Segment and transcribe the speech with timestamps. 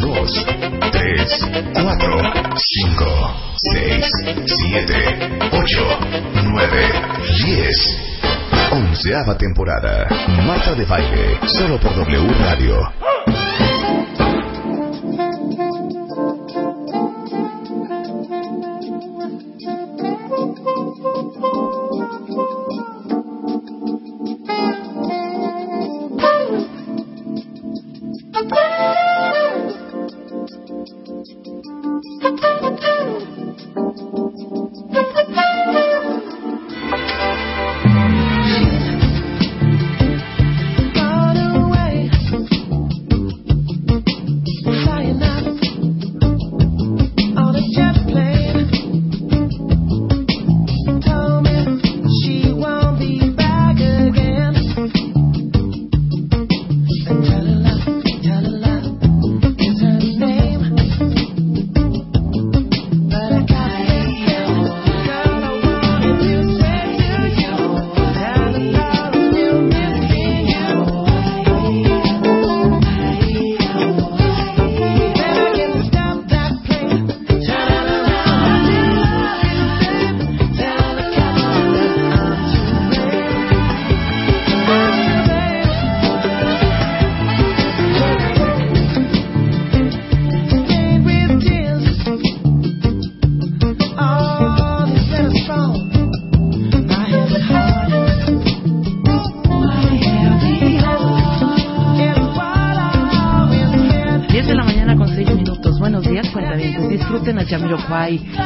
[0.00, 0.44] 2,
[0.90, 4.10] 3, 4, 5, 6,
[4.46, 4.94] 7,
[5.52, 5.98] 8,
[6.44, 7.02] 9,
[7.44, 8.12] 10.
[8.72, 10.08] Onceava temporada.
[10.46, 11.38] Marta de Baile.
[11.46, 13.11] Solo por W Radio.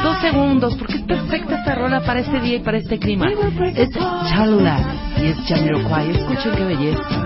[0.03, 3.27] Dos segundos, porque es perfecta esta rola para este día y para este clima.
[3.75, 3.89] Es
[4.29, 4.79] Chalula
[5.21, 6.11] y es Jamiroquai.
[6.11, 7.16] Escuchen qué belleza.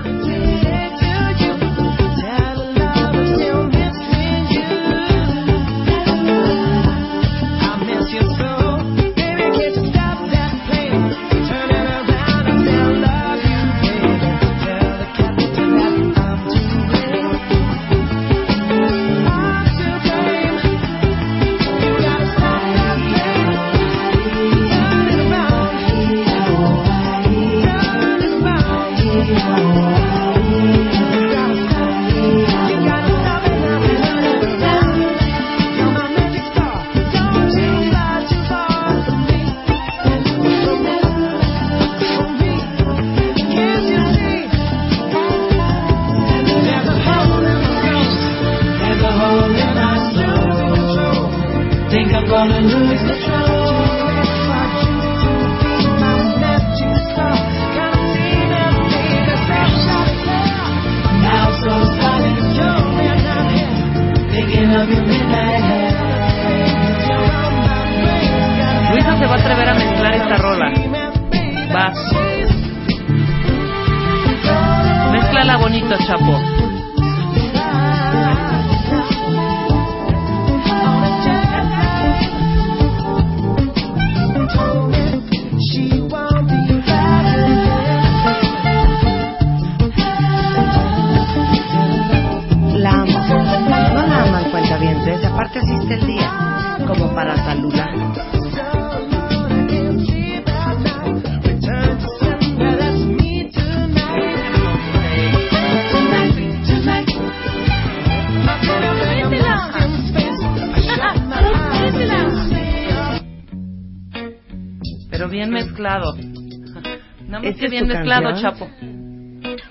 [117.72, 118.54] Bien mezclado, canción?
[118.54, 118.70] Chapo.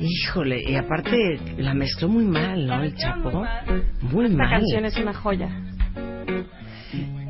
[0.00, 2.82] Híjole, y aparte la mezcló muy mal, ¿no?
[2.82, 3.44] El Chapo.
[4.00, 4.50] Muy Esta mal.
[4.50, 5.48] canción es una joya.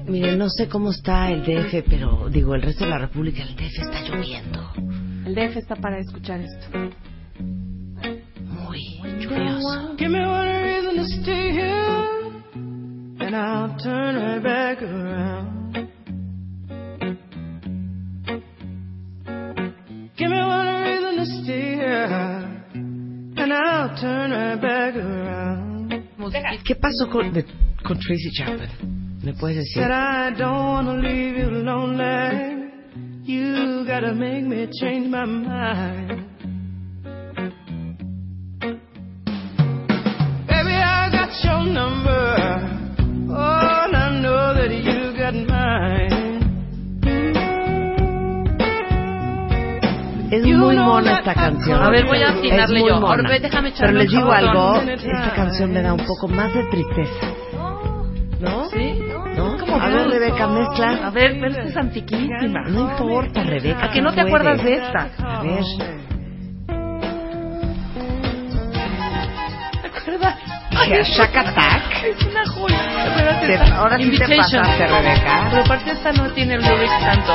[0.06, 3.54] Miren, no sé cómo está el DF, pero digo, el resto de la República, el
[3.54, 4.72] DF está lloviendo.
[5.26, 6.78] El DF está para escuchar esto.
[8.44, 8.80] Muy
[9.20, 9.96] lluvioso.
[9.98, 12.40] Give me one reason to stay here,
[13.20, 15.59] and I'll turn right back around.
[23.66, 25.90] I'll turn right back around.
[26.64, 27.44] ¿Qué pasó con, de-
[27.84, 28.68] con Tracy Chapman?
[29.22, 29.82] ¿Me puedes decir?
[29.82, 32.70] Said I don't wanna leave you lonely.
[33.24, 36.26] You gotta make me change my mind.
[40.48, 42.36] Baby, I got your number.
[43.30, 46.39] Oh, and I know that you got mine.
[50.30, 51.82] Es You muy mona esta canción.
[51.82, 52.32] A ver, voy a
[52.68, 53.00] muy yo.
[53.00, 53.24] mona.
[53.24, 57.26] Ahora, déjame Pero les digo algo, esta canción me da un poco más de tristeza.
[58.38, 58.64] ¿No?
[58.70, 59.02] ¿Sí?
[59.72, 60.08] A ver.
[60.08, 61.10] Rebeca, A mezcla.
[61.10, 62.62] ver, pero esta es antiquísima.
[62.68, 63.84] No importa, Rebeca.
[63.86, 64.34] ¿A que no te puedes.
[64.34, 65.08] acuerdas de esta?
[65.24, 65.62] A ver.
[69.82, 70.34] ¿Te acuerdas?
[70.86, 71.02] ¿Qué?
[71.04, 72.04] Shack Attack.
[72.04, 73.40] Es una joya.
[73.40, 75.48] Te- esta- ahora sí te pasaste, Rebeca.
[75.50, 77.34] Pero aparte esta no tiene el lyrics tanto.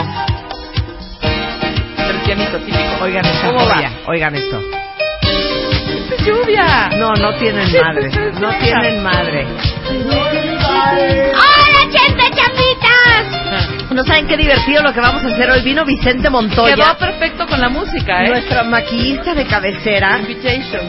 [3.02, 3.84] Oigan esta ¿Cómo va?
[4.08, 4.60] Oigan esto.
[6.12, 6.90] ¡Es lluvia!
[6.98, 8.10] No, no tienen madre.
[8.40, 9.46] No tienen madre.
[10.82, 13.92] ¡Hola, gente chamitas!
[13.92, 15.62] No saben qué divertido lo que vamos a hacer hoy.
[15.62, 18.30] Vino Vicente Quedó Montoya, perfecto con la música, ¿eh?
[18.30, 20.18] nuestra maquillista de cabecera.
[20.18, 20.82] Invitation.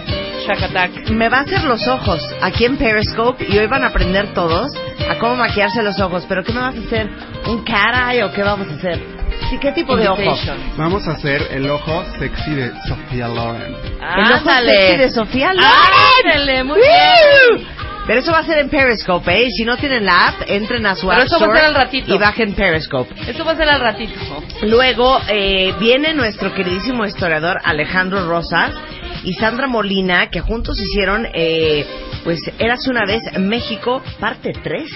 [0.47, 1.11] Shack Attack.
[1.11, 4.73] Me va a hacer los ojos aquí en Periscope y hoy van a aprender todos
[5.11, 6.25] a cómo maquillarse los ojos.
[6.27, 7.11] ¿Pero qué me vas a hacer?
[7.47, 9.16] ¿Un cara o qué vamos a hacer?
[9.51, 10.21] Sí, ¿qué tipo de ojo?
[10.77, 13.75] Vamos a hacer el ojo sexy de Sofía Loren.
[14.17, 15.71] El ojo sexy de Sofía Loren.
[16.25, 17.67] Ándale, muy bien.
[18.07, 19.47] Pero eso va a ser en Periscope, ¿eh?
[19.47, 21.59] Y si no tienen la app, entren a su Pero App eso va a Store
[21.59, 22.15] ser al ratito.
[22.15, 23.15] y bajen Periscope.
[23.29, 24.15] Eso va a ser al ratito.
[24.63, 28.73] Luego eh, viene nuestro queridísimo historiador Alejandro Rosas
[29.25, 31.85] y Sandra Molina, que juntos hicieron, eh,
[32.23, 34.89] pues, Eras una vez México, parte 3.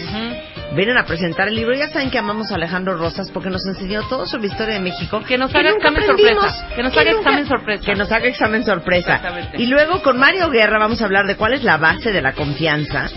[0.75, 1.75] Vienen a presentar el libro.
[1.75, 5.20] Ya saben que amamos a Alejandro Rosas porque nos enseñó todo sobre historia de México.
[5.26, 6.69] Que nos haga examen sorpresa.
[6.76, 7.84] Que nos haga nunca- examen sorpresa.
[7.84, 9.20] Que nos haga examen sorpresa.
[9.58, 12.32] Y luego con Mario Guerra vamos a hablar de cuál es la base de la
[12.34, 13.08] confianza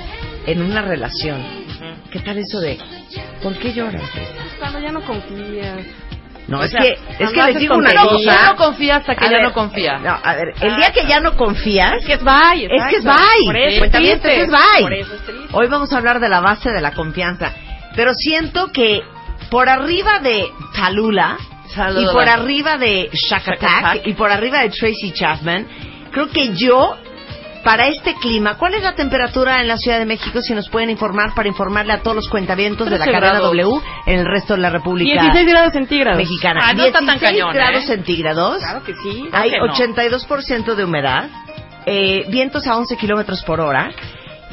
[0.48, 1.44] en una relación.
[2.12, 2.78] ¿Qué tal eso de
[3.42, 4.02] por qué lloras?
[4.60, 5.78] Cuando ya no confías.
[6.46, 8.18] No, O es sea, que es que les digo una cosa.
[8.26, 9.98] Ya no confía hasta que A ya ver, no confía.
[10.00, 12.66] No, a ver, el día que ya no confías, Es que es bye.
[12.70, 13.46] es que es bye.
[13.46, 14.42] Por eso Cuentavientes, triste.
[14.42, 14.82] es bye.
[14.82, 15.43] Por eso es triste.
[15.56, 17.54] Hoy vamos a hablar de la base de la confianza.
[17.96, 19.02] Pero siento que
[19.52, 21.38] por arriba de Talula
[21.96, 24.08] y por arriba de Attack Attack.
[24.08, 25.68] y por arriba de Tracy Chapman,
[26.12, 26.98] creo que yo,
[27.64, 30.42] para este clima, ¿cuál es la temperatura en la Ciudad de México?
[30.42, 33.40] Si nos pueden informar para informarle a todos los cuentavientos de la 13 cadena.
[33.42, 36.18] W en el resto de la República 16 grados centígrados.
[36.18, 36.62] Mexicana.
[36.64, 37.88] Ah, no está tan 16 cañón, grados ¿eh?
[37.88, 38.58] centígrados.
[38.58, 39.30] Claro que sí.
[39.32, 39.94] Hay ¿por qué no?
[39.94, 41.30] 82% de humedad,
[41.86, 43.92] eh, vientos a 11 kilómetros por hora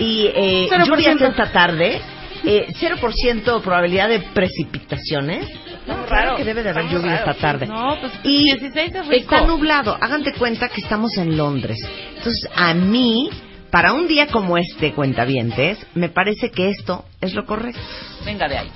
[0.00, 0.86] y eh, 0%.
[0.86, 2.00] lluvias esta tarde,
[2.44, 5.46] eh, 0% probabilidad de precipitaciones.
[5.86, 7.66] No, claro que debe de haber lluvia esta tarde.
[7.66, 9.34] No, pues Y 16 es rico.
[9.34, 9.96] está nublado.
[10.00, 11.78] Hagan de cuenta que estamos en Londres.
[12.16, 13.30] Entonces, a mí,
[13.70, 17.80] para un día como este, cuentavientes, me parece que esto es lo correcto.
[18.24, 18.70] Venga de ahí.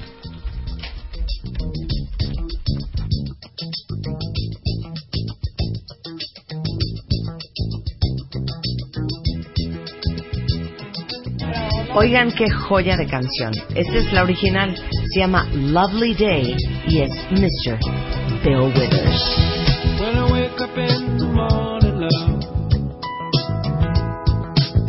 [11.97, 13.53] Oigan qué joya de canción.
[13.75, 14.75] Esta es la original.
[15.13, 16.57] Se llama Lovely Day
[16.89, 17.79] y es Mr.
[18.43, 19.23] Bill Withers.
[20.01, 22.43] When I wake up in the morning, love,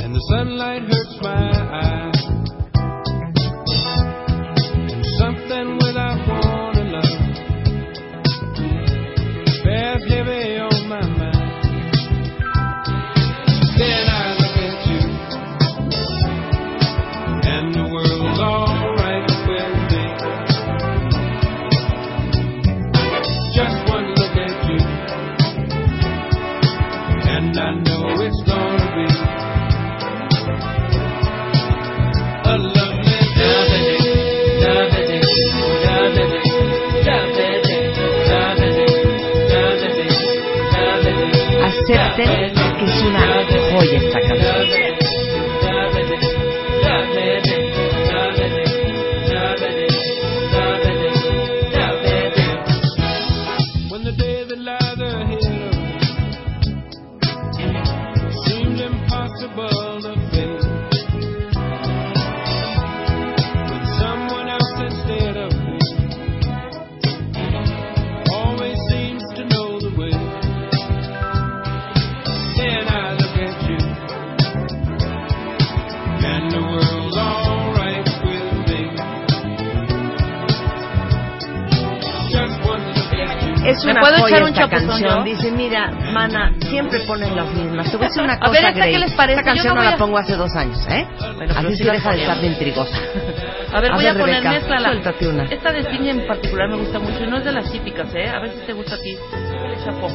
[0.02, 1.65] and the sunlight hurts my
[42.18, 42.55] Acepten
[83.86, 85.24] ¿Me una puedo echar un chapuzón yo?
[85.24, 87.90] Dice, mira, mana, siempre ponen las mismas.
[87.92, 89.40] Te voy a decir una A cosa, ver, ¿esta qué les parece?
[89.40, 91.08] Esta canción Yo no no, voy la a- pongo hace dos años, ¿eh?
[91.38, 92.98] pero Así sí la deja de estar de intrigosa.
[93.74, 94.90] A ver, A voy a poner, Rebeca, mézclala.
[94.90, 95.44] suéltate una.
[95.46, 98.30] Esta de cine en particular me gusta mucho y no es de las típicas, ¿eh?
[98.30, 99.18] A ver si te gusta a ti.
[99.72, 100.08] El chapo.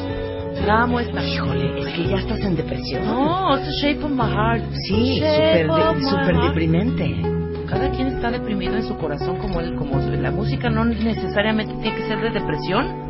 [0.67, 1.23] La amo esta.
[1.25, 3.07] Híjole, es que ya estás en depresión.
[3.07, 4.65] No, es the Shape of My Heart.
[4.89, 5.23] Sí,
[6.11, 7.23] súper de- deprimente.
[7.69, 11.97] Cada quien está deprimido en su corazón como él, como la música no necesariamente tiene
[11.97, 13.10] que ser de depresión.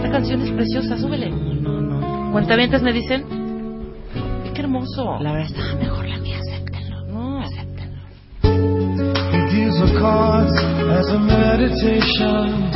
[0.00, 1.28] Esta canción es preciosa, súbele.
[1.28, 3.22] No, no, Cuentavientes me dicen,
[4.44, 5.18] "Ay, qué hermoso.
[5.20, 7.04] La verdad está mejor la mía, acéptenlo.
[7.04, 7.40] No.
[7.42, 8.00] Acéptenlo.
[8.42, 10.56] He deals the cards
[10.98, 12.70] as a meditation.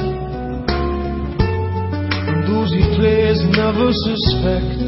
[2.29, 4.81] And those he plays never suspect.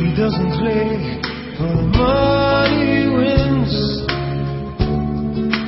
[0.00, 1.20] He doesn't play
[1.58, 3.72] for the money he wins.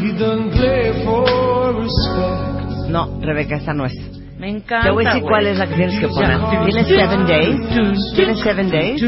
[0.02, 2.43] He doesn't play for respect.
[2.88, 3.94] No, Rebeca, esta no es.
[4.38, 4.88] Me encanta.
[4.88, 6.38] Te voy a decir cuál es la que tienes que poner.
[6.66, 8.14] ¿Tienes Seven Days?
[8.14, 9.02] ¿Tienes Seven Days?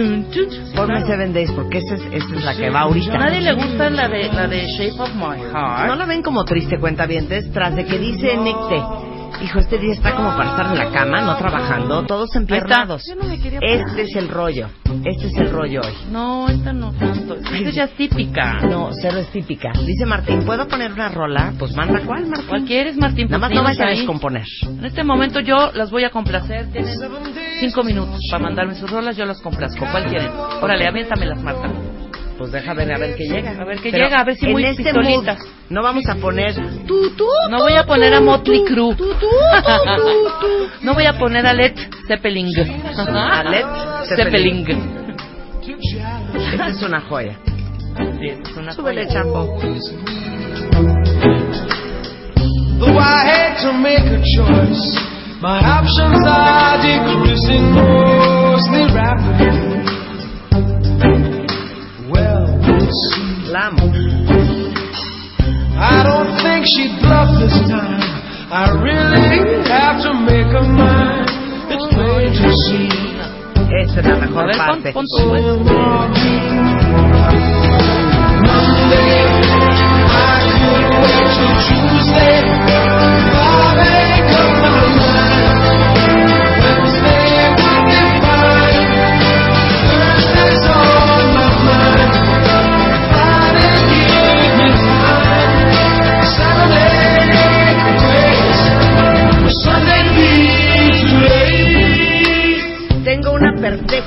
[0.75, 3.19] Ponme Seven Days porque esta es, esta es la que va A ahorita.
[3.19, 5.89] nadie le gusta la de, la de Shape of My Heart.
[5.89, 7.51] ¿No la ven como triste, cuentavientes?
[7.53, 8.81] Tras de que dice Nicte,
[9.43, 13.03] hijo, este día está como para estar en la cama, no trabajando, todos empiernados.
[13.09, 13.81] Yo no me quería poner.
[13.81, 14.69] Este es el rollo.
[15.05, 15.95] Este es el rollo hoy.
[16.11, 17.37] No, esta no tanto.
[17.37, 18.61] Esta ya es típica.
[18.63, 19.73] No, cero es típica.
[19.85, 21.53] Dice Martín, ¿puedo poner una rola?
[21.59, 22.49] Pues manda cuál, Martín.
[22.49, 23.27] ¿Cuál quieres, Martín?
[23.27, 24.45] Nada más Pues no vayas a descomponer.
[24.63, 26.71] En este momento yo las voy a complacer.
[26.73, 26.95] Tienen
[27.61, 29.87] cinco minutos para mandarme sus rolas, yo las complazco.
[29.91, 30.31] ¿Cuál quieren?
[30.61, 31.86] Órale, aviéntamelas, Marta.
[32.39, 33.51] Pues deja ver, a ver qué llega.
[33.53, 35.27] A ver qué Pero llega, a ver si en muy este mood
[35.71, 36.55] no vamos a poner
[36.87, 38.95] tú, tú, No voy a poner a Motley Crue.
[38.95, 40.47] tú, tú, tú, tú.
[40.83, 41.75] No voy a poner a Led
[42.07, 42.49] Zeppelin.
[42.99, 43.65] A Led
[44.17, 44.67] Zeppelin.
[46.53, 47.39] Esta es una joya.
[48.21, 49.15] Sí, es una Súbele, joya.
[49.15, 49.59] chapo.
[52.79, 55.01] Though I had to make a choice,
[55.41, 59.86] my options are decreasing mostly rapidly.
[62.87, 63.51] Well, we'll see.
[63.53, 63.85] La amo.
[65.79, 68.01] I don't think she'd bluff this time.
[68.51, 71.29] I really have to make a mind.
[71.69, 72.89] It's plain to see.
[73.83, 74.93] Esta es la A mejor ver, pon, parte.
[74.93, 75.43] pon tu güey.
[78.47, 79.27] Monday,
[80.09, 82.39] I could wait till Tuesday.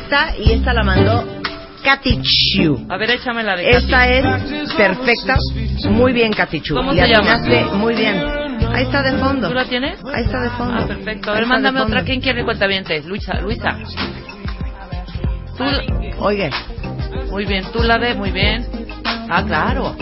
[0.10, 1.26] Perfecta y esta la mandó
[1.84, 2.22] Katy.
[2.90, 4.56] A ver, échame la de Esta Katy.
[4.56, 5.38] es perfecta.
[5.90, 6.76] Muy bien, Katy Chu.
[6.76, 7.38] ¿Cómo y se llama?
[7.76, 8.22] muy bien.
[8.74, 9.48] Ahí está de fondo.
[9.48, 10.00] ¿Tú la tienes?
[10.14, 10.78] Ahí está de fondo.
[10.78, 11.32] Ah, perfecto.
[11.32, 12.04] A ver, mándame otra.
[12.04, 13.06] ¿Quién quiere cuentavientes?
[13.06, 13.40] Luisa.
[13.40, 13.78] Luisa.
[15.58, 15.64] Tú,
[16.20, 16.50] Oye,
[17.32, 17.64] muy bien.
[17.72, 18.68] Tú la de, muy bien.
[19.30, 19.96] Ah, claro.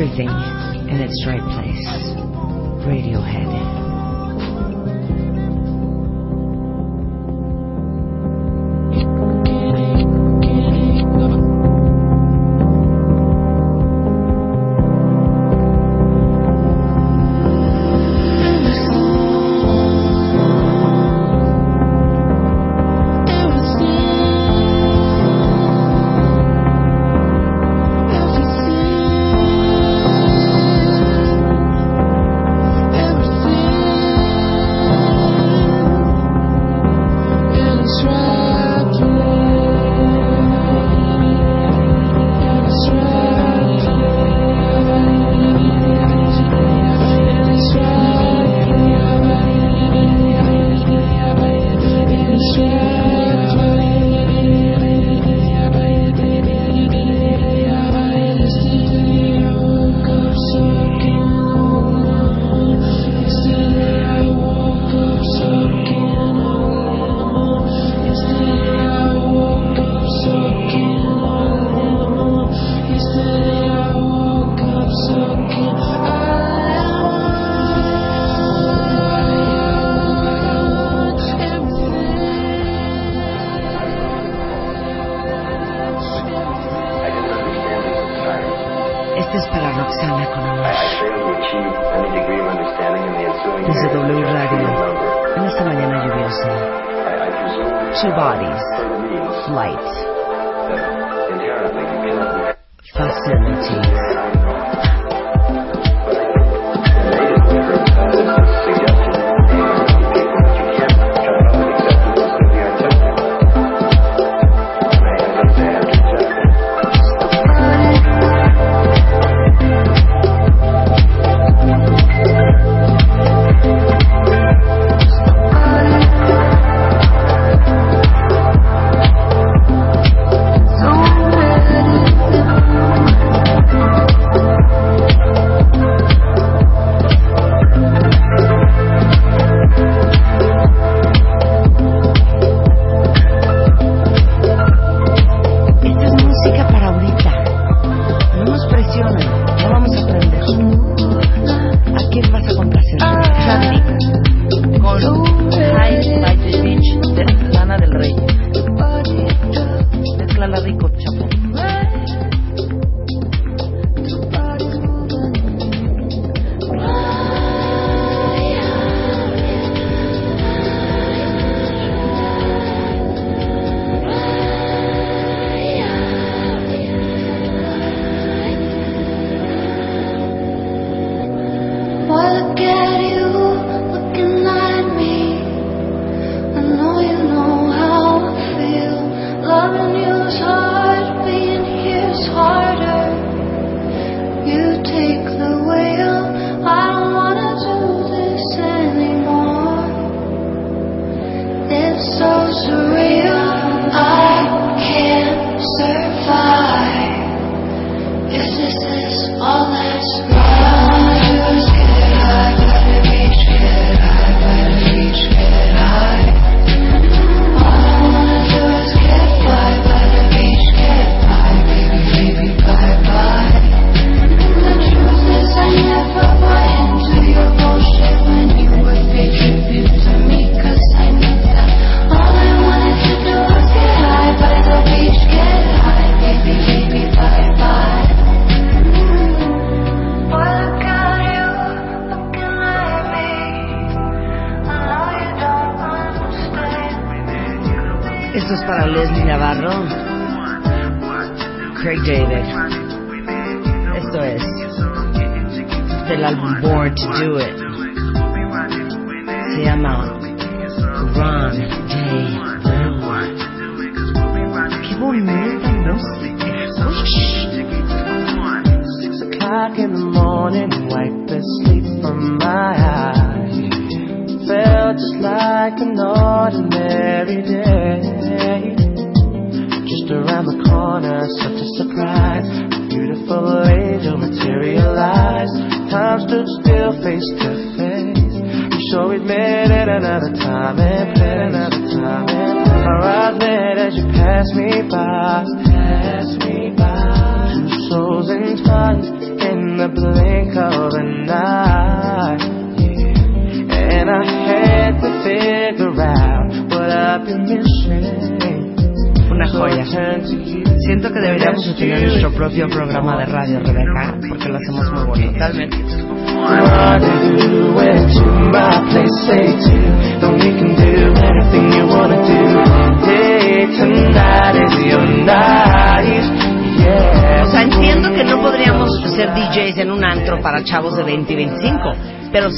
[0.00, 0.28] Everything
[0.88, 1.86] in its right place.
[2.86, 3.69] Radiohead.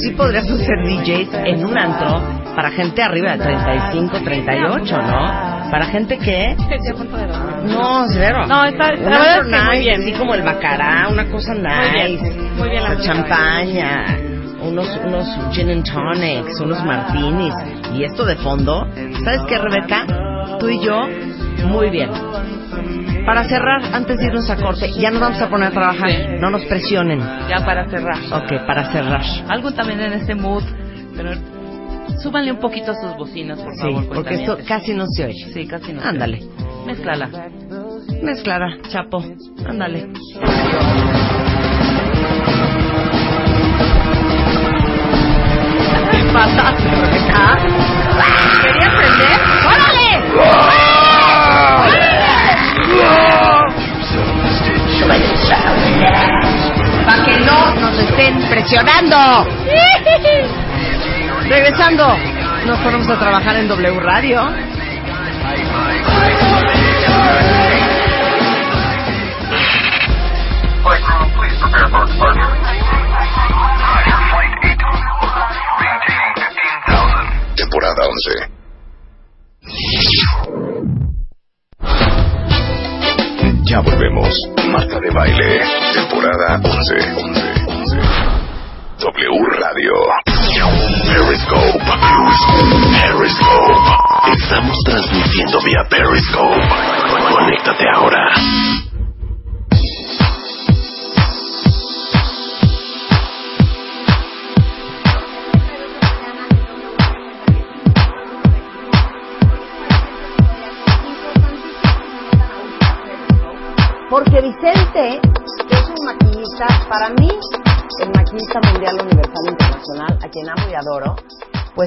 [0.03, 2.21] sí podrías hacer DJs en un antro
[2.55, 5.71] para gente arriba de 35, 38, ¿no?
[5.71, 6.55] Para gente que...
[7.65, 8.45] No, cero.
[8.47, 10.01] No, está, está la verdad es que nice, muy bien.
[10.01, 12.17] Así como el bacará, una cosa nice.
[12.19, 14.19] Muy bien, muy bien la champaña.
[14.61, 17.53] Unos, unos gin and tonics, unos martinis.
[17.93, 18.87] Y esto de fondo,
[19.23, 20.05] ¿sabes qué, Rebeca?
[20.59, 21.07] Tú y yo,
[21.67, 22.09] muy bien.
[23.25, 26.09] Para cerrar, antes de irnos a corte, ya nos vamos a poner a trabajar.
[26.09, 26.17] Sí.
[26.39, 27.19] No nos presionen.
[27.49, 28.17] Ya para cerrar.
[28.31, 29.21] Ok, para cerrar.
[29.47, 30.63] Algo también en este mood,
[31.15, 31.31] pero
[32.21, 34.03] súbanle un poquito a sus bocinas, por favor.
[34.03, 35.51] Sí, porque esto casi no se oye.
[35.53, 36.01] Sí, casi no.
[36.01, 36.41] Ándale.
[36.85, 37.29] Mezclala.
[38.21, 39.23] Mezclala, chapo.
[39.65, 40.09] Ándale.
[61.93, 64.41] Regresando, nos ponemos a trabajar en W Radio.
[77.55, 78.53] Temporada 11.
[83.65, 84.41] Ya volvemos.
[84.71, 85.61] Marta de Baile.
[85.93, 86.63] Temporada 11.
[86.63, 87.12] 11.
[87.12, 87.12] 11.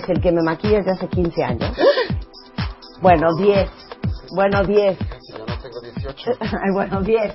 [0.06, 1.76] Pues el que me maquilla desde hace 15 años.
[3.00, 3.70] Bueno, 10.
[4.34, 4.98] Bueno, 10.
[4.98, 6.30] Yo no tengo 18.
[6.40, 7.34] Ay, bueno, 10.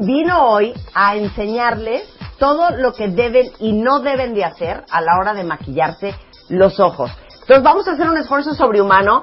[0.00, 2.02] Vino hoy a enseñarles
[2.38, 6.14] todo lo que deben y no deben de hacer a la hora de maquillarse
[6.48, 7.10] los ojos.
[7.32, 9.22] Entonces vamos a hacer un esfuerzo sobrehumano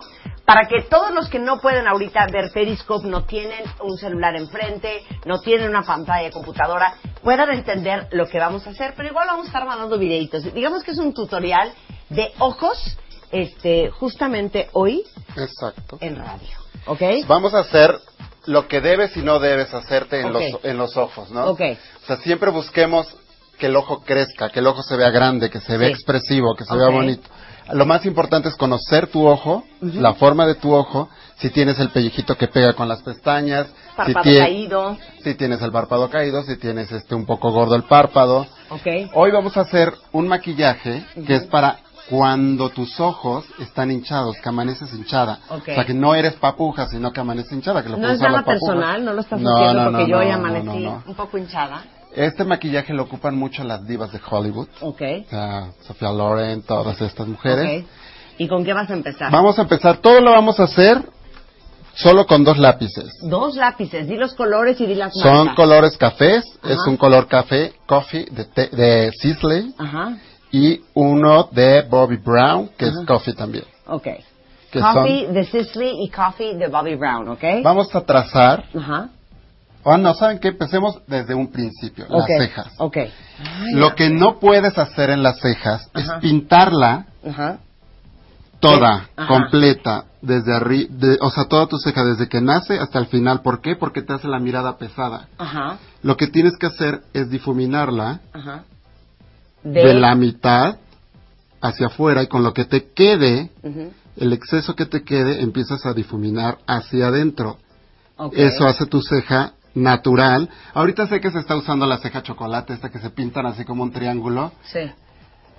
[0.54, 5.02] para que todos los que no pueden ahorita ver Periscope, no tienen un celular enfrente,
[5.26, 8.94] no tienen una pantalla de computadora, puedan entender lo que vamos a hacer.
[8.98, 10.54] Pero igual vamos a estar mandando videitos.
[10.54, 11.72] Digamos que es un tutorial
[12.10, 12.98] de ojos,
[13.32, 15.04] este, justamente hoy
[15.38, 15.98] Exacto.
[16.02, 16.50] en radio.
[16.88, 17.02] ¿Ok?
[17.28, 17.98] Vamos a hacer
[18.48, 21.46] lo que debes y no debes hacerte en, los, en los ojos, ¿no?
[21.52, 21.62] Ok.
[22.04, 23.08] O sea, siempre busquemos
[23.58, 25.94] que el ojo crezca, que el ojo se vea grande, que se vea Sí.
[25.94, 27.30] expresivo, que se vea bonito.
[27.74, 31.90] Lo más importante es conocer tu ojo, la forma de tu ojo, si tienes el
[31.90, 34.98] pellejito que pega con las pestañas, si, Párpado tie- caído.
[35.24, 38.46] si tienes el párpado caído, si tienes este un poco gordo el párpado.
[38.70, 38.88] ¿Ok?
[39.14, 41.80] Hoy vamos a hacer un maquillaje que es para
[42.10, 45.40] cuando tus ojos están hinchados, que amaneces hinchada.
[45.50, 45.62] Ok.
[45.70, 47.84] O sea, que no eres papuja, sino que amaneces hinchada.
[47.84, 50.30] Que lo No es nada personal, no lo estás No, no, porque no, yo hoy
[50.30, 51.84] amanecí un poco hinchada.
[52.16, 54.68] Este maquillaje lo ocupan mucho las divas de Hollywood.
[54.82, 55.02] Ok.
[55.26, 57.84] O sea, Sofía Loren, todas estas mujeres.
[57.84, 57.90] Ok.
[58.38, 59.32] ¿Y con qué vas a empezar?
[59.32, 59.98] Vamos a empezar.
[59.98, 61.04] Todo lo vamos a hacer
[61.94, 63.06] solo con dos lápices.
[63.24, 65.56] Dos lápices, di los colores y di las Son marcas.
[65.56, 66.44] colores cafés.
[66.62, 66.74] Ajá.
[66.74, 69.74] Es un color café, coffee, de, te- de Sisley.
[69.78, 70.18] Ajá,
[70.52, 73.00] Y uno de Bobby Brown, que Ajá.
[73.00, 73.64] es coffee también.
[73.88, 74.08] ok.
[74.72, 77.44] Que Coffee de Sisley y coffee de Bobby Brown, ¿ok?
[77.62, 78.64] Vamos a trazar.
[78.74, 79.10] Ajá.
[79.86, 80.50] No, ¿saben qué?
[80.50, 82.06] Empecemos desde un principio.
[82.10, 82.74] Las cejas.
[83.74, 86.16] Lo que no puedes hacer en las cejas Ajá.
[86.16, 87.60] es pintarla Ajá.
[88.60, 89.10] toda.
[89.16, 89.28] Ajá.
[89.28, 93.42] completa, desde arriba, o sea, toda tu ceja, desde que nace hasta el final.
[93.42, 93.76] ¿Por qué?
[93.76, 95.28] Porque te hace la mirada pesada.
[95.38, 95.80] Ajá.
[96.04, 98.22] Lo que tienes que hacer es difuminarla
[99.64, 100.78] de, la mitad
[101.60, 105.86] hacia afuera y con lo que te quede, Ujú, el exceso que te quede, empiezas
[105.86, 107.58] a difuminar hacia adentro.
[108.34, 110.50] Eso hace tu ceja natural.
[110.74, 113.84] Ahorita sé que se está usando la ceja chocolate, esta que se pintan así como
[113.84, 114.52] un triángulo.
[114.64, 114.80] Sí.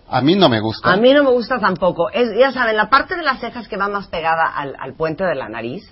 [0.08, 0.92] A mí no me gusta.
[0.92, 2.10] A mí no me gusta tampoco.
[2.10, 5.24] Es, ya saben, la parte de las cejas que va más pegada al, al puente
[5.24, 5.82] de la nariz,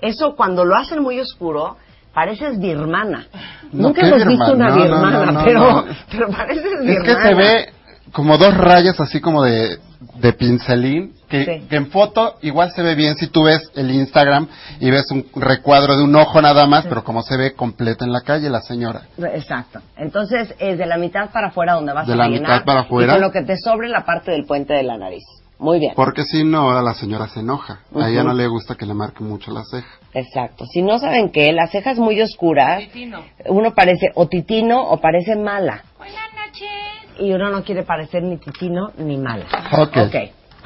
[0.00, 1.76] eso cuando lo hacen muy oscuro,
[2.14, 3.26] pareces birmana.
[3.72, 7.04] No, Nunca ¿qué hemos visto una No, birmana, no, pero, pero pareces Es birmana.
[7.04, 7.72] que se ve
[8.12, 9.78] como dos rayas así como de,
[10.14, 11.66] de pincelín, que, Sí.
[11.68, 14.48] que en foto igual se ve bien si tú ves el Instagram
[14.80, 18.12] y ves un recuadro de un ojo nada más, pero como se ve completa en
[18.12, 19.02] la calle la señora.
[19.34, 19.80] Exacto.
[19.96, 22.50] Entonces, es de la mitad para afuera donde vas De a la rellenar.
[22.52, 23.12] mitad para afuera.
[23.12, 25.24] Y con lo que te sobre la parte del puente de la nariz.
[25.58, 25.94] Muy bien.
[25.96, 27.80] Porque si no, la señora se enoja.
[27.98, 29.88] A ella no le gusta que le marque mucho la ceja.
[30.12, 30.66] Exacto.
[30.66, 33.20] Si no saben qué, las cejas muy oscuras, Titino.
[33.46, 35.82] uno parece o titino o parece mala.
[35.96, 37.20] Buenas noches.
[37.20, 39.46] Y uno no quiere parecer ni titino ni mala.
[39.72, 39.96] Ok.
[39.96, 40.14] Ok.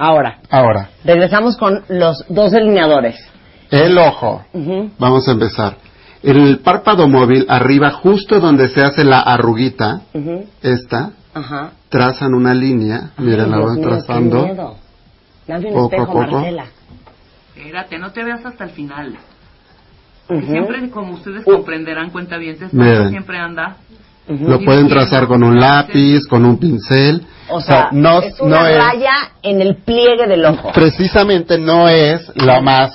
[0.03, 3.17] Ahora, Ahora, regresamos con los dos delineadores.
[3.71, 4.43] el ojo.
[4.99, 5.77] Vamos a empezar.
[6.23, 10.01] El párpado móvil, arriba, justo donde se hace la arruguita,
[10.63, 11.73] esta, Ajá.
[11.91, 13.11] trazan una línea.
[13.19, 14.45] Miren, Ay, la Dios van mío, trazando.
[14.47, 14.77] miedo.
[15.47, 16.33] Dame un Poco a espejo, poco.
[16.39, 16.65] Marcela.
[17.57, 19.19] Espérate, no te veas hasta el final.
[20.31, 20.47] Ujú.
[20.47, 21.53] Siempre, como ustedes Uh.
[21.57, 23.11] comprenderán, cuenta bien, Miren.
[23.11, 23.77] siempre anda.
[24.39, 27.27] Lo pueden trazar con un lápiz, con un pincel.
[27.49, 29.13] O sea, no, es una no es, raya
[29.43, 30.71] en el pliegue del ojo.
[30.73, 32.93] precisamente no es lo más,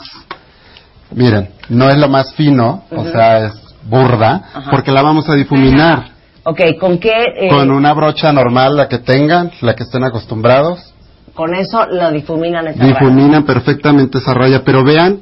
[1.12, 4.72] miren, no es lo más fino, o sea, es burda, Ajá.
[4.72, 6.12] porque la vamos a difuminar
[6.44, 7.12] Ok, ¿con qué?
[7.38, 10.94] eh, con una brocha normal, la que tengan, la que estén acostumbrados.
[11.34, 12.94] Con eso lo difuminan esa raya.
[12.94, 15.20] Difuminan perfectamente esa raya, pero vean,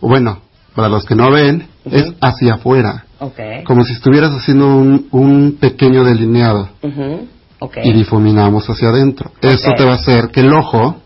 [0.00, 0.40] bueno,
[0.74, 3.64] para los que no ven, es hacia afuera, Ok.
[3.64, 6.68] como si estuvieras haciendo un, un pequeño delineado.
[7.84, 9.30] Y difuminamos hacia adentro.
[9.40, 9.76] Eso Ok.
[9.76, 10.96] te va a hacer que el ojo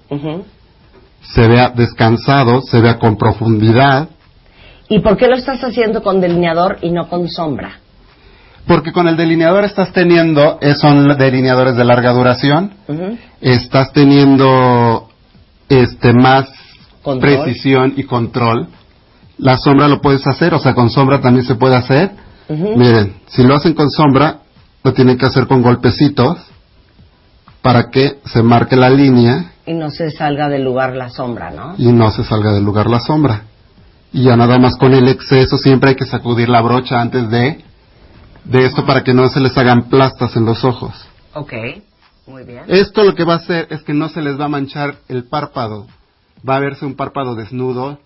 [1.35, 4.09] se vea descansado, se vea con profundidad,
[4.89, 7.81] ¿Y por qué lo estás haciendo con delineador y no con sombra?
[8.69, 12.73] porque con el delineador estás teniendo, eh, son delineadores de larga duración,
[13.41, 15.09] estás teniendo
[15.69, 16.49] este más
[17.03, 17.43] Control.
[17.45, 18.69] precisión y control.
[19.39, 22.13] La sombra lo puedes hacer, o sea, con sombra también se puede hacer.
[22.49, 24.39] Miren, si lo hacen con sombra,
[24.85, 26.39] lo tienen que hacer con golpecitos
[27.61, 31.75] para que se marque la línea Y no se salga del lugar la sombra, ¿no?
[31.77, 33.43] y no se salga del lugar la sombra.
[34.13, 37.65] Y ya nada más con el exceso siempre hay que sacudir la brocha antes de
[38.45, 40.93] de esto para que no se les hagan plastas en los ojos.
[41.35, 41.53] Ok.
[42.27, 42.63] Muy bien.
[42.69, 45.25] Esto lo que va a hacer es que no se les va a manchar el
[45.25, 45.87] párpado.
[46.49, 47.99] Va a verse un párpado desnudo,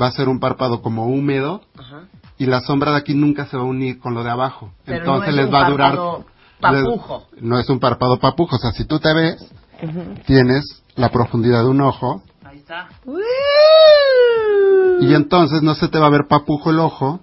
[0.00, 2.02] va a ser un párpado como húmedo Ajá.
[2.38, 4.72] y la sombra de aquí nunca se va a unir con lo de abajo.
[4.84, 6.24] Pero Entonces no es les un va a durar párpado
[6.60, 7.26] papujo.
[7.32, 9.44] les- no es un párpado papujo, o sea, si tú te ves,
[10.26, 12.88] tienes la profundidad de un ojo Ahí está.
[15.00, 17.20] y entonces no se te va a ver papujo el ojo.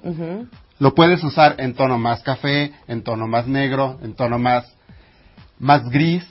[0.80, 4.66] Lo puedes usar en tono más café, en tono más negro, en tono más
[5.60, 6.26] más gris,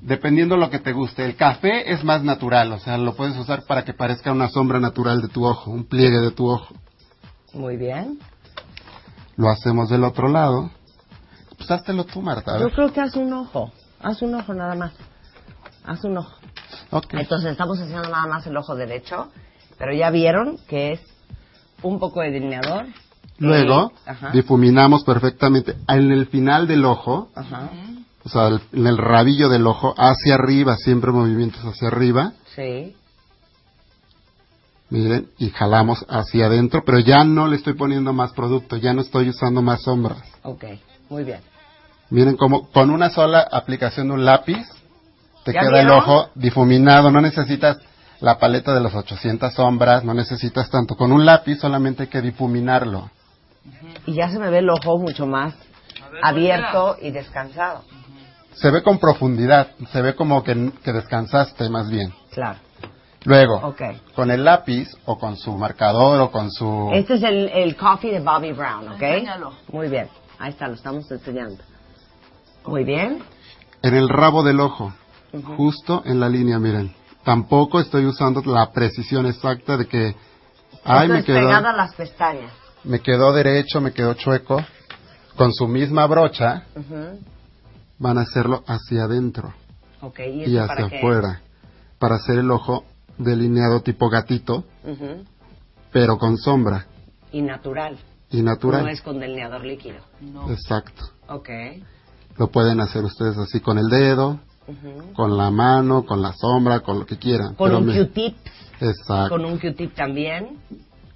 [0.00, 1.24] dependiendo lo que te guste.
[1.24, 4.80] El café es más natural, o sea, lo puedes usar para que parezca una sombra
[4.80, 6.74] natural de tu ojo, un pliegue de tu ojo.
[7.54, 8.18] Muy bien.
[9.36, 10.70] Lo hacemos del otro lado.
[11.56, 12.58] Pues háztelo tú, Marta.
[12.58, 13.72] Yo creo que haz un ojo.
[14.00, 14.92] Haz un ojo nada más.
[15.84, 16.36] Haz un ojo.
[16.90, 17.14] Ok.
[17.14, 19.30] Entonces estamos haciendo nada más el ojo derecho,
[19.78, 21.00] pero ya vieron que es
[21.82, 22.86] un poco de delineador.
[23.38, 23.92] Luego,
[24.32, 27.70] difuminamos perfectamente en el final del ojo, Ajá.
[28.26, 32.32] O sea, el- en el rabillo del ojo, hacia arriba, siempre movimientos hacia arriba.
[32.56, 32.94] Sí.
[34.90, 39.00] Miren, y jalamos hacia adentro, pero ya no le estoy poniendo más producto, ya no
[39.00, 40.22] estoy usando más sombras.
[40.42, 40.64] Ok.
[41.08, 41.40] Muy bien.
[42.10, 44.64] Miren como con una sola aplicación de un lápiz
[45.44, 47.78] te ¿Ya queda el ojo difuminado, no necesitas
[48.20, 50.96] la paleta de las 800 sombras, no necesitas tanto.
[50.96, 53.10] Con un lápiz solamente hay que difuminarlo.
[54.06, 55.54] Y ya se me ve el ojo mucho más
[56.22, 57.84] abierto y descansado.
[58.56, 62.12] Se ve con profundidad, se ve como que, que descansaste más bien.
[62.32, 62.58] Claro.
[63.24, 63.74] Luego,
[64.14, 66.90] con el lápiz o con su marcador o con su...
[66.94, 69.02] Este es el, el coffee de Bobby Brown, ¿ok?
[69.02, 69.52] Enséñalo.
[69.72, 70.08] Muy bien.
[70.38, 71.62] Ahí está, lo estamos enseñando.
[72.64, 73.22] Muy bien.
[73.82, 74.92] En el rabo del ojo,
[75.56, 76.94] justo en la línea, miren.
[77.24, 80.14] Tampoco estoy usando la precisión exacta de que...
[80.84, 82.52] Ay, Esto me es quedó, pegado a las pestañas.
[82.84, 84.62] me quedó derecho, me quedó chueco.
[85.36, 87.18] Con su misma brocha Ujú.
[87.98, 89.52] Van a hacerlo hacia adentro
[90.00, 90.98] Ok, ¿y, y eso para hacia qué?
[90.98, 91.40] afuera.
[91.98, 92.84] Para hacer el ojo
[93.18, 95.24] delineado tipo gatito, Ujú.
[95.92, 96.86] pero con sombra
[97.32, 97.96] Y natural.
[98.30, 98.82] y natural.
[98.84, 99.96] No es con delineador líquido.
[100.50, 101.02] Exacto.
[101.28, 101.48] Ok.
[102.38, 105.12] Lo pueden hacer ustedes así con el dedo, Ujú.
[105.14, 107.54] con la mano, con la sombra, con lo que quieran.
[107.54, 108.36] Con Pero un me- Q-tip.
[108.80, 109.30] Exacto.
[109.30, 110.58] Con un Q-tip también.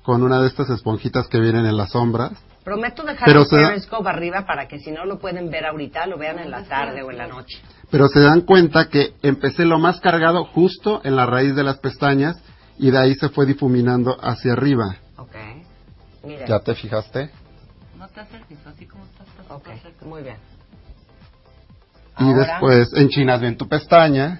[0.02, 2.32] Con una de estas esponjitas que vienen en las sombras.
[2.64, 5.66] Prometo dejar Pero el se da- Periscope arriba para que si no lo pueden ver
[5.66, 7.58] ahorita, lo vean en la tarde o en la noche.
[7.90, 11.78] Pero se dan cuenta que empecé lo más cargado justo en la raíz de las
[11.78, 12.36] pestañas
[12.78, 14.96] y de ahí se fue difuminando hacia arriba.
[15.16, 15.34] Ok.
[16.24, 16.46] Miren.
[16.46, 17.30] ¿Ya te fijaste?
[17.98, 19.26] No te acerques, así como estás.
[19.28, 19.68] estás Ok,
[20.06, 20.36] muy bien.
[22.18, 24.38] Y Ahora- después enchinas bien tu pestaña.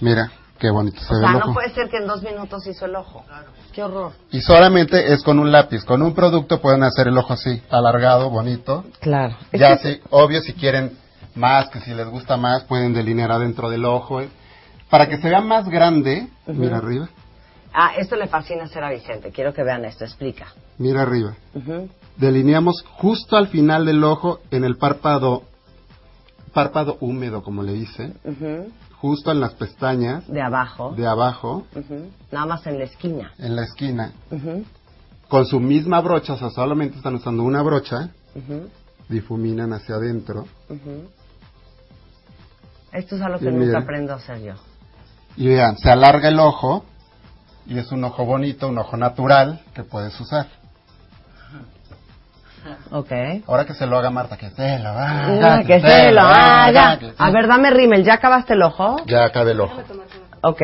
[0.00, 0.30] Mira,
[0.62, 2.84] qué bonito se O ve sea, el no puede ser que en dos minutos hizo
[2.86, 3.24] el ojo.
[3.72, 4.12] Qué horror.
[4.30, 5.84] Y solamente es con un lápiz.
[5.84, 8.84] Con un producto pueden hacer el ojo así, alargado, bonito.
[9.00, 9.36] Claro.
[9.52, 10.96] Ya sí, obvio, si quieren
[11.34, 14.20] más, que si les gusta más, pueden delinear adentro del ojo.
[14.20, 14.28] ¿eh?
[14.88, 17.08] Para que se vea más grande, mira arriba,
[17.74, 19.30] Ah, esto le fascina hacer a Vicente.
[19.32, 20.04] Quiero que vean esto.
[20.04, 20.46] Explica.
[20.78, 21.34] mira arriba.
[22.18, 25.42] Delineamos justo al final del ojo, en el párpado,
[26.52, 28.70] párpado húmedo, como le dicen, Ujú.
[29.02, 30.94] Justo en las pestañas De abajo.
[30.96, 31.66] de abajo.
[32.30, 33.32] Nada más en la esquina.
[33.36, 34.12] en la esquina,
[35.28, 38.10] con su misma brocha, o sea, solamente están usando una brocha,
[39.08, 40.46] difuminan hacia adentro.
[42.92, 44.54] Esto es algo que Y nunca aprendo a hacer yo.
[45.36, 46.84] Y vean, se alarga el ojo
[47.66, 50.46] y es un ojo bonito, un ojo natural que puedes usar.
[52.90, 53.10] Ok.
[53.46, 55.54] Ahora que se lo haga Marta, que se lo haga.
[55.56, 56.98] Ah, que se lo haga.
[56.98, 58.04] que se- A ver, dame rímel.
[58.04, 58.96] ¿Ya acabaste el ojo?
[59.06, 59.80] Ya acabé el ojo.
[60.42, 60.60] Ok.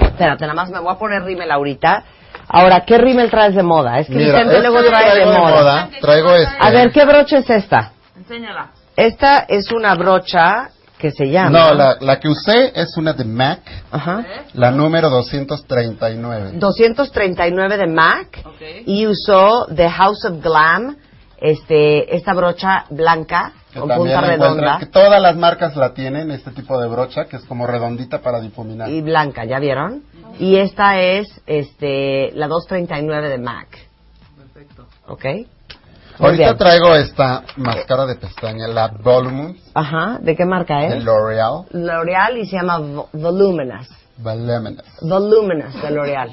[0.00, 2.04] Espérate, nada más me voy a poner rímel ahorita.
[2.48, 3.98] Ahora, ¿qué rímel traes de moda?
[4.00, 5.88] Es que Mira, Vicente este luego que trae de traigo moda.
[6.00, 6.56] Traigo este.
[6.60, 7.92] A ver, ¿qué brocha es esta?
[8.16, 8.70] Enséñala.
[8.96, 10.68] Esta es una brocha
[11.00, 11.50] que se llama...
[11.50, 13.60] No, la, la que usé es una de MAC,
[13.90, 14.24] Ajá.
[14.52, 16.52] la número 239.
[16.54, 18.44] 239 de MAC
[18.86, 20.96] y usó The House of Glam
[21.38, 26.50] este, esta brocha blanca Que con punta redonda que todas las marcas la tienen, este
[26.50, 28.90] tipo de brocha, que es como redondita para difuminar.
[28.90, 30.02] y blanca, ¿ya vieron?
[30.38, 33.68] Y esta es este, la 239 de MAC.
[34.36, 34.86] Perfecto.
[35.08, 35.24] ¿Ok?
[36.20, 41.04] Ahorita traigo esta máscara de pestaña, la Voluminous Ajá, ¿de qué marca de es?
[41.04, 41.64] L'Oreal.
[41.70, 43.88] L'Oreal y se llama Vo- Voluminous.
[44.18, 44.84] Voluminous.
[45.00, 46.30] Voluminous de L'Oreal.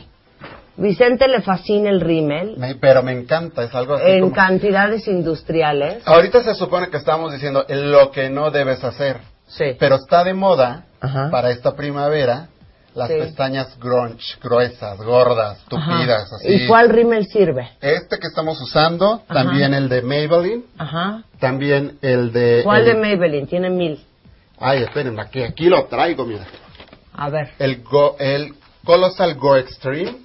[0.80, 5.08] Vicente le fascina el rímel Me- pero me encanta, es algo así en como- cantidades
[5.08, 6.04] industriales.
[6.06, 9.76] Ahorita se supone que estamos diciendo lo que no debes hacer, Sí.
[9.80, 11.30] pero está de moda Ajá.
[11.32, 12.50] para esta primavera
[12.97, 13.13] las Sí.
[13.19, 16.36] pestañas grunge, gruesas, gordas, tupidas, Ajá.
[16.38, 16.47] así.
[16.63, 17.69] ¿Y cuál rímel sirve?
[17.79, 19.33] Este que estamos usando, Ajá.
[19.33, 21.23] también el de Maybelline, Ajá.
[21.39, 22.62] también el de...
[22.63, 23.47] ¿Cuál el- de Maybelline?
[23.47, 24.03] Tiene mil.
[24.60, 26.45] Ay, espérenme, aquí, aquí lo traigo, mira.
[27.13, 27.51] A ver.
[27.60, 30.17] El, Go, el Colossal Go Extreme,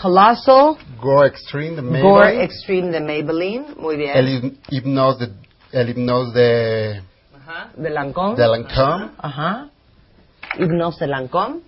[0.00, 3.66] Colossal Go Extreme de Maybelline, Gore Extreme de Maybelline.
[3.78, 4.16] Muy bien.
[4.16, 5.32] el Hyp- Hypnose de,
[5.72, 7.02] el Hypnose de,
[7.40, 7.70] Ajá.
[7.76, 8.36] de Lancôme.
[8.36, 9.10] de Lancôme.
[9.18, 9.68] Ajá.
[10.58, 11.60] Hypnose de Lancôme.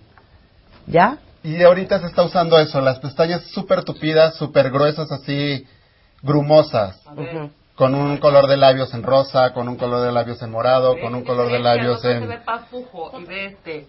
[0.87, 1.17] ¿Ya?
[1.43, 5.65] Y ahorita se está usando eso, las pestañas súper tupidas, súper gruesas, así
[6.21, 7.01] grumosas,
[7.75, 11.13] con un color de labios en rosa, con un color de labios en morado, con
[11.15, 12.29] un color de labios Se en...
[12.29, 13.87] ve papujo y ve este.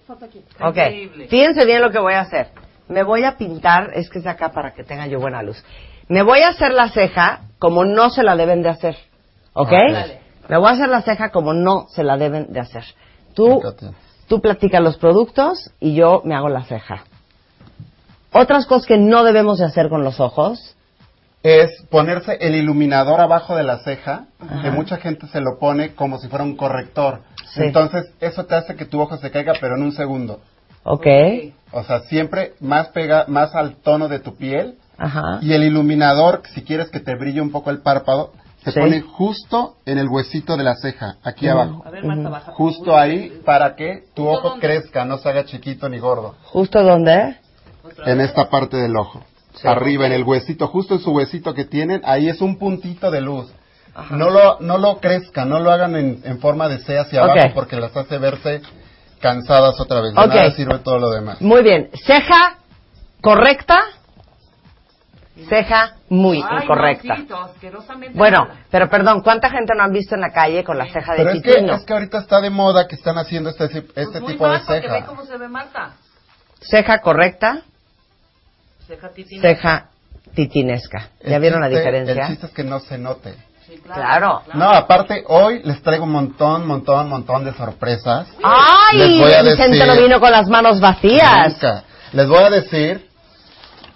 [0.61, 1.28] Ok.
[1.28, 2.48] Fíjense bien lo que voy a hacer.
[2.88, 5.62] Me voy a pintar, es que es de acá para que tenga yo buena luz.
[6.09, 8.96] Me voy a hacer la ceja como no se la deben de hacer.
[9.52, 9.72] ¿Ok?
[10.48, 12.85] Me voy a hacer la ceja como no se la deben de hacer.
[13.35, 13.62] Tú.
[14.27, 17.05] Tú platicas los productos y yo me hago la ceja.
[18.33, 20.75] Otras cosas que no debemos de hacer con los ojos.
[21.43, 24.63] Es ponerse el iluminador abajo de la ceja, Ajá.
[24.63, 27.21] que mucha gente se lo pone como si fuera un corrector.
[27.53, 27.63] Sí.
[27.63, 30.41] Entonces, eso te hace que tu ojo se caiga, pero en un segundo.
[30.85, 31.07] ¿Ok?
[31.71, 34.79] O sea, siempre más pega, más al tono de tu piel.
[34.97, 35.39] Ajá.
[35.43, 38.33] Y el iluminador, si quieres que te brille un poco el párpado,
[38.64, 38.81] se Sí.
[38.81, 41.83] pone justo en el huesito de la ceja, aquí abajo.
[41.87, 42.53] A ver, Marta, baja.
[42.53, 44.66] Justo ahí para que tu ¿Justo ojo dónde?
[44.66, 46.35] crezca, no se haga chiquito ni gordo.
[46.44, 47.37] ¿Justo dónde?
[48.07, 49.22] En esta parte del ojo.
[49.55, 49.68] Sí.
[49.68, 53.20] Arriba, en el huesito, justo en su huesito que tienen, ahí es un puntito de
[53.20, 53.53] luz.
[53.94, 54.16] Ajá.
[54.16, 57.50] No lo, no lo crezcan, no lo hagan en, en forma de C hacia abajo
[57.55, 58.62] porque las hace verse
[59.20, 60.14] cansadas otra vez.
[60.14, 60.27] De Ok.
[60.29, 61.40] nada sirve todo lo demás.
[61.40, 61.90] Muy bien.
[62.05, 62.57] Ceja
[63.20, 63.81] correcta.
[65.49, 67.16] Ceja muy Ay, incorrecta.
[68.14, 71.18] Bueno, pero perdón, ¿cuánta gente no han visto en la calle con la ceja de
[71.18, 74.20] Pero es que, es que ahorita está de moda que están haciendo este, este Pues
[74.20, 74.94] muy tipo de mal, porque ceja.
[74.94, 75.90] ve cómo se ve Marta.
[76.61, 77.62] Ceja correcta,
[78.87, 79.42] Ceja titina.
[79.42, 79.87] ceja
[80.35, 81.09] titinesca.
[81.25, 82.12] ¿Ya El vieron la diferencia?
[82.14, 83.35] El chiste es que no se note.
[83.66, 84.42] Sí, Claro.
[84.55, 88.29] No, aparte, hoy les traigo un montón, montón, montón de sorpresas.
[88.42, 88.99] ¡Ay!
[88.99, 91.55] Les voy a Vicente no vino con las manos vacías.
[91.55, 91.83] Nunca.
[92.12, 93.09] Les voy a decir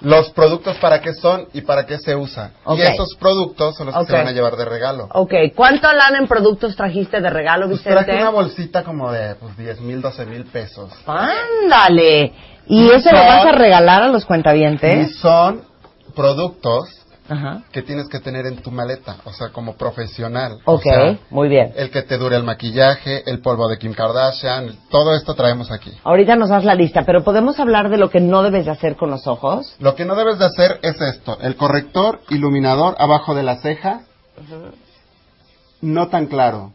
[0.00, 2.52] los productos para qué son y para qué se usan.
[2.76, 5.08] Y esos productos son los que se van a llevar de regalo.
[5.12, 8.04] Ok, ¿cuánto lana en productos trajiste de regalo, Pues Vicente?
[8.04, 10.92] traje una bolsita como de pues, 10 mil, 12 mil pesos.
[11.06, 12.32] ¡Ándale!
[12.66, 15.16] ¿Y Y eso lo son- vas a regalar a los Y cuentavientes?
[15.18, 15.62] son
[16.14, 16.88] productos
[17.28, 17.62] Ajá.
[17.72, 20.54] que tienes que tener en tu maleta, o sea, como profesional.
[20.64, 21.72] Ok, O sea, muy bien.
[21.76, 25.92] el que te dure el maquillaje, el polvo de Kim Kardashian, todo esto traemos aquí.
[26.04, 28.96] Ahorita nos das la lista, pero ¿podemos hablar de lo que no debes de hacer
[28.96, 29.76] con los ojos?
[29.78, 34.00] Lo que no debes de hacer es esto, el corrector iluminador abajo de la ceja,
[35.80, 36.72] no tan claro.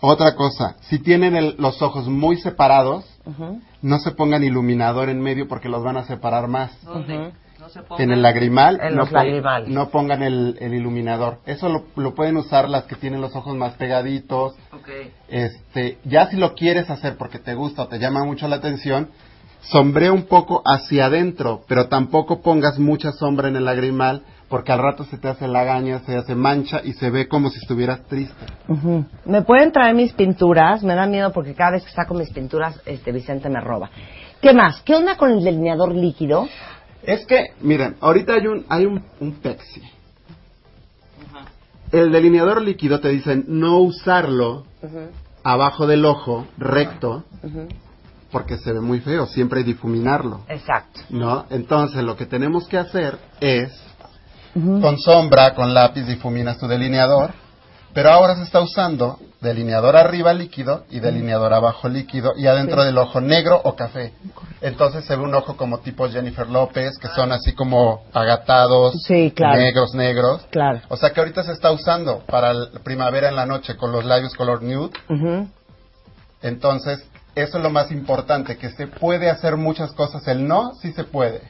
[0.00, 3.04] Otra cosa, si tienen el- los ojos muy separados,
[3.82, 6.70] no se pongan iluminador en medio porque los van a separar más.
[7.98, 11.38] En el lagrimal, En no, los pongan el, el iluminador.
[11.46, 14.54] Eso lo, lo pueden usar las que tienen los ojos más pegaditos.
[14.72, 14.88] Ok.
[15.28, 19.10] Este, ya si lo quieres hacer porque te gusta o te llama mucho la atención,
[19.62, 24.80] sombrea un poco hacia adentro, pero tampoco pongas mucha sombra en el lagrimal porque al
[24.80, 28.46] rato se te hace lagaña, se hace mancha y se ve como si estuvieras triste.
[29.24, 30.82] ¿Me pueden traer mis pinturas?
[30.82, 33.90] Me da miedo porque cada vez que saco mis pinturas, este Vicente me roba.
[34.42, 34.82] ¿Qué más?
[34.82, 36.48] ¿Qué onda con el delineador líquido?
[37.02, 39.82] Es que, miren, ahorita hay un, hay un, un Pepsi.
[41.92, 44.64] El delineador líquido te dicen no usarlo
[45.42, 47.24] abajo del ojo recto
[48.30, 51.00] porque se ve muy feo, siempre difuminarlo, Exacto.
[51.10, 51.46] ¿no?
[51.50, 53.72] Entonces lo que tenemos que hacer es
[54.54, 57.32] con sombra, con lápiz difuminas tu delineador,
[57.92, 62.98] pero ahora se está usando delineador arriba líquido y delineador abajo líquido y adentro del
[62.98, 64.12] ojo negro o café.
[64.60, 69.32] Entonces se ve un ojo como tipo Jennifer López, que son así como agatados, Sí,
[69.34, 69.58] claro.
[69.58, 70.46] negros, negros.
[70.50, 70.80] Claro.
[70.88, 74.04] O sea que ahorita se está usando para la primavera en la noche con los
[74.04, 74.90] labios color nude.
[75.08, 75.48] Ujú.
[76.42, 77.02] Entonces,
[77.34, 80.26] eso es lo más importante, que se puede hacer muchas cosas.
[80.28, 81.42] El no, sí se puede.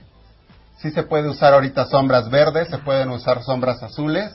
[0.78, 4.30] Sí se puede usar ahorita sombras verdes, se pueden usar sombras azules,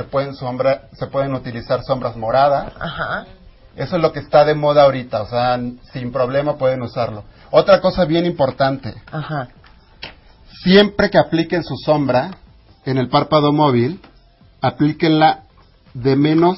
[0.00, 2.72] se pueden sombra, se pueden utilizar sombras moradas.
[2.80, 3.26] Ajá.
[3.76, 5.60] Eso es lo que está de moda ahorita, o sea,
[5.92, 7.24] sin problema pueden usarlo.
[7.50, 9.48] Otra cosa bien importante, Ajá.
[10.62, 12.30] siempre que apliquen su sombra
[12.86, 14.00] en el párpado móvil,
[14.62, 15.42] aplíquenla
[15.92, 16.56] de menos,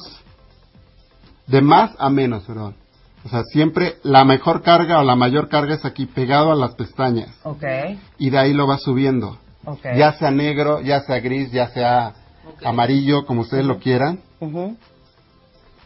[1.47, 2.75] de más a menos, perdón.
[3.25, 6.75] O sea, siempre la mejor carga o la mayor carga es aquí pegado a las
[6.75, 7.63] pestañas Ok.
[8.17, 9.37] y de ahí lo va subiendo.
[9.65, 9.85] Ok.
[9.95, 12.13] Ya sea negro, ya sea gris, ya sea
[12.63, 14.19] amarillo, como ustedes lo quieran.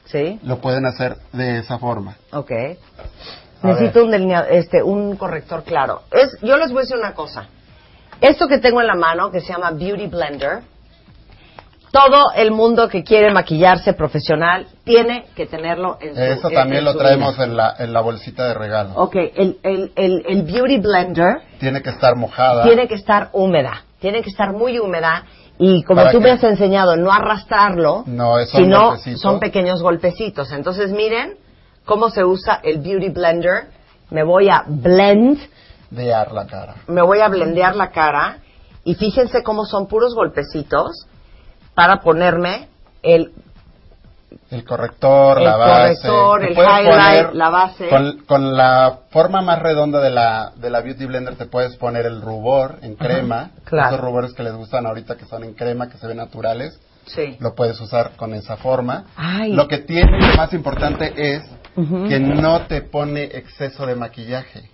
[0.05, 0.39] Sí.
[0.43, 2.15] lo pueden hacer de esa forma.
[2.31, 2.51] Ok.
[3.61, 4.13] A Necesito un,
[4.49, 6.03] este, un corrector claro.
[6.11, 7.47] Es, yo les voy a decir una cosa.
[8.21, 10.61] Esto que tengo en la mano, que se llama Beauty Blender,
[11.91, 16.85] todo el mundo que quiere maquillarse profesional tiene que tenerlo en su Eso también en
[16.85, 17.45] lo traemos vida.
[17.45, 18.91] en la, en la bolsita de regalo.
[18.95, 22.63] Ok, el, el, el, el Beauty Blender Tiene que estar mojada.
[22.63, 25.25] tiene que estar húmeda, tiene que estar muy húmeda
[25.59, 26.23] y como ¿Para tú qué?
[26.25, 29.21] me has enseñado, no arrastrarlo, No, sino golpecitos.
[29.21, 30.51] son pequeños golpecitos.
[30.51, 31.35] Entonces miren
[31.85, 33.69] cómo se usa el Beauty Blender.
[34.11, 35.39] Me voy a blend,
[35.89, 36.75] de ar la cara.
[36.87, 38.37] me voy a blendear la cara
[38.83, 41.07] y fíjense cómo son puros golpecitos
[41.75, 42.67] para ponerme
[43.03, 43.31] el
[44.51, 46.07] El corrector, El la base.
[46.07, 47.89] corrector, el highlight, la base.
[47.89, 52.05] Con, con la forma más redonda de la, de la Beauty Blender te puedes poner
[52.05, 53.51] el rubor en crema.
[53.65, 53.89] claro.
[53.95, 56.79] Esos rubores que les gustan ahorita que son en crema, que se ven naturales.
[57.05, 57.37] sí.
[57.39, 59.05] Lo puedes usar con esa forma.
[59.15, 59.53] Ay.
[59.53, 61.43] Lo que tiene, lo más importante es
[61.75, 64.69] que no te pone exceso de maquillaje.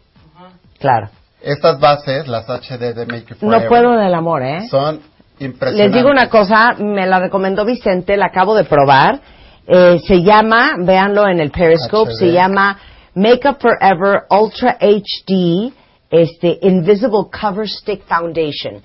[0.79, 1.09] Claro.
[1.41, 4.67] Estas bases, las HD de Make It No puedo del amor, ¿eh?
[4.69, 5.01] son
[5.39, 5.75] impresionantes.
[5.87, 9.19] Les digo una cosa, me la recomendó Vicente, la acabo de probar.
[9.67, 12.15] Eh, se llama, véanlo en el Periscope, HD.
[12.19, 12.77] se llama
[13.15, 15.71] Makeup Forever Ultra HD
[16.09, 18.81] este, Invisible Cover Stick Foundation.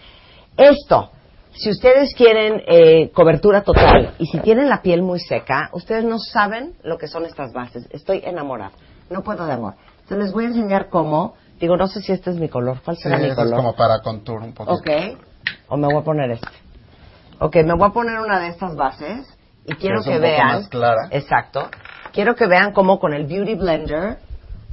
[0.56, 1.10] Esto,
[1.52, 6.18] si ustedes quieren eh, cobertura total y si tienen la piel muy seca, ustedes no
[6.18, 7.86] saben lo que son estas bases.
[7.90, 8.72] Estoy enamorada.
[9.10, 9.74] No puedo de amor.
[10.02, 11.34] Entonces les voy a enseñar cómo.
[11.60, 12.80] Digo, no sé si este es mi color.
[12.84, 13.56] ¿Cuál Sí, será mi eso es color?
[13.56, 14.74] como para contour un poquito.
[14.74, 15.18] Ok.
[15.68, 16.48] O me voy a poner este.
[17.40, 19.26] Ok, me voy a poner una de estas bases
[19.68, 20.46] y quiero es que un poco vean.
[20.48, 21.08] más clara.
[21.10, 21.68] Exacto.
[22.12, 24.18] Quiero que vean cómo con el Beauty Blender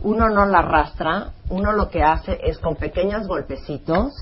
[0.03, 4.13] uno no la arrastra, uno lo que hace es con pequeños golpecitos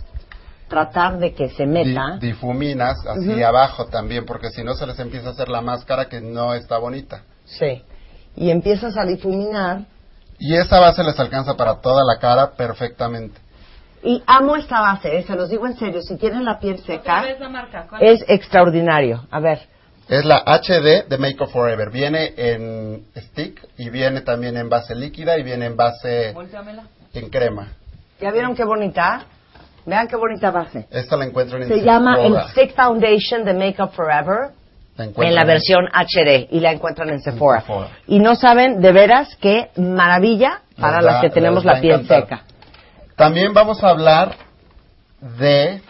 [0.69, 2.17] tratar de que se Di- meta.
[2.19, 3.45] difuminas así Ujú.
[3.45, 6.77] abajo también, porque si no se les empieza a hacer la máscara que no está
[6.77, 7.23] bonita.
[7.45, 7.83] Sí.
[8.35, 9.81] Y empiezas a difuminar.
[10.39, 13.39] Y esa base les alcanza para toda la cara perfectamente.
[14.01, 17.19] Y amo esta base, eh, se los digo en serio, si tienen la piel seca,
[17.19, 17.87] ¿Cuál es la marca?
[17.99, 19.25] Es extraordinario.
[19.31, 19.59] A ver,
[20.09, 21.89] Es la HD de Make Up Forever.
[21.89, 26.83] Viene en stick y viene también en base líquida y viene en base Volteamela.
[27.13, 27.69] en crema.
[28.19, 29.25] ¿ya vieron qué bonita?
[29.85, 30.87] Vean qué bonita base.
[30.91, 32.35] Esta la encuentran en Se llama el.
[32.51, 34.51] Stick Foundation de Makeup Forever
[34.95, 37.61] La en la versión HD y la encuentran en Sephora.
[37.61, 37.89] Sephora.
[38.07, 42.21] Y no saben de veras qué maravilla para las que tenemos la piel encantar.
[42.23, 42.43] seca.
[43.15, 44.35] También vamos a hablar
[45.19, 45.81] de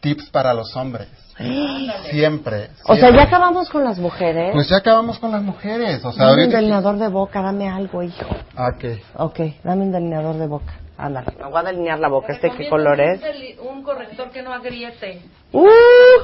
[0.00, 1.08] tips para los hombres.
[2.10, 2.70] Siempre.
[2.84, 4.52] O sea, ya acabamos con las mujeres.
[4.52, 6.04] Pues ya acabamos con las mujeres.
[6.04, 8.26] O sea, dame un delineador de boca, dame algo, hijo.
[8.56, 9.02] Ah, ¿qué?
[9.16, 10.74] Ok, dame un delineador de boca.
[10.98, 12.32] Ándale, me voy a delinear la boca.
[12.34, 13.22] ¿Este qué color es?
[13.62, 15.22] Un corrector que no agriete.
[15.52, 15.66] ¡Uh!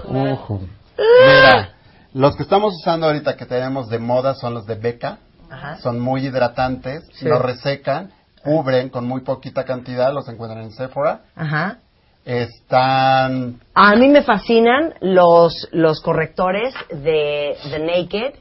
[0.05, 0.69] Ujú.
[0.99, 1.71] Mira,
[2.13, 5.19] los que estamos usando ahorita que tenemos de moda son los de Beca.
[5.51, 5.77] Ajá.
[5.79, 7.25] Son muy hidratantes, Sí.
[7.27, 8.11] no resecan,
[8.43, 11.21] cubren con muy poquita cantidad, los encuentran en Sephora.
[11.35, 11.79] Ajá.
[12.27, 18.35] Están A mí me fascinan los, los correctores de The Naked,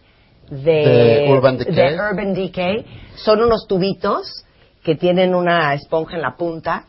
[0.49, 1.75] de, De Urban Decay.
[1.75, 2.85] de Urban Decay.
[3.15, 4.43] Son unos tubitos
[4.83, 6.85] que tienen una esponja en la punta.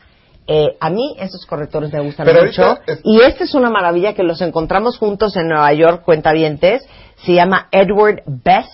[0.47, 2.79] Eh, a mí esos correctores me gustan Pero mucho.
[2.87, 6.81] es- Y este es una maravilla que los encontramos juntos en Nueva York, cuentavientes.
[7.25, 8.69] Se llama Edward Bess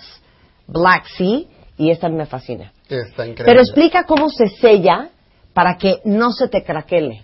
[0.66, 1.40] Black Sea
[1.76, 2.72] y esta me fascina.
[2.88, 3.44] Está increíble.
[3.44, 5.08] Pero explica cómo se sella
[5.52, 7.23] para que no se te craquele.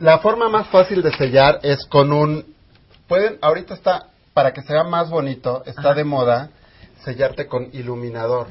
[0.00, 2.54] La forma más fácil de sellar es con un...
[3.08, 5.94] Pueden, ahorita está, para que sea más bonito, está Ajá.
[5.94, 6.50] de moda
[7.04, 8.48] sellarte con iluminador.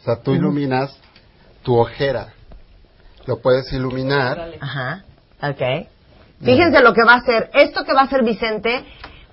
[0.00, 0.94] O sea, tú iluminas
[1.62, 2.28] tu ojera.
[3.26, 4.54] Lo puedes iluminar.
[4.60, 5.04] Ajá,
[5.42, 5.86] ok.
[6.42, 7.50] Fíjense lo que va a hacer.
[7.52, 8.84] Esto que va a hacer Vicente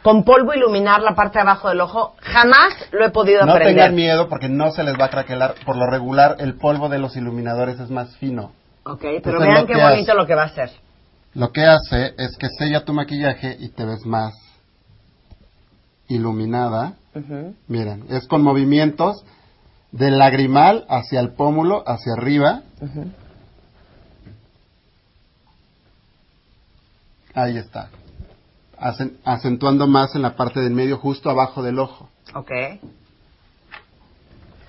[0.01, 3.75] con polvo iluminar la parte de abajo del ojo, jamás lo he podido No aprender.
[3.75, 5.55] tengan miedo porque no se les va a craquelar.
[5.65, 8.51] Por lo regular, el polvo de los iluminadores es más fino.
[8.83, 10.69] Ok, pero vean qué bonito lo que va a hacer.
[11.37, 14.33] Lo que hace es que sella tu maquillaje y te ves más
[16.07, 16.95] iluminada.
[17.67, 19.23] Miren, es con movimientos
[19.91, 22.63] del lagrimal hacia el pómulo, hacia arriba.
[27.35, 27.89] Ahí está.
[28.79, 32.09] acen- acentuando más en la parte del medio, justo abajo del ojo.
[32.33, 32.51] Ok.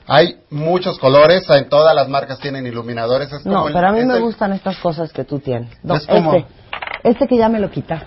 [0.08, 3.30] Hay muchos colores, en todas las marcas tienen iluminadores.
[3.30, 5.70] Es No, como el- pero a mí me el- gustan estas cosas que tú tienes.
[5.84, 6.48] No, Es como- este,
[7.04, 8.06] este que ya me lo quitaste.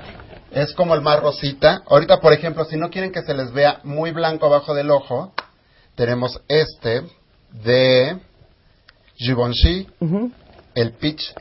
[0.52, 1.82] Es como el más rosita.
[1.88, 5.32] Ahorita, por ejemplo, si no quieren que se les vea muy blanco abajo del ojo,
[5.95, 7.04] tenemos este
[7.52, 8.18] de
[9.16, 9.88] Givenchy,
[10.76, 11.34] el peach.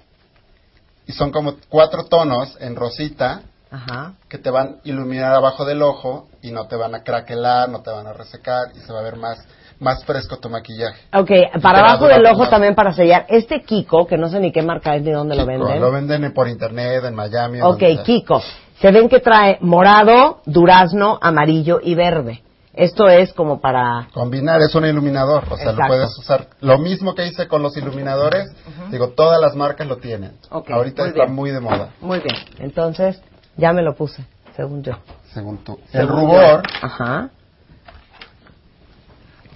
[1.06, 4.14] Y son como cuatro tonos en rosita Ajá.
[4.28, 7.80] que te van a iluminar abajo del ojo y no te van a craquelar, no
[7.82, 9.38] te van a resecar y se va a ver más,
[9.80, 11.00] más fresco tu maquillaje.
[11.12, 11.30] Ok,
[11.62, 12.50] para abajo del ojo más.
[12.50, 13.26] también para sellar.
[13.28, 15.80] Este Kiko, que no sé ni qué marca es ni dónde lo venden.
[15.80, 17.60] Lo venden por internet, en Miami.
[17.62, 17.82] Ok.
[18.04, 18.42] Kiko.
[18.80, 22.42] Se ven que trae morado, durazno, amarillo y verde.
[22.72, 24.08] Esto es como para...
[24.14, 25.82] Combinar es un iluminador, o sea, Exacto.
[25.82, 26.46] lo puedes usar.
[26.60, 28.48] Lo mismo que hice con los iluminadores,
[28.90, 30.32] digo, todas las marcas lo tienen.
[30.50, 31.34] Ok, Ahorita muy está bien.
[31.34, 32.36] muy de moda, Muy bien.
[32.58, 33.20] Entonces,
[33.56, 34.24] ya me lo puse,
[34.56, 34.92] según yo.
[35.34, 35.78] según tú.
[35.92, 36.86] El rubor, yo.
[36.86, 37.30] Ajá.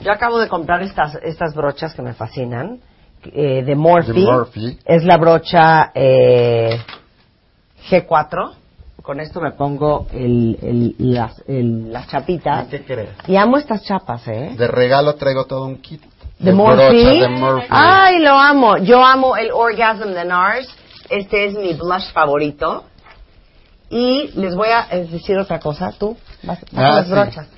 [0.01, 2.81] Yo acabo de comprar estas, estas brochas que me fascinan,
[3.33, 4.13] eh, de Morphe.
[4.13, 4.79] De Morphe.
[4.85, 6.79] Es la brocha eh,
[7.91, 8.53] G4.
[9.03, 12.67] Con esto me pongo el, el- las, el- las chapitas.
[12.69, 13.11] ¿qué crees?
[13.27, 14.55] Y amo estas chapas, ¿eh?
[14.57, 16.01] De regalo traigo todo un kit.
[16.39, 17.21] De brochas Morphe.
[17.21, 17.67] de Morphe.
[17.71, 18.79] Ay, lo amo.
[18.79, 20.69] Yo amo el Orgasm de NARS.
[21.11, 22.85] Este es mi blush favorito.
[23.91, 25.93] Y les voy a decir otra cosa.
[25.93, 27.13] Tú, vas, vas a Ah, las sí.
[27.13, 27.49] brochas.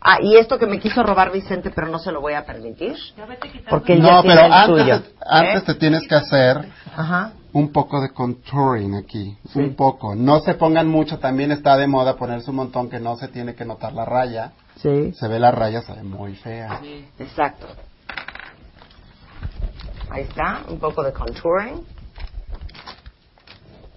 [0.00, 2.94] Ah, y esto que me quiso robar Vicente, pero no se lo voy a permitir.
[3.68, 5.02] Porque él ya No, tiene pero el antes, suyo.
[5.02, 5.66] te, antes ¿Eh?
[5.66, 7.32] te tienes que hacer Ajá.
[7.52, 10.14] un poco de contouring aquí, un poco.
[10.14, 13.54] No se pongan mucho, también está de moda ponerse un montón que no se tiene
[13.54, 14.52] que notar la raya.
[14.76, 15.12] Sí.
[15.14, 16.80] Se ve la raya, se ve muy fea.
[17.18, 17.66] Exacto.
[20.10, 21.84] Ahí está, un poco de contouring.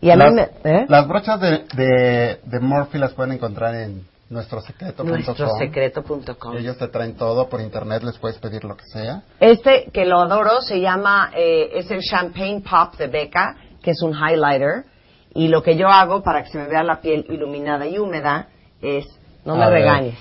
[0.02, 0.50] Y a mí las, me...
[0.64, 0.86] ¿eh?
[0.88, 5.08] las brochas de, de, de Morphe las pueden encontrar en nuestrosecreto.com.
[5.08, 6.58] Nuestrosecreto.com.
[6.58, 9.24] Ellos te traen todo por internet, les puedes pedir lo que sea.
[9.40, 14.02] Este que lo adoro se llama, eh, es el Champagne Pop de Becca, que es
[14.02, 14.86] un highlighter.
[15.34, 18.50] Y lo que yo hago para que se me vea la piel iluminada y húmeda
[18.82, 19.06] es,
[19.46, 19.80] no me A ver.
[19.82, 20.20] regañes,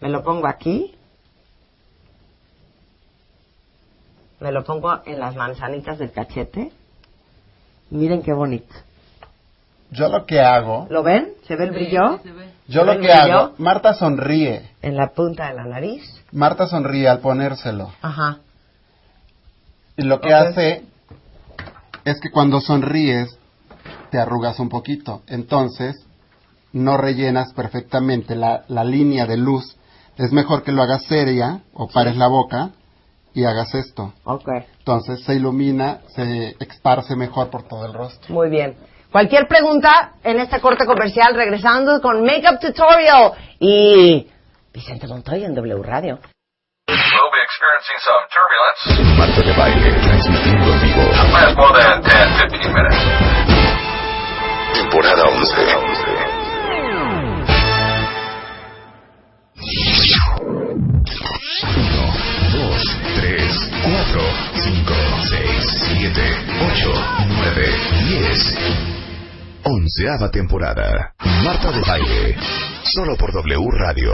[0.00, 0.94] me lo pongo aquí,
[4.40, 6.70] me lo pongo en las manzanitas del cachete.
[7.90, 8.74] Miren qué bonito.
[9.90, 11.34] Yo lo que hago, ¿Lo ven?
[11.46, 12.18] ¿Se ve el brillo?
[12.72, 14.70] Yo lo ¿El que hago, Marta sonríe.
[14.80, 16.02] En la punta de la nariz.
[16.32, 17.92] Marta sonríe al ponérselo.
[18.00, 18.38] Ajá.
[19.96, 20.84] Y lo que hace
[22.04, 23.36] es que cuando sonríes
[24.10, 25.22] te arrugas un poquito.
[25.26, 26.04] Entonces,
[26.72, 29.76] no rellenas perfectamente la, la línea de luz.
[30.16, 32.70] Es mejor que lo hagas seria o pares la boca
[33.34, 34.12] y hagas esto.
[34.24, 34.48] Ok.
[34.78, 38.34] Entonces se ilumina, se esparce mejor por todo el rostro.
[38.34, 38.76] Muy bien.
[39.12, 44.26] Cualquier pregunta en este corte comercial, regresando con Makeup Tutorial y
[44.72, 46.18] Vicente Montoya en W Radio.
[46.88, 49.18] We'll be experiencing some turbulence.
[49.18, 51.02] Marta de Baile, transmitiendo en vivo.
[51.30, 52.96] Last more than 10, 15 minutes.
[54.72, 55.91] Temporada 11.
[70.12, 71.14] Onceava temporada.
[71.42, 72.36] Marta de Baile.
[72.84, 74.12] Solo por W Radio.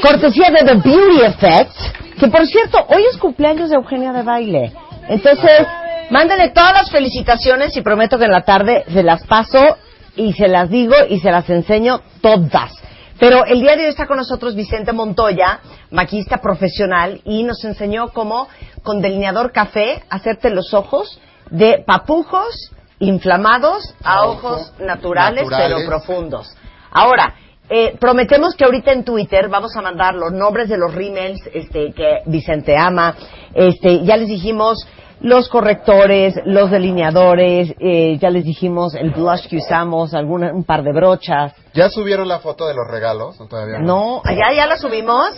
[0.00, 1.72] Cortesía de The Beauty Effect,
[2.18, 4.72] que por cierto, hoy es cumpleaños de Eugenia de Baile.
[5.08, 5.66] Entonces,
[6.10, 9.76] mándenle todas las felicitaciones y prometo que en la tarde se las paso
[10.16, 12.72] y se las digo y se las enseño todas.
[13.18, 15.60] Pero el día de hoy está con nosotros Vicente Montoya,
[15.90, 18.48] maquillista profesional, y nos enseñó cómo
[18.82, 25.76] con delineador café hacerte los ojos de papujos inflamados a ojos naturales, Naturales.
[25.76, 26.56] pero profundos.
[26.90, 27.34] Ahora,
[27.68, 31.92] eh, prometemos que ahorita en Twitter vamos a mandar los nombres de los rímels este,
[31.92, 33.14] que Vicente ama.
[33.54, 34.86] Este, ya les dijimos
[35.24, 40.82] los correctores, los delineadores, eh, ya les dijimos el blush que usamos, alguna, un par
[40.82, 41.54] de brochas.
[41.72, 43.40] ¿Ya subieron la foto de los regalos?
[43.40, 45.30] ¿O todavía No, ya, ya la subimos.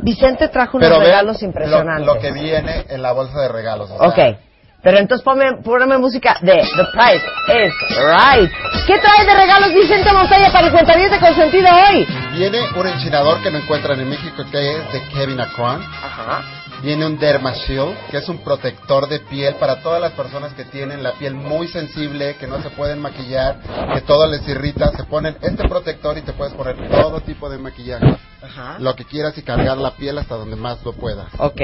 [0.00, 2.06] Vicente trajo unos Pero regalos lo- impresionantes.
[2.06, 3.90] Lo, que viene en la bolsa de regalos.
[3.92, 4.38] o sea, Ok.
[4.82, 7.24] Pero entonces ponme, ponme música de The Price
[7.66, 8.50] is Right.
[8.86, 12.06] ¿Qué trae de regalos Vicente Montoya para el cuentaviente consentido hoy?
[12.34, 15.82] Viene un enchinador que no encuentran en México que es de Kevin Acron.
[15.82, 16.42] Ajá.
[16.82, 20.64] Viene un Derma Shield, que es un protector de piel para todas las personas que
[20.64, 23.60] tienen la piel muy sensible, que no se pueden maquillar,
[23.94, 24.90] que todo les irrita.
[24.92, 28.06] Se ponen este protector y te puedes poner todo tipo de maquillaje.
[28.42, 28.76] Ajá.
[28.78, 31.28] Lo que quieras y cargar la piel hasta donde más lo puedas.
[31.38, 31.60] Ok.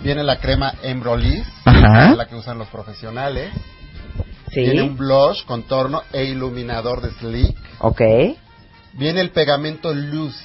[0.00, 2.14] Viene la crema Embrolis, Ajá.
[2.14, 3.52] la que usan los profesionales.
[4.50, 4.60] Sí.
[4.60, 7.56] Viene un blush, contorno e iluminador de Sleek.
[7.78, 8.00] Ok.
[8.94, 10.38] Viene el pegamento Loose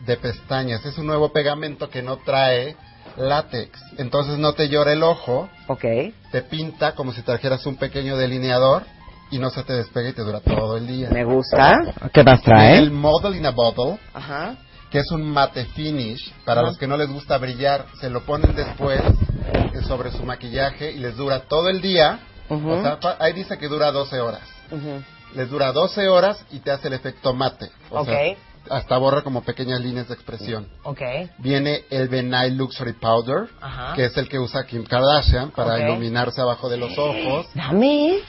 [0.00, 0.84] de pestañas.
[0.84, 2.76] Es un nuevo pegamento que no trae
[3.16, 3.78] látex.
[3.98, 5.84] Entonces no te llora el ojo, Ok.
[6.32, 8.84] te pinta como si trajeras un pequeño delineador
[9.30, 11.08] y no se te despega y te dura todo el día.
[11.10, 11.78] Me gusta.
[12.12, 14.56] ¿Qué más Viene el Model in a Bottle, Ajá.
[14.90, 16.32] que es un mate finish.
[16.44, 16.70] Para Ajá.
[16.70, 20.98] los que no les gusta brillar, se lo ponen después eh, sobre su maquillaje y
[20.98, 22.20] les dura todo el día.
[22.48, 22.70] Ujú.
[22.70, 24.42] O sea, pa- ahí dice que dura 12 horas.
[24.70, 25.02] Ujú.
[25.34, 27.68] Les dura 12 horas y te hace el efecto mate.
[27.90, 28.06] O Ok.
[28.08, 28.36] sea,
[28.70, 30.68] hasta borra como pequeñas líneas de expresión.
[30.84, 31.00] Ok.
[31.38, 33.94] Viene el Benign Luxury Powder, Ajá.
[33.94, 37.46] que es el que usa Kim Kardashian para iluminarse abajo de los ojos.
[37.54, 38.20] Dame.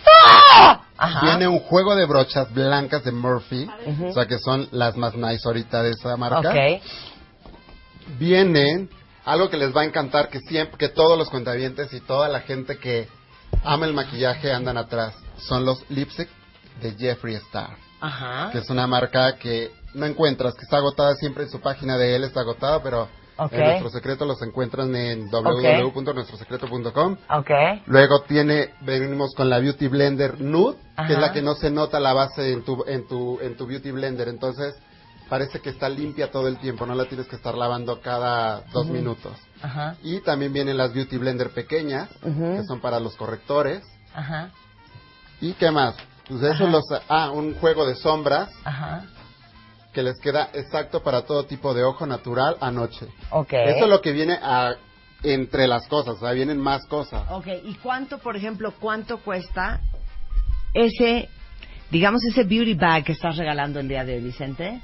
[0.97, 1.21] Ajá.
[1.21, 4.07] Viene un juego de brochas blancas de Murphy, Ujú.
[4.07, 6.39] o sea que son las más nice ahorita de esa marca.
[6.49, 6.81] Ok.
[8.17, 8.88] Viene
[9.25, 12.39] algo que les va a encantar, que siempre, que todos los cuentavientes y toda la
[12.41, 13.07] gente que
[13.63, 15.13] ama el maquillaje andan atrás.
[15.38, 16.29] Son los lipstick
[16.81, 18.49] de Jeffree Star, Ajá.
[18.51, 22.15] que es una marca que no encuentras, que está agotada siempre en su página de
[22.15, 23.07] él, está agotada, pero
[23.39, 23.53] Ok.
[23.53, 27.17] en Nuestro Secreto los encuentran en www.nuestrosecreto.com.
[27.29, 27.49] Ok.
[27.87, 30.77] Luego tiene, venimos con la Beauty Blender Nude,
[31.07, 33.67] que es la que no se nota la base en tu, en tu, en tu
[33.67, 34.27] Beauty Blender.
[34.27, 34.75] Entonces,
[35.29, 38.87] parece que está limpia todo el tiempo, no la tienes que estar lavando cada dos
[38.87, 39.33] minutos.
[39.61, 39.95] Ajá.
[40.03, 43.83] Y también vienen las Beauty Blender pequeñas, que son para los correctores.
[44.15, 44.51] Ajá.
[45.41, 45.95] ¿Y qué más?
[46.27, 46.71] Pues eso Ajá.
[46.71, 49.05] los, ah, un juego de sombras Ajá.
[49.97, 53.07] Que les queda exacto para todo tipo de ojo natural anoche.
[53.31, 53.51] Ok.
[53.53, 54.75] Eso es lo que viene a,
[55.23, 57.23] entre las cosas, o sea, vienen más cosas.
[57.31, 59.79] Ok, ¿y cuánto, por ejemplo, cuánto cuesta
[60.71, 61.29] ese,
[61.89, 64.79] digamos, ese beauty bag que estás regalando el día de hoy, Vicente?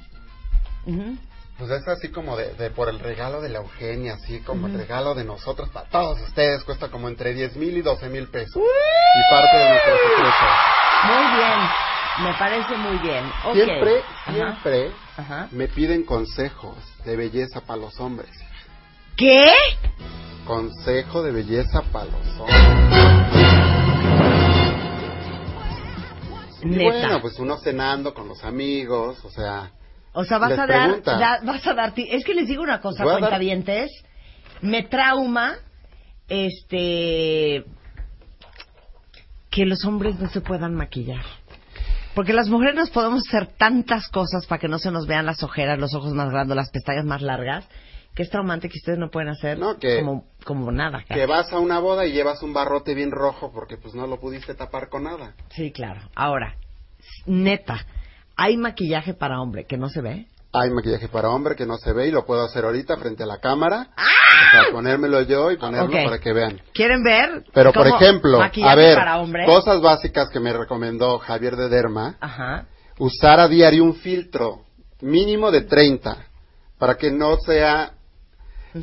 [0.88, 1.16] Ujú.
[1.60, 4.74] Pues es así como de, de por el regalo de la Eugenia, así como el
[4.74, 8.56] regalo de nosotros para todos ustedes, cuesta como entre 10 mil y 12 mil pesos.
[8.56, 10.46] Y parte de nuestro secreto.
[11.06, 11.60] Muy bien,
[12.24, 13.24] me parece muy bien.
[13.46, 13.54] Ok.
[13.54, 15.48] Siempre, siempre Ajá.
[15.52, 18.30] me piden consejos de belleza para los hombres.
[19.16, 19.46] ¿Qué?
[20.46, 23.64] Consejo de belleza para los hombres.
[26.64, 26.84] Y Neta.
[26.84, 29.72] bueno, pues uno cenando con los amigos, o sea,
[30.14, 32.80] O sea, vas Les a dar, da- vas a dar, es que les digo una
[32.82, 33.92] cosa, dar- cuentavientes,
[34.62, 35.56] me trauma,
[36.30, 37.66] este,
[39.50, 41.24] que los hombres no se puedan maquillar.
[42.16, 45.42] Porque las mujeres nos podemos hacer tantas cosas para que no se nos vean las
[45.44, 47.68] ojeras, los ojos más grandes, las pestañas más largas,
[48.14, 51.04] que es traumante que ustedes no pueden hacer No, que- como, como nada.
[51.04, 54.20] que vas a una boda y llevas un barrote bien rojo porque pues no lo
[54.20, 55.34] pudiste tapar con nada.
[55.50, 56.02] Sí, claro.
[56.16, 56.56] Ahora,
[57.26, 57.84] neta,
[58.36, 60.28] ¿hay maquillaje para hombre que no se ve?
[60.56, 63.26] Hay maquillaje para hombre que no se ve y lo puedo hacer ahorita frente a
[63.26, 63.88] la cámara.
[63.98, 66.62] O sea, ponérmelo yo y ponerlo para que vean.
[66.74, 67.44] ¿Quieren ver?
[67.54, 69.46] Pero, por ejemplo, a ver, para hombre?
[69.46, 72.18] cosas básicas que me recomendó Javier de Derma.
[72.20, 72.68] Ajá.
[73.00, 74.62] Usar a diario un filtro
[75.02, 76.18] mínimo de 30
[76.78, 77.94] para que no sea,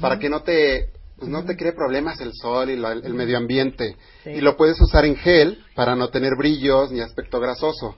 [0.01, 3.37] para que no te, pues no te cree problemas el sol y la- el medio
[3.39, 3.97] ambiente.
[4.25, 4.31] Sí.
[4.31, 7.97] Y lo puedes usar en gel para no tener brillos ni aspecto grasoso.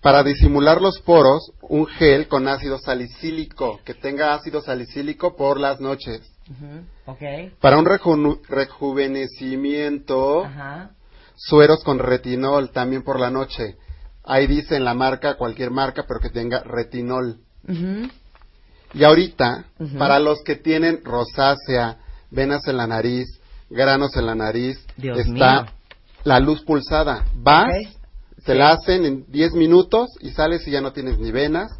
[0.00, 5.80] Para disimular los poros, un gel con ácido salicílico, que tenga ácido salicílico por las
[5.80, 6.20] noches.
[6.50, 6.84] Ujú.
[7.12, 7.22] Ok.
[7.60, 10.90] Para un reju- rejuvenecimiento, Ajá.
[11.36, 13.76] sueros con retinol también por la noche.
[14.24, 17.38] Ahí dice en la marca, cualquier marca, pero que tenga retinol.
[18.94, 19.64] Y ahorita,
[19.98, 21.98] para los que tienen rosácea,
[22.30, 23.26] venas en la nariz,
[23.70, 25.72] granos en la nariz, Dios está mío.
[26.24, 27.24] la luz pulsada.
[27.34, 27.66] Vas.
[28.44, 31.70] Te la hacen en 10 minutos y sales y ya no tienes ni venas,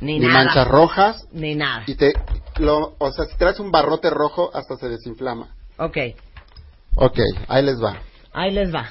[0.00, 0.44] Ni, ni nada.
[0.44, 1.84] manchas rojas, Ni nada.
[1.86, 2.12] y te,
[2.58, 5.54] lo, o sea, si traes un barrote rojo, hasta se desinflama.
[5.78, 5.96] Ok.
[6.96, 8.00] Ok, ahí les va.
[8.32, 8.90] Ahí les va.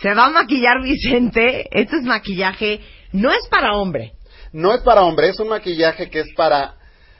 [0.00, 1.66] Se va a maquillar Vicente.
[1.70, 2.80] Este es maquillaje.
[3.12, 4.12] No es para hombre.
[4.52, 6.76] No es para hombre, es un maquillaje que es para,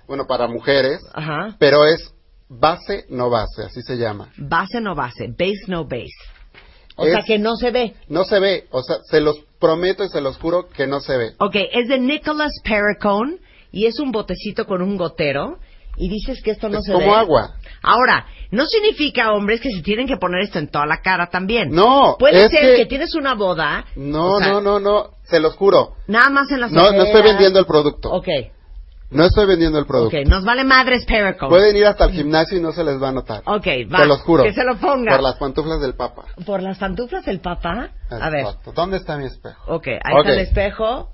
[0.06, 1.54] bueno, para mujeres, Ajá.
[1.58, 2.12] pero es
[2.48, 4.30] base, no base, así se llama.
[4.38, 5.28] Base no base.
[5.28, 6.06] Base no base.
[6.96, 7.94] O Es- sea que no se ve.
[8.08, 11.16] No se ve, o sea, se los prometo y se los juro que no se
[11.16, 11.32] ve.
[11.38, 13.36] Ok, es de Nicholas Perricone
[13.72, 15.58] y es un botecito con un gotero.
[15.98, 17.14] Y dices que esto no es se como ve.
[17.14, 17.54] agua.
[17.82, 21.70] Ahora, no significa, hombres, que se tienen que poner esto en toda la cara también.
[21.70, 22.86] No, Puede ser que- que...
[22.86, 23.86] tienes una boda.
[23.96, 25.94] No, o sea, no, no, no, se los juro.
[26.06, 28.10] Nada más en las No, no estoy vendiendo el producto.
[28.10, 28.28] Ok,
[29.10, 30.16] No estoy vendiendo el producto.
[30.16, 31.48] ok, nos vale madres Perricone.
[31.48, 33.42] Pueden ir hasta el gimnasio y no se les va a notar.
[33.46, 33.98] Ok, va.
[34.00, 34.42] Se los juro.
[34.42, 35.12] Que se lo ponga.
[35.12, 36.24] Por las pantuflas del Papa.
[36.44, 37.90] ¿Por las pantuflas del papá?
[38.10, 38.44] A ver.
[38.74, 39.74] ¿Dónde está mi espejo?
[39.74, 40.18] Ok, ahí Ok.
[40.20, 41.12] está el espejo.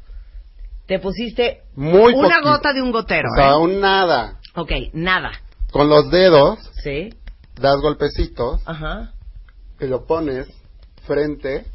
[0.87, 2.51] Te pusiste Muy una poquito.
[2.51, 3.57] gota de un gotero, O sea, ¿eh?
[3.57, 4.39] un nada.
[4.57, 5.31] Ok, nada.
[5.71, 7.15] Con los dedos ¿Sí?
[7.61, 9.13] das golpecitos Ajá.
[9.81, 10.49] y lo pones
[11.07, 11.67] frente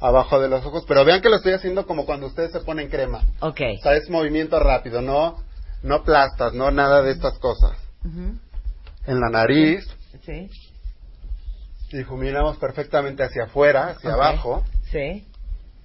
[0.00, 2.88] abajo de los ojos, pero vean que lo estoy haciendo como cuando ustedes se ponen
[2.88, 3.22] crema.
[3.40, 3.60] Ok.
[3.78, 5.38] O sea, es movimiento rápido, no,
[5.82, 7.72] no plastas, no nada de estas cosas.
[8.04, 9.84] En la nariz,
[10.24, 10.48] Sí.
[11.92, 15.26] difuminamos perfectamente hacia afuera, hacia abajo, Sí.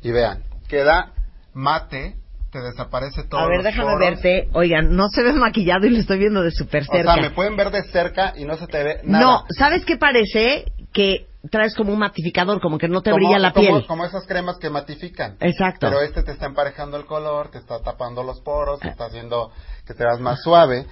[0.01, 1.13] y vean, queda
[1.53, 2.15] mate,
[2.51, 3.39] te desaparece todo.
[3.39, 4.49] A ver, déjame verte.
[4.53, 7.13] Oigan, no se ve maquillado y lo estoy viendo de súper O cerca.
[7.13, 9.23] sea, me pueden ver de cerca y no se te ve nada.
[9.23, 10.65] No, ¿sabes qué parece?
[10.91, 13.85] Que traes como un matificador, como que no te Como- brilla la como- piel.
[13.87, 15.37] Como esas cremas que matifican.
[15.39, 15.87] Exacto.
[15.87, 18.85] Pero este te está emparejando el color, te está tapando los poros, Ah.
[18.85, 19.51] te está haciendo
[19.87, 20.85] que te veas más suave.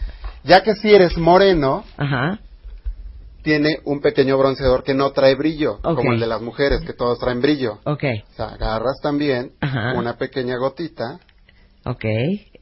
[0.45, 2.39] Ya que si eres moreno, Ajá.
[3.43, 5.95] tiene un pequeño bronceador que no trae brillo, Ok.
[5.95, 7.79] como el de las mujeres, que todos traen brillo.
[7.83, 8.03] Ok.
[8.31, 9.93] O sea, agarras también Ajá.
[9.95, 11.19] una pequeña gotita.
[11.85, 12.05] Ok.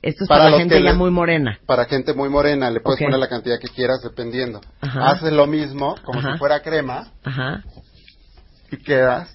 [0.01, 1.59] Esto es Para para, gente ya les- muy morena.
[1.65, 3.05] Para gente muy morena, le puedes Ok.
[3.07, 4.61] poner la cantidad que quieras dependiendo.
[4.81, 5.09] Ajá.
[5.11, 6.33] Haces lo mismo, como Ajá.
[6.33, 7.63] si fuera crema, Ajá.
[8.71, 9.29] y quedas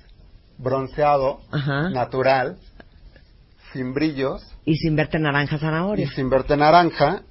[0.58, 1.40] bronceado,
[1.92, 2.56] natural,
[3.72, 6.10] sin brillos, Y sin verte naranja y zanahoria.
[6.14, 7.22] sin verte naranja,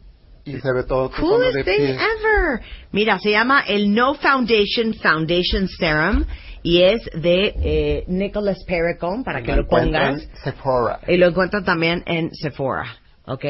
[0.44, 2.60] y se ve todo tu Coolest de thing ever.
[2.92, 6.26] Mira, se llama el No Foundation Foundation Serum
[6.64, 10.42] y es de eh, Nicholas Perricone para que lo encuentran pongas.
[10.44, 11.00] Sephora.
[11.08, 12.86] Y lo encuentran también en Sephora,
[13.26, 13.46] ¿ok?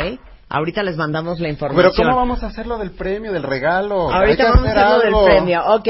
[0.53, 2.07] Ahorita les mandamos la Pero información.
[2.07, 4.12] ¿cómo vamos a hacer lo del premio, del regalo?
[4.12, 5.66] Ahorita vamos a hacer hacer lo del premio.
[5.76, 5.88] Ok,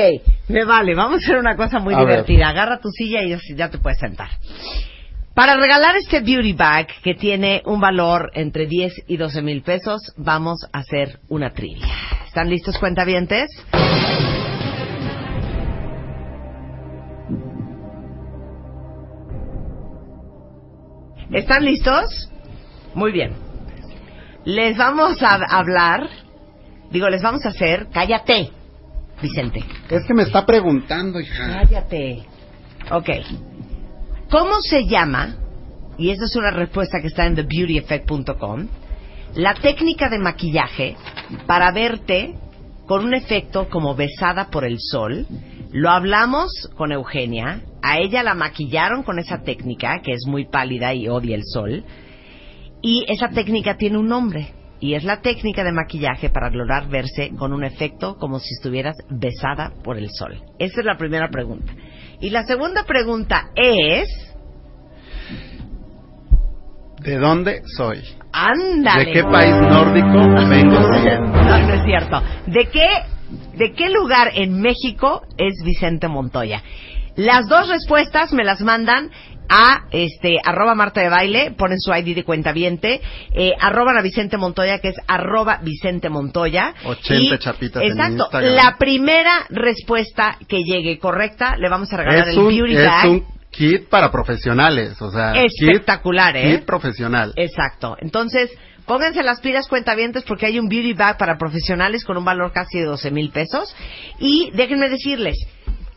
[0.49, 0.93] me vale.
[0.93, 2.07] Vamos a hacer una cosa muy A ver.
[2.07, 2.49] divertida.
[2.49, 4.30] Agarra tu silla y así ya te puedes sentar.
[5.34, 9.99] Para regalar este beauty bag que tiene un valor entre 10 y 12 mil pesos,
[10.17, 11.88] vamos a hacer una trivia.
[12.28, 13.49] ¿Están listos, cuentavientes?
[21.32, 22.29] ¿Están listos?
[22.93, 23.34] Muy bien.
[24.43, 26.09] Les vamos a hablar,
[26.89, 28.49] digo, les vamos a hacer, cállate,
[29.21, 29.63] Vicente.
[29.89, 31.61] Es que me está preguntando, hija.
[31.61, 32.23] Cállate.
[32.89, 33.09] Ok.
[34.29, 35.36] ¿Cómo se llama?
[35.97, 38.67] Y esa es una respuesta que está en thebeautyeffect.com.
[39.36, 40.97] La técnica de maquillaje
[41.45, 42.36] para verte
[42.88, 45.25] con un efecto como besada por el sol.
[45.72, 47.61] Lo hablamos con Eugenia.
[47.82, 51.84] A ella la maquillaron con esa técnica, que es muy pálida y odia el sol.
[52.82, 54.53] Y esa técnica tiene un nombre.
[54.80, 58.95] Y es la técnica de maquillaje para lograr verse con un efecto como si estuvieras
[59.09, 60.41] besada por el sol.
[60.57, 61.72] Esa es la primera pregunta.
[62.19, 64.07] Y la segunda pregunta es...
[66.99, 68.01] ¿De dónde soy?
[68.34, 69.05] Ándale.
[69.05, 71.32] ¿De qué país nórdico vengo siguiendo?
[71.41, 72.22] No, no es cierto.
[72.47, 72.88] ¿De qué,
[73.55, 76.61] ¿De qué lugar en México es Vicente Montoya?
[77.15, 79.11] Las dos respuestas me las mandan
[79.53, 83.01] a este arroba Marta de Baile, ponen su ID de cuenta viente,
[83.34, 86.73] eh, arroban a Vicente Montoya, que es arroba Vicente Montoya.
[86.86, 88.29] 80 Y- chapitas Exacto.
[88.39, 92.86] La primera respuesta que llegue correcta, le vamos a regalar Es el un, Beauty es
[92.86, 93.09] Bag.
[93.09, 96.55] un kit para profesionales, o sea, Espectacular, kit, ¿eh?
[96.59, 97.34] kit profesional.
[97.36, 97.97] Exacto.
[97.99, 98.49] Entonces,
[98.91, 102.77] pónganse las pilas cuentavientes porque hay un beauty bag para profesionales con un valor casi
[102.79, 103.73] de 12 mil pesos.
[104.19, 105.37] Y déjenme decirles,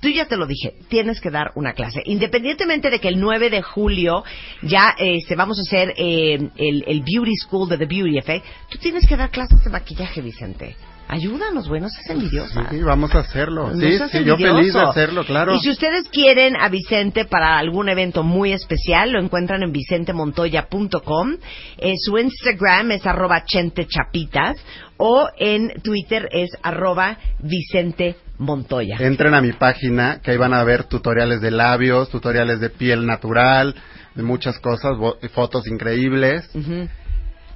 [0.05, 2.03] tú ya te lo dije, tienes que dar una clase.
[2.05, 4.23] Independientemente de que el 9 de julio
[4.61, 8.79] ya este, vamos a hacer eh, el, el Beauty School de The Beauty Effect, tú
[8.79, 10.77] tienes que dar clases de maquillaje, Vicente.
[11.09, 12.69] Ayúdanos, güey, no seas envidiosa.
[12.71, 13.71] Sí, vamos a hacerlo.
[13.71, 15.55] No sí, sí, yo feliz de hacerlo, claro.
[15.55, 21.37] Y si ustedes quieren a Vicente para algún evento muy especial, lo encuentran en vicentemontoya.com.
[21.79, 24.57] Eh, su Instagram es arroba chentechapitas
[24.97, 28.97] o en Twitter es arroba Vicente Montoya.
[28.99, 33.07] Entren a mi página, que ahí van a ver tutoriales de labios, tutoriales de piel
[33.07, 33.75] natural,
[34.15, 34.93] de muchas cosas,
[35.33, 36.49] fotos increíbles.
[36.55, 36.89] Ujú.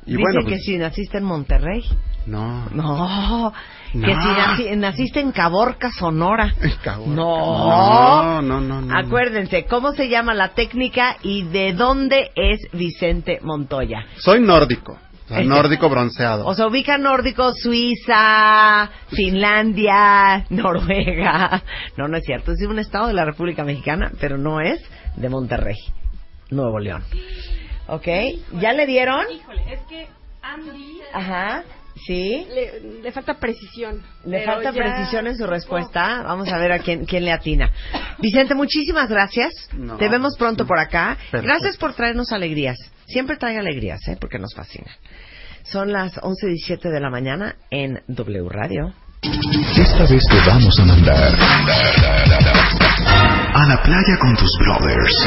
[0.07, 1.85] Y Dice bueno, que pues, si naciste en Monterrey.
[2.27, 2.65] no.
[2.71, 3.53] No,
[3.93, 4.07] que No.
[4.07, 4.29] si
[4.65, 6.55] naci- naciste en Caborca, Sonora.
[6.83, 7.15] Cabrón.
[7.15, 8.41] No.
[8.41, 8.97] No, no, no, no.
[8.99, 14.07] Acuérdense, ¿cómo se llama la técnica y de dónde es Vicente Montoya?
[14.17, 14.99] Soy nórdico,
[15.31, 16.47] o sea, nórdico bronceado.
[16.47, 21.63] O sea, ubica nórdico, Suiza, Finlandia, Noruega.
[21.97, 22.53] No, no es cierto.
[22.53, 24.81] Es de un estado de la República Mexicana, pero no es
[25.17, 25.77] de Monterrey,
[26.51, 27.03] Nuevo León.
[27.89, 28.07] ¿Ok?
[28.61, 29.25] ¿Ya le dieron?
[29.31, 30.07] Híjole, es que
[30.43, 31.63] Andy Ajá.
[32.07, 32.47] ¿Sí?
[32.55, 34.01] le, le falta precisión.
[34.25, 36.23] Le falta ya- precisión en su respuesta.
[36.23, 37.71] Vamos a ver a quién, quién le atina.
[38.21, 39.53] Vicente, muchísimas gracias.
[39.73, 39.97] No.
[39.97, 41.17] Te vemos pronto por acá.
[41.31, 41.43] Perfecto.
[41.47, 42.77] Gracias por traernos alegrías.
[43.09, 44.17] Siempre trae alegrías, ¿eh?
[44.21, 44.91] Porque nos fascina.
[45.65, 48.93] Son las 11.17 de la mañana en W Radio.
[49.23, 51.35] Esta vez te vamos a mandar
[53.55, 55.27] a la playa con tus brothers.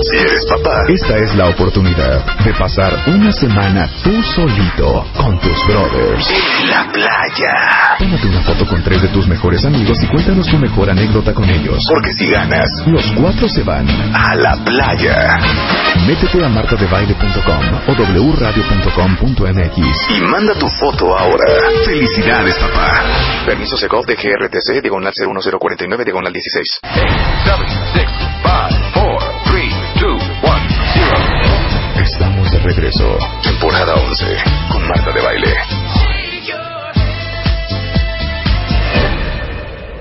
[0.00, 5.66] Si eres papá, esta es la oportunidad de pasar una semana tú solito con tus
[5.66, 6.30] brothers.
[6.30, 7.96] En la playa.
[7.98, 11.50] Tómate una foto con tres de tus mejores amigos y cuéntanos tu mejor anécdota con
[11.50, 11.84] ellos.
[11.92, 15.36] Porque si ganas, los cuatro se van a la playa.
[16.06, 17.92] Métete a martadebaile.com o
[18.36, 19.78] wradio.com.mx
[20.10, 21.44] y manda tu foto ahora.
[21.84, 23.02] Felicidades, papá.
[23.44, 26.80] Permiso Segov de GRTC, diagonal 01049, diagonal 16.
[26.84, 27.68] Estamos
[32.62, 33.18] regreso.
[33.42, 34.24] Temporada 11
[34.70, 35.54] con Marta de Baile.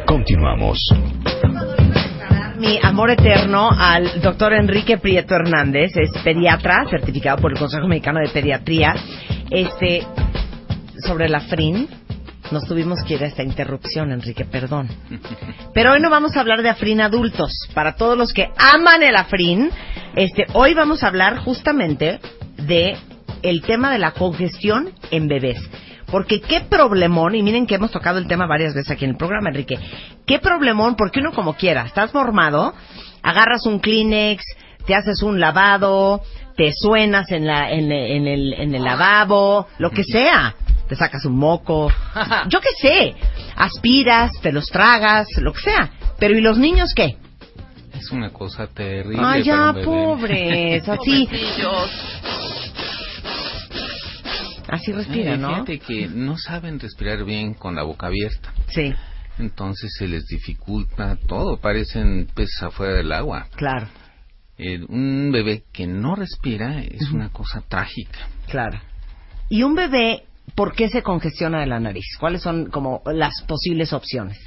[0.05, 0.79] Continuamos.
[2.57, 8.19] Mi amor eterno al doctor Enrique Prieto Hernández, es pediatra, certificado por el Consejo Mexicano
[8.19, 8.95] de Pediatría,
[9.51, 10.05] este,
[11.05, 11.87] sobre la FRIN.
[12.51, 14.87] Nos tuvimos que ir a esta interrupción, Enrique, perdón.
[15.73, 17.51] Pero hoy no vamos a hablar de afrin adultos.
[17.73, 19.69] Para todos los que aman el afrin,
[20.15, 22.19] este, hoy vamos a hablar justamente
[22.57, 22.97] de
[23.43, 25.59] el tema de la congestión en bebés.
[26.07, 29.17] Porque qué problemón, y miren que hemos tocado el tema varias veces aquí en el
[29.17, 29.77] programa, Enrique.
[30.25, 32.73] Qué problemón, porque uno como quiera, estás mormado,
[33.21, 34.43] agarras un Kleenex,
[34.85, 36.21] te haces un lavado,
[36.55, 40.55] te suenas en, la, en, en el, en el lavabo, lo que sea.
[40.87, 41.91] Te sacas un moco,
[42.47, 43.15] yo qué sé,
[43.57, 45.91] aspiras, te los tragas, lo que sea.
[46.17, 47.17] Pero ¿y los niños qué?
[47.97, 49.21] Es una cosa terrible.
[49.23, 49.85] Ay, ya, para un bebé.
[49.85, 51.29] pobres, así.
[54.67, 55.49] Así respira, ¿no?
[55.49, 58.53] Fíjate que no saben respirar bien con la boca abierta.
[58.69, 58.93] Sí,
[59.39, 63.47] Entonces se les dificulta todo, parecen peces afuera del agua.
[63.55, 63.87] claro,
[64.59, 68.27] Eh, un bebé que no respira es una cosa trágica.
[68.47, 68.79] claro.
[69.49, 70.23] ¿Y un bebé,
[70.55, 72.03] por qué se congestiona de la nariz?
[72.19, 74.37] ¿Cuáles son como las posibles opciones?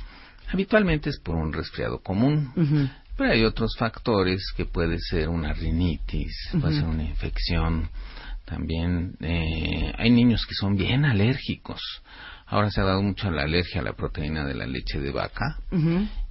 [0.53, 2.89] Habitualmente es por un resfriado común, Ujú.
[3.21, 7.91] Pero hay otros factores que puede ser una rinitis, puede ser una infección.
[8.47, 11.83] También eh, hay niños que son bien alérgicos.
[12.47, 15.59] Ahora se ha dado mucho la alergia a la proteína de la leche de vaca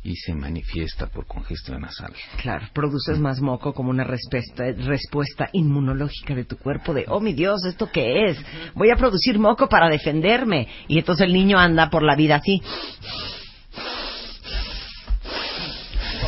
[0.02, 2.12] y se manifiesta por congestión nasal.
[2.42, 7.34] Claro, produces más moco como una respuesta, respuesta inmunológica de tu cuerpo de, oh mi
[7.34, 8.44] Dios, ¿esto qué es?
[8.74, 10.68] Voy a producir moco para defenderme.
[10.88, 12.64] Y entonces el niño anda por la vida así.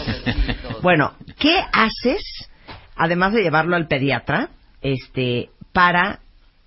[0.82, 2.49] Bueno, ¿qué haces,
[2.95, 4.49] además de llevarlo al pediatra,
[4.82, 6.22] este, para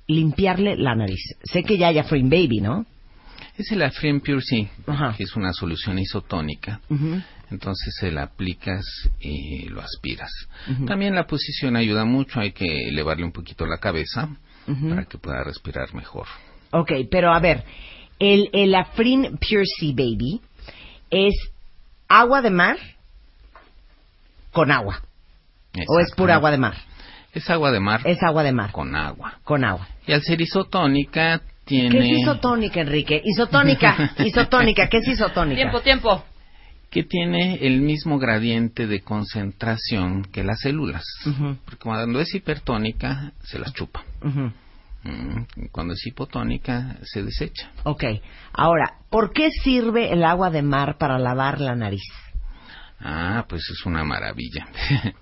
[0.07, 1.20] limpiarle la nariz?
[1.43, 2.87] Sé que ya hay Afrin Baby, ¿no?
[3.57, 5.14] Es el Afrin Pure Ajá.
[5.16, 6.80] que es una solución isotónica.
[7.51, 8.85] Entonces se la aplicas
[9.20, 10.30] y lo aspiras.
[10.87, 14.28] También la posición ayuda mucho, hay que elevarle un poquito la cabeza
[14.66, 16.26] para que pueda respirar mejor.
[16.72, 17.64] Ok, pero a ver,
[18.18, 20.41] el, el Afrin Pure Sea Baby
[21.11, 21.35] es
[22.09, 22.78] agua de mar
[24.55, 25.03] con agua.
[25.89, 26.75] ¿O es pura agua de mar?
[27.35, 29.35] Es agua de mar Es agua de mar con agua.
[29.45, 29.87] con agua.
[30.07, 31.91] Y al ser isotónica tiene...
[31.91, 33.21] ¿Qué es isotónica, Enrique?
[33.25, 35.57] Isotónica, isotónica, ¿qué es isotónica?
[35.61, 36.25] Tiempo, tiempo.
[36.91, 41.03] que tiene el mismo gradiente de concentración que las células.
[41.65, 44.05] Porque cuando es hipertónica, se las chupa.
[45.03, 47.69] Mm, Cuando es hipotónica, se desecha.
[47.83, 48.05] Ok,
[48.53, 52.03] ahora, ¿por qué sirve el agua de mar para lavar la nariz?
[53.05, 54.67] Ah, pues es una maravilla.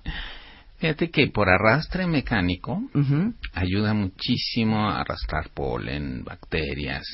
[0.78, 2.80] Fíjate que por arrastre mecánico
[3.54, 7.04] ayuda muchísimo a arrastrar polen, bacterias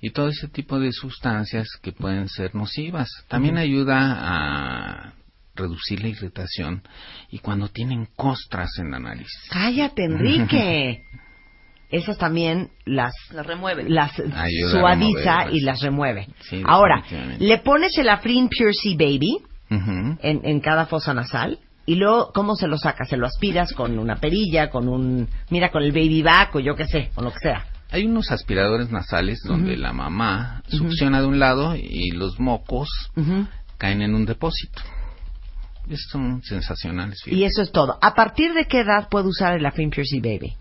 [0.00, 3.08] y todo ese tipo de sustancias que pueden ser nocivas.
[3.28, 5.12] También ayuda a
[5.56, 6.82] reducir la irritación
[7.30, 9.30] y cuando tienen costras en la nariz.
[9.50, 11.02] Cállate, Enrique.
[11.90, 13.88] Esas también las Las remueve.
[13.88, 16.28] las Ayuda suaviza y las remueve.
[16.40, 17.02] Sí, Ahora,
[17.38, 19.38] le pones el Afrin Pure Sea Baby
[19.70, 20.18] Ujú.
[20.22, 23.08] en, en cada fosa nasal y luego, ¿cómo se lo sacas?
[23.08, 26.74] ¿Se lo aspiras con una perilla, con un, mira, con el baby back o yo
[26.74, 27.66] qué sé, con lo que sea?
[27.90, 32.88] Hay unos aspiradores nasales donde la mamá succiona de un lado y los mocos
[33.78, 34.82] caen en un depósito.
[35.84, 37.20] Estos son sensacionales.
[37.22, 37.40] fíjate.
[37.40, 37.96] Y eso es todo.
[38.02, 40.56] ¿A partir de qué edad puedo usar el Afrin Baby?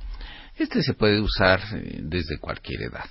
[0.56, 3.10] Este se puede usar eh, desde cualquier edad.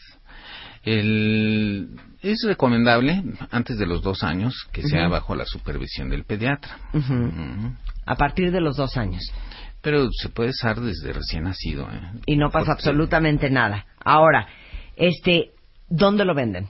[0.85, 1.89] El-
[2.23, 6.79] es recomendable antes de los dos años que sea bajo la supervisión del pediatra.
[8.07, 9.23] A partir de los dos años.
[9.83, 11.87] Pero se puede usar desde recién nacido.
[11.91, 12.01] ¿eh?
[12.27, 13.85] Y no pasa Porque- absolutamente nada.
[14.03, 14.47] Ahora,
[14.97, 15.51] este,
[15.89, 16.69] ¿dónde lo venden?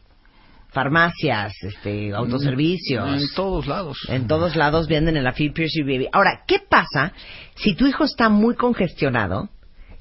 [0.70, 3.22] Farmacias, este, autoservicios.
[3.22, 3.98] En todos lados.
[4.08, 6.08] En todos lados venden el Pure Sea Baby.
[6.12, 7.12] Ahora, ¿qué pasa
[7.54, 9.50] si tu hijo está muy congestionado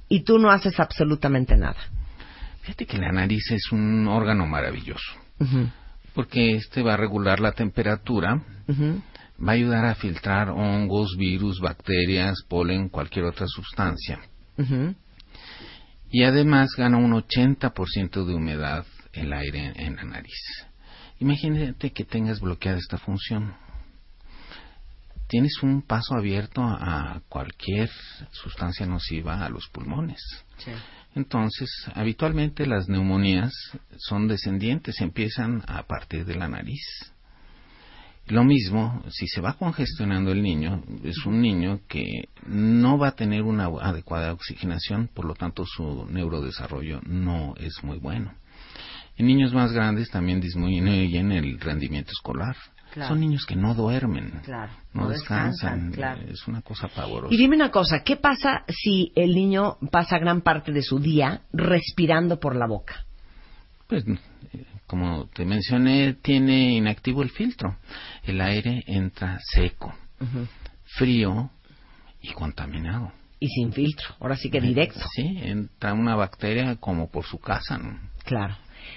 [0.10, 1.78] y tú no haces absolutamente nada?
[2.64, 5.14] Fíjate que la nariz es un órgano maravilloso.
[6.14, 8.42] Porque este va a regular la temperatura
[9.46, 14.20] va a ayudar a filtrar hongos, virus, bacterias, polen, cualquier otra sustancia.
[16.10, 20.68] Y además gana un 80% de humedad el aire en la nariz.
[21.20, 23.56] Imagínate que tengas bloqueada esta función.
[25.28, 27.90] Tienes un paso abierto a cualquier
[28.32, 30.22] sustancia nociva a los pulmones.
[31.16, 33.54] Entonces, habitualmente las neumonías
[33.98, 37.14] son descendientes, empiezan a partir de la nariz.
[38.28, 43.16] Lo mismo, si se va congestionando el niño, es un niño que no va a
[43.16, 48.34] tener una adecuada oxigenación, por lo tanto su neurodesarrollo no es muy bueno.
[49.18, 52.56] En niños más grandes también disminuyen el rendimiento escolar.
[52.94, 53.10] Claro.
[53.10, 54.72] Son niños que no duermen, Claro.
[54.94, 55.90] no, No descansan.
[55.90, 56.22] descansan, claro.
[56.32, 57.34] Es una cosa pavorosa.
[57.34, 61.42] Y dime una cosa, ¿qué pasa si el niño pasa gran parte de su día
[61.52, 63.04] respirando por la boca?
[63.88, 67.78] Pues, eh, como te mencioné, tiene inactivo el filtro.
[68.24, 69.92] El aire entra seco,
[70.86, 71.50] frío
[72.22, 73.12] y contaminado.
[73.40, 75.00] Y sin filtro, ahora sí que directo.
[75.16, 78.00] Sí, entra una bacteria como por su casa, ¿no?
[78.24, 78.56] Claro.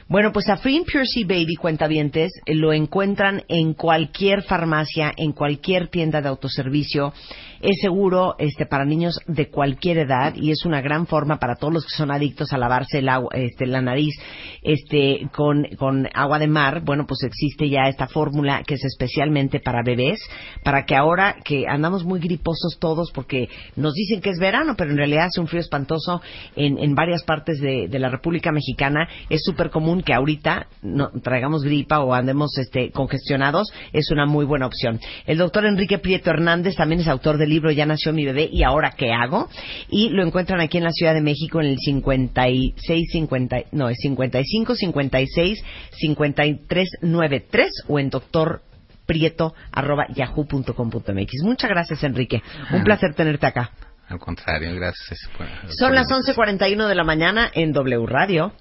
[0.08, 5.12] Bueno, pues a Free and Pure Sea Baby Cuentavientes eh, lo encuentran en cualquier farmacia,
[5.16, 7.12] en cualquier tienda de autoservicio.
[7.60, 11.74] Es seguro este, para niños de cualquier edad y es una gran forma para todos
[11.74, 14.14] los que son adictos a lavarse el agua, este, la nariz
[14.62, 15.66] este, con,
[16.14, 16.82] agua de mar.
[16.84, 20.20] Bueno, pues existe ya esta fórmula que es especialmente para bebés,
[20.62, 24.92] para que ahora que andamos muy griposos todos porque nos dicen que es verano, pero
[24.92, 26.22] en realidad hace un frío espantoso
[26.54, 31.10] en, en varias partes de, de la República Mexicana, es súper común que ahorita no,
[31.22, 35.00] traigamos gripa o andemos este, congestionados, es una muy buena opción.
[35.26, 38.62] El doctor Enrique Prieto Hernández también es autor del libro Ya nació mi bebé y
[38.62, 39.48] ahora qué hago
[39.88, 43.98] y lo encuentran aquí en la Ciudad de México en el 56 50 no, es
[44.00, 48.62] 55 56 53 93 o en doctor
[49.06, 51.42] prieto arroba yahoo.com.mx.
[51.42, 52.42] Muchas gracias, Enrique.
[52.72, 53.70] Un placer tenerte acá.
[54.08, 55.18] Al contrario, gracias.
[55.36, 58.52] por- Son por- las 11.41 de la mañana en W Radio.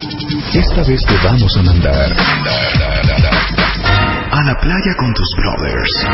[0.53, 2.11] Esta vez te vamos a mandar
[4.31, 6.05] a la playa con tus brothers.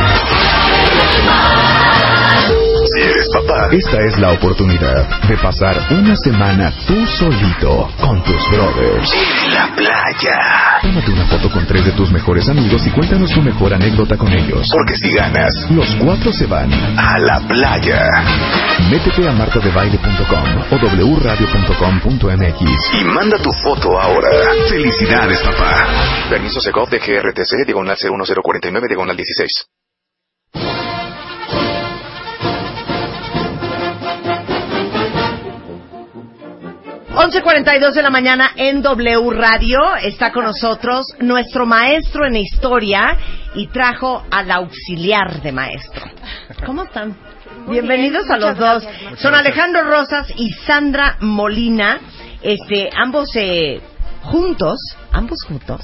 [2.93, 8.49] Si eres papá, esta es la oportunidad de pasar una semana tú solito con tus
[8.49, 9.13] brothers.
[9.13, 10.79] En la playa.
[10.81, 14.33] Tómate una foto con tres de tus mejores amigos y cuéntanos tu mejor anécdota con
[14.33, 14.67] ellos.
[14.73, 18.01] Porque si ganas, los cuatro se van a la playa.
[18.89, 20.75] Métete a martadebaile.com o
[21.15, 22.61] wradio.com.mx
[22.99, 24.29] y manda tu foto ahora.
[24.67, 25.85] Felicidades, papá.
[26.29, 29.65] Permiso Segov de GRTC, diagonal 01049, diagonal 16.
[37.13, 39.79] 11.42 de la mañana en W Radio.
[40.01, 43.17] Está con nosotros nuestro maestro en historia
[43.53, 46.05] y trajo al auxiliar de maestro.
[46.65, 47.17] ¿Cómo están?
[47.65, 48.83] Muy Bienvenidos bien, a los dos.
[48.83, 49.19] gracias.
[49.19, 51.99] Son Alejandro Rosas y Sandra Molina.
[52.41, 53.81] Este, ambos eh,
[54.23, 54.79] juntos.
[55.11, 55.81] ¿Ambos juntos?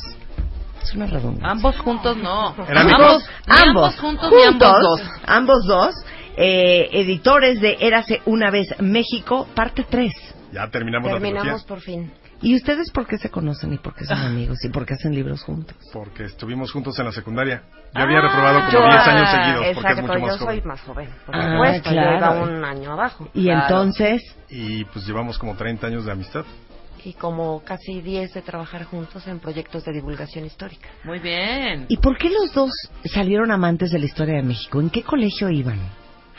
[0.82, 1.51] Es una redundancia.
[1.51, 2.55] Ambos juntos no.
[2.69, 5.01] Eran ambos, ambos juntos, ambos dos.
[5.25, 5.95] ambos dos,
[6.38, 10.13] eh, editores de Érase una vez México, parte 3.
[10.52, 12.12] Ya terminamos, la Terminamos trilogía por fin.
[12.41, 15.14] ¿Y ustedes por qué se conocen y por qué son amigos y por qué hacen
[15.14, 15.76] libros juntos?
[15.91, 17.64] porque estuvimos juntos en la secundaria.
[17.95, 20.56] Yo había reprobado como 10 años seguidos porque es Exacto, mucho más yo joven.
[20.62, 21.10] soy más joven.
[21.26, 22.12] Por Ah, supuesto, claro.
[22.12, 23.30] yo iba un año abajo.
[23.34, 26.45] Y entonces, Y pues llevamos como 30 años de amistad.
[27.04, 30.89] Y como casi 10 de trabajar juntos en proyectos de divulgación histórica.
[31.04, 31.86] Muy bien.
[31.89, 32.72] ¿y por qué los dos
[33.06, 34.80] salieron amantes de la historia de México?
[34.82, 35.80] ¿En qué colegio iban?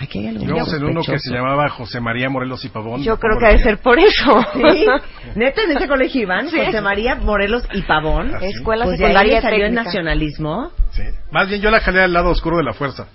[0.01, 3.03] Aquí hay algo Íbamos en uno que se llamaba José María Morelos y Pavón.
[3.03, 4.47] Yo creo ¿Cómo que debe que- ser por eso.
[4.55, 4.87] ¿Sí?
[5.35, 6.49] ¿Neta en ese colegio iban?
[6.49, 6.59] Sí.
[6.65, 8.33] José María Morelos y Pavón.
[8.35, 8.47] Ah, sí.
[8.47, 10.71] Escuela Pues de secundaria salió el nacionalismo.
[10.93, 11.03] Sí.
[11.33, 13.09] Más bien yo la jalé al lado oscuro de la fuerza.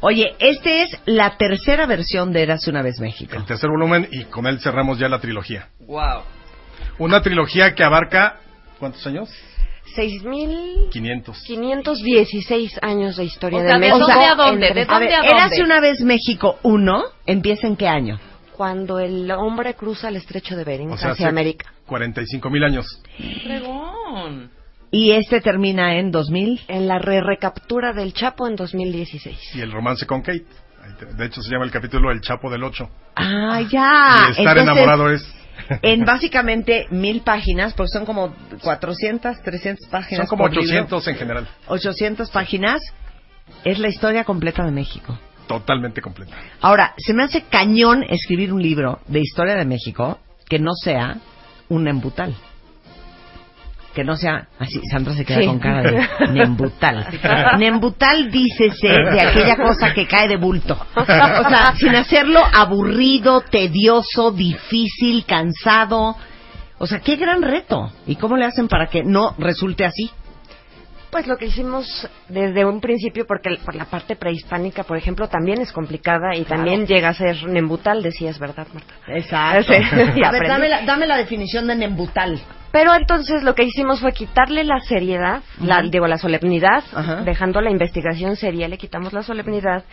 [0.00, 3.34] Oye, este es la tercera versión de Érase una vez México.
[3.36, 5.68] El tercer volumen y con él cerramos ya la trilogía.
[5.86, 6.22] Wow.
[6.98, 8.36] Una trilogía que abarca...
[8.78, 9.28] ¿Cuántos años?
[9.96, 12.78] 6.516 500.
[12.82, 13.98] años de historia O sea, de ¿de México.
[14.08, 14.66] dónde a dónde?
[14.68, 15.32] entre- ¿De dónde A ver, a dónde?
[15.32, 18.18] Érase una vez México 1, ¿empieza en qué año?
[18.56, 21.72] Cuando el hombre cruza el estrecho de Bering O sea, hacia hace América.
[21.86, 22.86] 45 mil años.
[23.44, 24.50] Fregón.
[24.90, 26.62] Y este termina en 2000.
[26.66, 29.54] En la re recaptura del Chapo en 2016.
[29.54, 30.46] Y el romance con Kate.
[31.16, 32.88] De hecho se llama el capítulo El Chapo del Ocho.
[33.14, 34.28] Ah, ya.
[34.28, 35.34] y estar Entonces, enamorado es...
[35.82, 40.26] En básicamente mil páginas, porque son como 400, 300 páginas.
[40.26, 40.62] Son como por libro.
[40.62, 41.48] 800 en general.
[41.66, 42.80] 800 páginas.
[43.64, 45.18] Es la historia completa de México.
[45.46, 46.36] Totalmente completa.
[46.60, 51.16] Ahora, se me hace cañón escribir un libro de historia de México que no sea
[51.68, 52.34] un embutal.
[53.98, 54.80] Que no sea así.
[54.92, 55.46] Sandra se queda Sí.
[55.46, 57.04] con cara de Nembutal.
[57.58, 60.78] Nembutal dícese de aquella cosa que cae de bulto.
[60.94, 66.14] O sea, sin hacerlo aburrido, tedioso, difícil, cansado.
[66.78, 67.90] O sea, qué gran reto.
[68.06, 70.12] ¿Y cómo le hacen para que no resulte así?
[71.10, 75.26] Pues lo que hicimos desde un principio, porque el- por la parte prehispánica, por ejemplo,
[75.26, 78.94] también es complicada y también llega a ser nembutal, decías, ¿verdad, Marta?
[79.08, 79.72] Exacto.
[80.14, 82.38] Sí, A ver, dame la, dame la definición de Nembutal.
[82.70, 86.84] Pero entonces lo que hicimos fue quitarle la seriedad, la, digo, la solemnidad,
[87.24, 89.84] dejando la investigación seria, le quitamos la solemnidad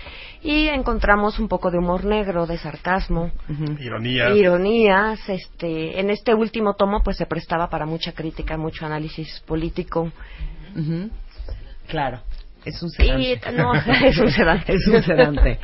[0.44, 3.32] y encontramos un poco de humor negro, de sarcasmo,
[3.80, 4.36] Ironías.
[4.36, 5.30] ironías.
[5.30, 10.12] Este, en este último tomo, pues se prestaba para mucha crítica, mucho análisis político.
[11.88, 12.22] Claro.
[12.66, 13.52] Es un Y sedante.
[13.54, 13.74] no,
[14.04, 14.74] es un sedante.
[14.74, 15.60] es un sedante.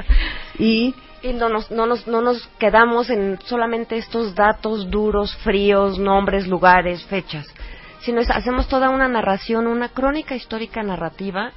[0.60, 0.94] Y
[1.24, 6.48] Y no nos, no, nos, no nos quedamos en solamente estos datos duros, fríos, nombres,
[6.48, 7.46] lugares, fechas,
[8.02, 11.52] sino es- hacemos toda una narración, una crónica histórica narrativa,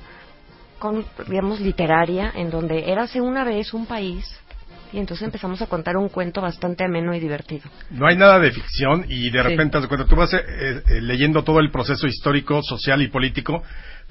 [0.79, 4.39] con, digamos, literaria, en donde érase una vez un país,
[4.93, 7.65] y entonces empezamos a contar un cuento bastante ameno y divertido.
[7.91, 9.49] No hay nada de ficción y de Sí.
[9.49, 13.63] repente, cuenta, tú vas eh, eh, leyendo todo el proceso histórico, social y político,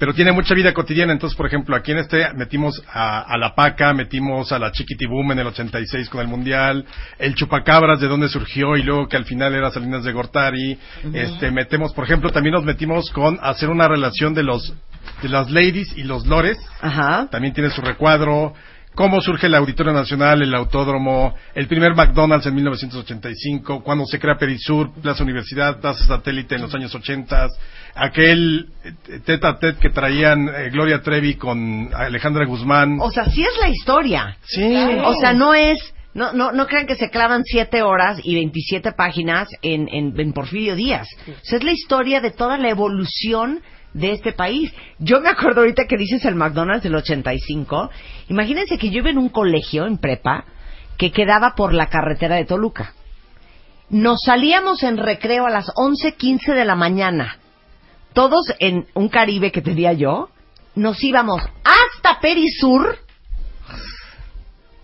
[0.04, 1.14] pero tiene mucha vida cotidiana.
[1.14, 5.32] Entonces, por ejemplo, aquí en este metimos a, a la Paca, metimos a la Chiquitibum
[5.32, 6.86] en el 86 con el Mundial,
[7.18, 10.78] el Chupacabras de dónde surgió y luego que al final era Salinas de Gortari.
[11.14, 14.74] Este, metemos, por ejemplo, también nos metimos con hacer una relación de los
[15.22, 16.58] de las ladies y los lores.
[16.82, 17.30] Ajá.
[17.32, 18.54] También tiene su recuadro.
[18.96, 24.36] Cómo surge el Auditorio Nacional, el Autódromo, el primer McDonald's en 1985, cuando se crea
[24.36, 27.48] Perisur, Plaza Universidad, Plaza Satélite en los años 80,
[27.96, 33.00] aquel eh, tete a tete que traían eh, Gloria Trevi con Alejandra Guzmán.
[33.02, 34.38] O sea, sí es la historia.
[34.44, 34.76] Sí.
[35.04, 35.80] O sea, no es...
[36.14, 40.34] No, no, no crean que se clavan siete horas y 27 páginas en, en, en
[40.34, 41.08] Porfirio Díaz.
[41.28, 43.64] O sea, es la historia de toda la evolución
[43.94, 44.74] de este país.
[45.00, 47.90] Yo me acuerdo ahorita que dices el McDonald's del 85.
[48.30, 50.46] Imagínense que yo iba en un colegio, en prepa,
[50.98, 52.94] que quedaba por la carretera de Toluca.
[53.90, 57.38] Nos salíamos en recreo a las 11.15 de la mañana.
[58.14, 60.30] Todos en un Caribe que tenía yo.
[60.76, 62.98] Nos íbamos hasta Perisur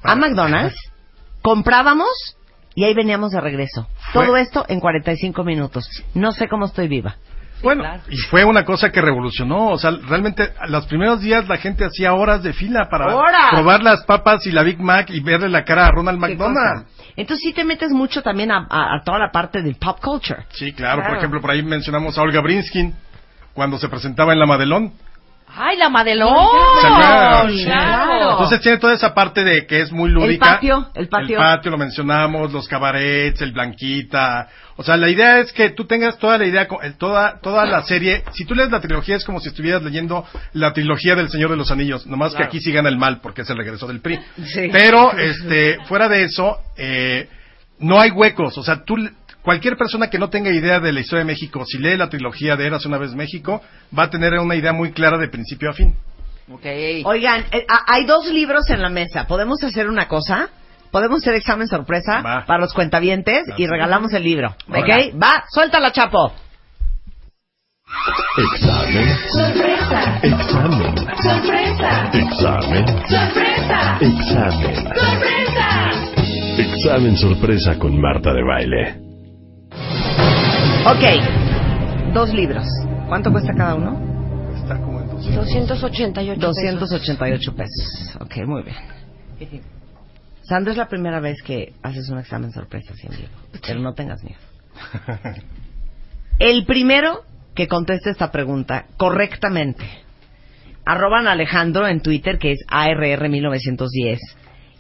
[0.04, 0.76] a McDonald's,
[1.42, 2.10] comprábamos
[2.76, 3.88] y ahí veníamos de regreso.
[4.14, 5.86] Todo esto en 45 minutos.
[6.14, 7.18] No sé cómo estoy viva.
[7.62, 9.68] Bueno, y fue una cosa que revolucionó.
[9.70, 13.50] O sea, realmente, los primeros días la gente hacía horas de fila para ¡Horas!
[13.52, 16.86] probar las papas y la Big Mac y verle la cara a Ronald ¿Qué McDonald.
[17.18, 20.46] Entonces sí te metes mucho también a, a- a toda la parte del pop culture.
[20.52, 20.98] Sí, claro.
[20.98, 21.18] Por Claro.
[21.18, 22.94] ejemplo, por ahí mencionamos a Olga Brinskin
[23.54, 24.94] cuando se presentaba en La Madelón.
[25.56, 26.30] ¡Ay, la Madelón!
[26.82, 27.54] ¿Se acuerdan?
[27.66, 28.32] Claro.
[28.32, 30.32] Entonces tiene toda esa parte de que es muy lúdica.
[30.46, 31.38] El patio, el patio.
[31.38, 34.48] El patio lo mencionamos, los cabarets, el Blanquita.
[34.78, 37.82] O sea, la idea es que tú tengas toda la idea, el- toda, toda la
[37.84, 38.24] serie.
[38.34, 41.58] Si tú lees la trilogía es como si estuvieras leyendo la trilogía del Señor de
[41.58, 42.08] los Anillos.
[42.08, 42.50] Nomás que Claro.
[42.50, 44.20] aquí sí gana el mal porque es el regreso del PRI.
[44.46, 44.70] Sí.
[44.72, 47.28] Pero, este, fuera de eso, eh,
[47.80, 48.58] no hay huecos.
[48.58, 48.96] O sea, tú,
[49.50, 52.56] cualquier persona que no tenga idea de la historia de México, si lee la trilogía
[52.56, 53.64] de Eras una vez México,
[53.98, 55.96] va a tener una idea muy clara de principio a fin.
[57.04, 59.26] Oigan, eh, hay dos libros en la mesa.
[59.26, 60.50] ¿Podemos hacer una cosa?
[60.92, 62.46] ¿Podemos hacer examen sorpresa Va.
[62.46, 64.56] para los cuentavientes y regalamos el libro?
[64.72, 64.82] Va.
[64.82, 65.20] ¿Ok?
[65.20, 66.32] Va, suéltala, Chapo.
[68.54, 69.18] Examen.
[69.32, 70.20] Sorpresa.
[70.22, 70.96] Examen.
[71.24, 72.12] Sorpresa.
[72.14, 72.88] Examen.
[73.08, 73.98] Sorpresa.
[74.00, 74.76] Examen.
[74.94, 75.90] Sorpresa.
[76.60, 79.09] Examen sorpresa con Marta de baile.
[80.86, 82.66] Ok, dos libros.
[83.08, 84.00] ¿Cuánto cuesta cada uno?
[84.56, 88.18] Está como en 288 288 pesos.
[88.22, 88.76] Ok, muy bien.
[90.42, 93.30] Sandra, es la primera vez que haces un examen sorpresa en vivo.
[93.66, 94.40] Pero no tengas miedo.
[96.40, 97.24] El primero
[97.54, 99.86] que conteste esta pregunta correctamente.
[100.86, 104.18] Arroban a Alejandro en Twitter, que es ARR1910.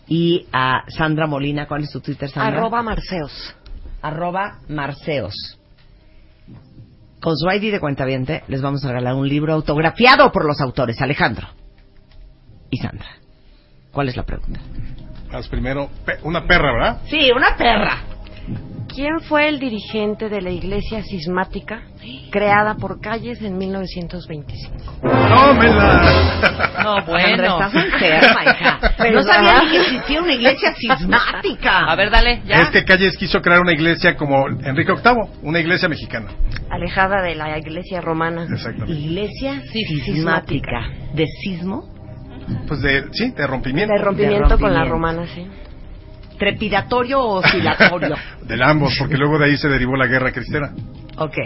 [0.07, 2.57] Y a Sandra Molina, ¿cuál es tu Twitter, Sandra?
[2.57, 3.55] Arroba Marceos.
[4.01, 5.33] Arroba Marceos.
[7.21, 11.01] Con su ID de cuentaviente les vamos a regalar un libro autografiado por los autores,
[11.01, 11.47] Alejandro
[12.69, 13.09] y Sandra.
[13.91, 14.59] ¿Cuál es la pregunta?
[15.31, 15.89] Haz primero,
[16.23, 17.01] una perra, ¿verdad?
[17.07, 18.03] Sí, una perra.
[18.99, 21.83] ¿Quién fue el dirigente de la iglesia cismática
[22.31, 24.99] creada por Calles en 1925?
[25.01, 26.35] ¡Tómela!
[26.83, 27.43] No, bueno.
[27.61, 28.79] Estás enferma, hija.
[29.11, 31.85] No sabía ni que existía una iglesia cismática.
[31.85, 32.61] A ver, dale, ya.
[32.61, 36.31] Es que Calles quiso crear una iglesia como Enrique VIII, una iglesia mexicana.
[36.69, 38.47] Alejada de la iglesia romana.
[38.51, 38.93] Exactamente.
[38.93, 40.89] Iglesia cismática.
[41.13, 41.89] ¿De sismo?
[42.67, 43.93] Pues de, sí, de rompimiento.
[43.93, 44.91] De rompimiento, con la rompimiento.
[44.91, 45.47] romana, sí.
[46.39, 48.15] ¿Trepidatorio o oscilatorio?
[48.43, 50.71] De ambos, porque luego de ahí se derivó la guerra cristera.
[51.17, 51.37] ok.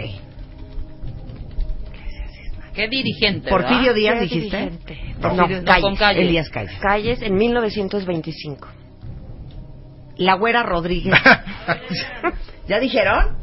[2.74, 3.50] ¿Qué dirigente?
[3.50, 3.94] Porfirio ¿verdad?
[3.94, 4.56] Díaz, ¿Qué dijiste.
[4.56, 4.98] dirigente?
[5.20, 5.82] Porfirio- No, Calles.
[5.82, 6.22] con Calles.
[6.24, 6.78] Elías Calles.
[6.80, 8.68] Calles en 1925.
[10.16, 11.14] La güera Rodríguez.
[12.68, 13.36] ¿Ya dijeron?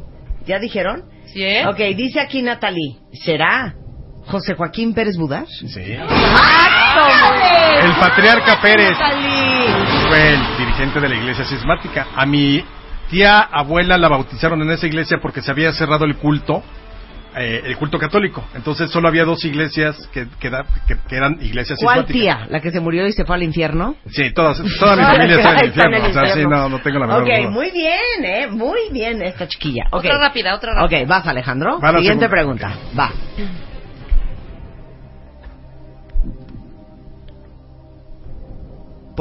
[0.46, 1.04] ¿Ya dijeron?
[1.26, 1.42] ¿Sí?
[1.42, 1.66] ¿eh?
[1.66, 2.96] Ok, dice aquí Natalie.
[3.12, 3.74] ¿Será
[4.26, 5.46] José Joaquín Pérez Budar?
[5.48, 5.96] Sí.
[7.84, 8.96] El patriarca Pérez
[10.08, 12.06] fue el dirigente de la iglesia cismática.
[12.16, 12.64] A mi
[13.10, 16.62] tía abuela la bautizaron en esa iglesia porque se había cerrado el culto,
[17.36, 18.44] eh, el culto católico.
[18.54, 22.46] Entonces solo había dos iglesias que, que, da- que- que eran iglesias ¿Cuál tía?
[22.50, 23.96] ¿La que se murió y se fue al infierno?
[24.10, 26.08] Sí, todas, toda mi familia está en el en infierno.
[26.08, 27.50] O sea, sí, no, no tengo la menor Ok, duda.
[27.50, 28.46] muy bien, ¿eh?
[28.48, 29.84] Muy bien esta chiquilla.
[29.90, 30.04] Ok.
[30.04, 31.00] Otra rápida, otra rápida.
[31.02, 31.80] Ok, vas Alejandro.
[31.80, 32.28] Siguiente segunda.
[32.28, 32.74] pregunta.
[32.98, 33.10] Va.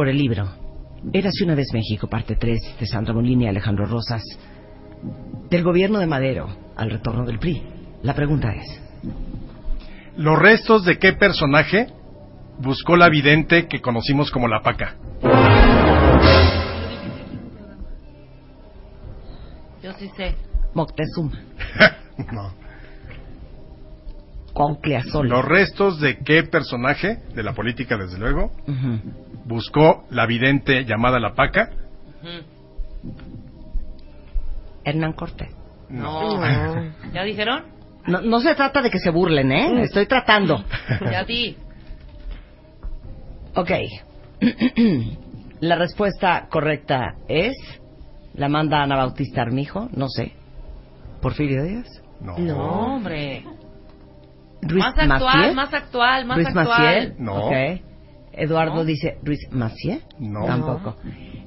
[0.02, 0.50] Por el libro.
[1.14, 4.24] Érase una vez México, parte 3, de Sandra Molina y Alejandro Rosas.
[5.48, 7.62] Del gobierno de Madero al retorno del PRI.
[8.02, 8.82] La pregunta es,
[10.18, 11.94] ¿Los restos de qué personaje
[12.58, 14.96] buscó la vidente que conocimos como la paca?
[19.84, 20.36] Yo sí sé.
[20.74, 21.44] Moctezuma,
[22.34, 22.61] no.
[24.54, 25.30] Concleazol.
[25.30, 29.00] Los restos de qué personaje, de la política desde luego, Ujú.
[29.46, 31.70] buscó la vidente llamada la paca?
[34.84, 35.50] Hernán Cortés.
[35.90, 36.42] No.
[37.14, 37.66] ¿Ya dijeron?
[38.08, 39.84] No, no se trata de que se burlen, ¿eh?
[39.84, 40.64] Estoy tratando.
[41.12, 41.56] Ya di.
[43.56, 43.72] Ok.
[45.60, 47.54] La respuesta correcta es.
[48.34, 50.32] La manda Ana Bautista Armijo, no sé.
[51.22, 52.02] Porfirio Díaz.
[52.22, 52.38] No.
[52.38, 53.44] No, hombre.
[54.62, 56.68] Ruiz Más actual, más actual, más Ruiz actual.
[56.68, 57.14] Massieu.
[57.20, 57.50] No.
[58.34, 58.84] Eduardo No.
[58.86, 60.02] dice Ruiz Macié.
[60.20, 60.46] No.
[60.46, 60.96] Tampoco.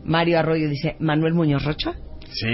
[0.04, 1.92] Mario Arroyo dice Manuel Muñoz Rocha.
[2.30, 2.44] Sí.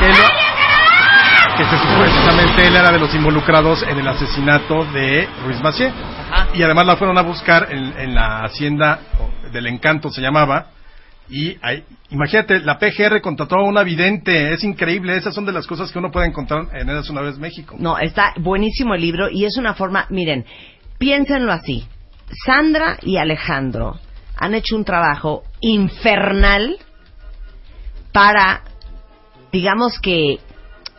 [0.00, 5.60] Que, lo- que se supuestamente él era de los involucrados en el asesinato de Ruiz
[5.62, 5.88] Macié.
[5.88, 6.48] Ajá.
[6.54, 8.98] Y además la fueron a buscar en, en la hacienda
[9.52, 10.66] del encanto, se llamaba.
[11.32, 14.52] Y ahí- imagínate, la PGR contrató a una vidente.
[14.52, 15.16] Es increíble.
[15.16, 17.74] Esas son de las cosas que uno puede encontrar en Eras una vez México.
[17.78, 20.44] No, está buenísimo el libro y es una forma, miren,
[20.98, 21.86] piénsenlo así.
[22.44, 23.98] Sandra y Alejandro
[24.36, 26.76] han hecho un trabajo infernal
[28.12, 28.62] para,
[29.52, 30.38] digamos que,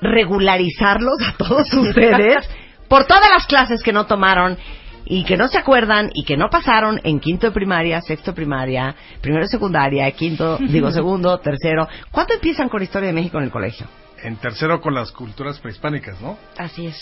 [0.01, 2.49] regularizarlos a todos ustedes
[2.87, 4.57] por todas las clases que no tomaron
[5.05, 8.35] y que no se acuerdan y que no pasaron en quinto de primaria, sexto de
[8.35, 11.87] primaria, primero de secundaria, quinto, digo segundo, tercero.
[12.11, 13.87] ¿Cuándo empiezan con Historia de México en el colegio?
[14.23, 16.37] En tercero con las culturas prehispánicas, ¿no?
[16.57, 16.97] Así es.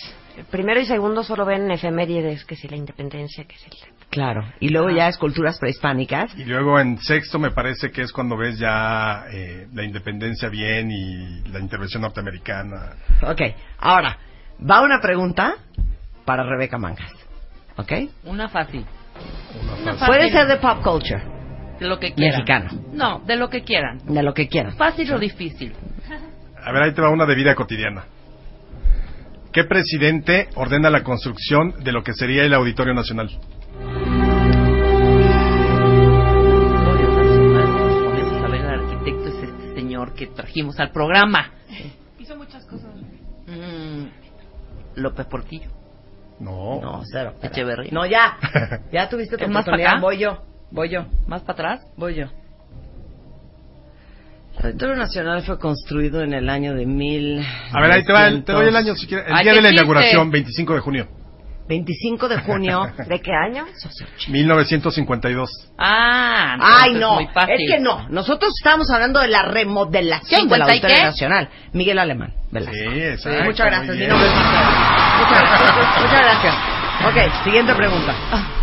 [0.50, 3.88] Primero y segundo solo ven efemérides, que si la independencia, que si la...
[4.10, 4.44] Claro.
[4.60, 6.36] Y luego ya es culturas prehispánicas.
[6.38, 10.90] Y luego en sexto me parece que es cuando ves ya eh, la independencia bien
[10.90, 12.94] y la intervención norteamericana.
[13.22, 13.42] Ok.
[13.78, 14.18] Ahora,
[14.70, 15.56] va una pregunta
[16.26, 17.14] para Rebeca Mangas.
[17.82, 17.92] ¿Ok?
[18.26, 18.86] Una fácil.
[19.82, 20.32] Una Una Puede fácil.
[20.34, 21.24] ser de pop culture,
[21.80, 22.40] De lo que quieran.
[22.42, 23.98] mexicano, No, de lo que quieran.
[24.06, 24.76] de lo que quieras.
[24.78, 25.74] Fácil o difícil.
[26.64, 28.04] A ver, ahí te va una de vida cotidiana.
[29.52, 33.30] ¿Qué presidente ordena la construcción de lo que sería el Auditorio Nacional?
[38.44, 41.52] A ver, el arquitecto es este señor que trajimos al programa.
[42.20, 42.96] Hizo muchas cosas.
[43.48, 44.06] Mm,
[44.96, 45.70] López Portillo.
[46.42, 46.82] No.
[46.82, 47.32] No, cero.
[47.36, 47.52] espera.
[47.54, 47.92] Echeverría.
[47.94, 48.38] No, ya.
[48.92, 50.00] Ya tuviste tu ¿Es más oportunidad.
[50.02, 50.42] Voy yo.
[50.72, 51.06] Voy yo.
[51.28, 51.88] ¿Más para atrás?
[51.98, 52.26] Voy yo.
[54.60, 57.46] El Auditorio Nacional fue construido en el año de mil.
[57.72, 59.26] A ver, ahí te, va el- te doy el año si quieres.
[59.28, 59.74] El día ¿qué de la existe?
[59.84, 61.08] inauguración, 25 de junio,
[61.70, 62.82] 25 de junio.
[63.08, 63.66] ¿De qué año?
[64.30, 65.50] 1952.
[65.78, 67.20] Ah, Ay, no.
[67.34, 67.56] fácil.
[67.58, 68.08] Es que no.
[68.10, 71.04] Nosotros estábamos hablando de la remodelación del 50 y Auditorio qué?
[71.04, 71.50] Nacional.
[71.74, 72.34] Miguel Alemán.
[72.52, 72.76] Velasco.
[72.76, 73.44] Sí, exacto.
[73.46, 73.96] Muchas gracias.
[73.98, 74.34] Mi nombre es.
[75.32, 76.56] Muchas gracias.
[77.08, 78.14] Ok, siguiente pregunta.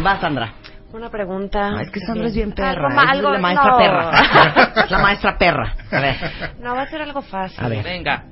[0.05, 0.53] Va, Sandra.
[0.93, 1.71] Una pregunta.
[1.71, 2.89] No, es que Sandra es bien perra.
[2.89, 3.77] Algo, ma- es algo- la maestra no.
[3.79, 4.85] perra.
[4.89, 5.75] La maestra perra.
[5.93, 6.17] A ver.
[6.61, 7.63] No, va a ser algo fácil.
[7.63, 7.85] A ver.
[7.85, 8.25] Venga.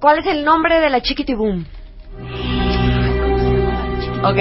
[0.00, 1.64] ¿Cuál es el nombre de la Chiquitibum?
[4.24, 4.38] Ok.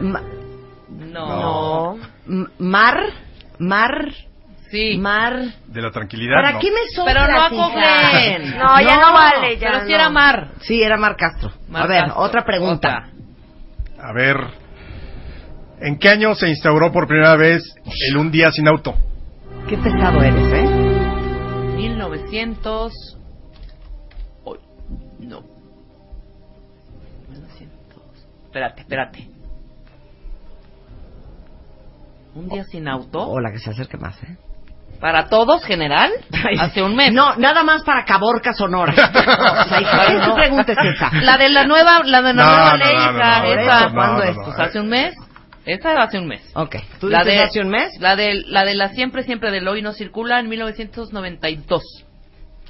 [0.00, 0.22] Ma-
[0.88, 1.96] No.
[2.26, 2.44] No.
[2.58, 3.00] mar.
[3.58, 4.08] Mar.
[4.70, 4.98] Sí.
[4.98, 5.34] Mar.
[5.66, 6.34] De la tranquilidad.
[6.36, 6.58] ¿Para no.
[6.58, 8.50] qué me soplas, Pero no acoglen.
[8.58, 9.94] No, ya no vale, ya Pero si no.
[9.94, 10.48] era Mar.
[10.60, 11.52] Sí, era Mar Castro.
[11.68, 12.22] Mar a ver, Castro.
[12.22, 13.08] otra pregunta.
[13.94, 14.08] Otra.
[14.08, 14.36] A ver.
[15.80, 17.62] ¿En qué año se instauró por primera vez
[18.10, 18.94] el Un Día Sin Auto?
[19.68, 20.64] Qué pesado eres, ¿eh?
[21.76, 22.92] 1900.
[24.44, 24.58] Uy,
[25.20, 25.42] no.
[27.28, 28.02] 1900.
[28.46, 29.28] Espérate, espérate.
[32.34, 33.20] Un día sin auto.
[33.28, 34.36] O la que se acerque más, ¿eh?
[35.00, 36.10] Para todos, general,
[36.58, 37.12] hace un mes.
[37.12, 38.92] No, nada más para Caborca, Sonora.
[38.92, 41.10] o sea, hija, Bueno, ¿qué pregunta es esa?
[41.22, 43.44] La de la nueva, la de la No, nueva no, ley, no, no, esa, no,
[43.46, 43.80] esa.
[43.80, 44.36] no, no, ¿Cuándo no, es?
[44.44, 45.14] Pues hace un mes.
[45.66, 46.40] Esa hace un mes.
[46.54, 46.76] Ok.
[46.98, 47.92] ¿Tú La dices de hace un mes?
[48.00, 51.82] La de la de la siempre siempre del hoy no circula en 1992.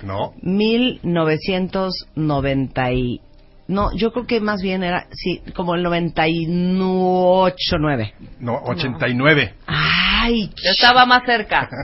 [0.03, 0.33] No.
[0.43, 3.21] 1990 y...
[3.69, 8.15] No, yo creo que más bien era, sí, como el 98, 9.
[8.41, 9.55] No, 89.
[9.67, 11.69] Ay, Ya estaba más cerca.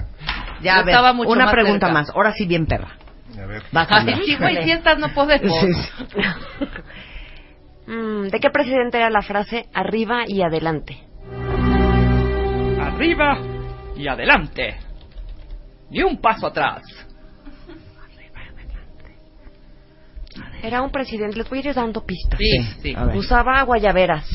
[0.65, 1.93] ya a ver, estaba mucho una más pregunta cerca.
[1.93, 2.11] más.
[2.11, 2.97] Ahora sí bien perra.
[3.41, 3.63] A ver.
[3.73, 5.61] Ay, sí, güey, si estas no podemos.
[5.61, 6.21] Sí, sí.
[7.87, 10.97] Mm, ¿De qué presidente era la frase arriba y adelante?
[12.81, 13.39] Arriba
[13.95, 14.79] y adelante.
[15.91, 16.83] Ni un paso atrás.
[20.63, 22.39] Era un presidente, les voy a ir dando pistas.
[22.39, 22.97] Sí, sí.
[23.15, 24.27] Usaba guayaberas.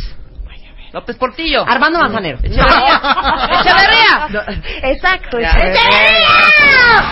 [0.93, 1.63] López Portillo.
[1.67, 2.39] Armando Manzanero.
[2.41, 3.01] Echeverría.
[3.61, 4.61] Echeverría.
[4.89, 7.03] Exacto, Ya, Echeverría.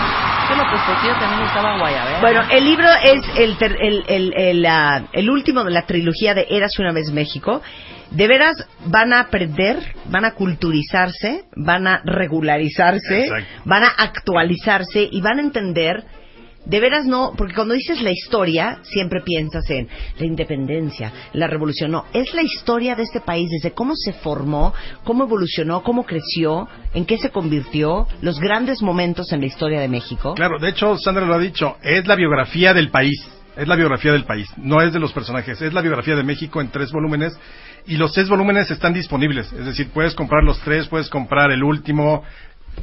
[0.48, 2.20] Que López Portillo también estaba guayabera.
[2.22, 4.66] Bueno, el libro es el, ter- el, el, el,
[5.12, 7.62] el último de la trilogía de Eras una vez México.
[8.12, 8.56] De veras
[8.86, 13.46] van a aprender, van a culturizarse, van a regularizarse, Exacto.
[13.66, 16.04] van a actualizarse y van a entender.
[16.68, 19.88] De veras no, porque cuando dices la historia, siempre piensas en
[20.20, 21.92] la independencia, la revolución.
[21.92, 24.74] No, es la historia de este país, desde cómo se formó,
[25.06, 29.88] cómo evolucionó, cómo creció, en qué se convirtió, los grandes momentos en la historia de
[29.88, 30.34] México.
[30.34, 33.26] Claro, de hecho, Sandra lo ha dicho, es la biografía del país.
[33.56, 36.62] Es la biografía del país, no es de los personajes, es la biografía de México
[36.62, 37.36] en tres volúmenes
[37.88, 41.64] y los tres volúmenes están disponibles, es decir, puedes comprar los tres, puedes comprar el
[41.64, 42.24] último,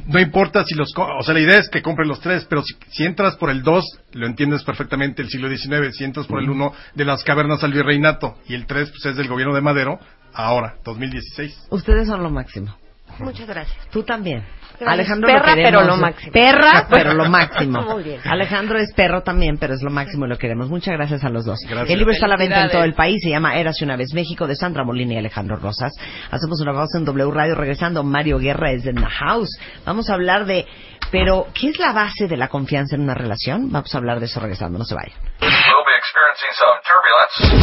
[0.07, 2.63] no importa si los, co- o sea, la idea es que compres los tres, pero
[2.63, 6.41] si, si entras por el dos, lo entiendes perfectamente, el siglo XIX, si entras por
[6.41, 9.61] el uno, de las cavernas al virreinato, y el tres, pues es del gobierno de
[9.61, 9.99] Madero,
[10.33, 11.67] ahora, 2016.
[11.71, 12.77] Ustedes son lo máximo.
[13.19, 13.77] Muchas gracias.
[13.91, 14.45] Tú también.
[14.79, 14.89] Gracias.
[14.89, 15.83] Alejandro Perra, lo queremos.
[15.83, 16.33] pero lo máximo.
[16.33, 17.83] Perra, pero lo máximo.
[17.83, 18.21] Muy bien.
[18.25, 20.69] Alejandro es perro también, pero es lo máximo y lo queremos.
[20.69, 21.61] Muchas gracias a los dos.
[21.69, 21.91] Gracias.
[21.91, 23.21] El libro está a la venta en todo el país.
[23.23, 25.93] Se llama Érase una vez México de Sandra Molina y Alejandro Rosas.
[26.31, 27.55] Hacemos una pausa en W Radio.
[27.55, 29.51] Regresando, Mario Guerra es en The House.
[29.87, 30.67] Vamos a hablar de,
[31.13, 33.71] pero, ¿qué es la base de la confianza en una relación?
[33.71, 34.79] Vamos a hablar de eso regresando.
[34.79, 35.17] No se vayan.
[35.41, 35.85] We'll.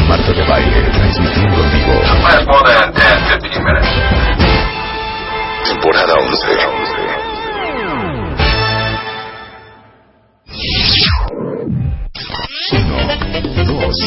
[0.08, 2.02] Marta de Baile, transmitiendo en vivo.
[5.64, 6.48] Temporada 11.
[12.74, 12.98] Uno,
[13.66, 13.98] dos,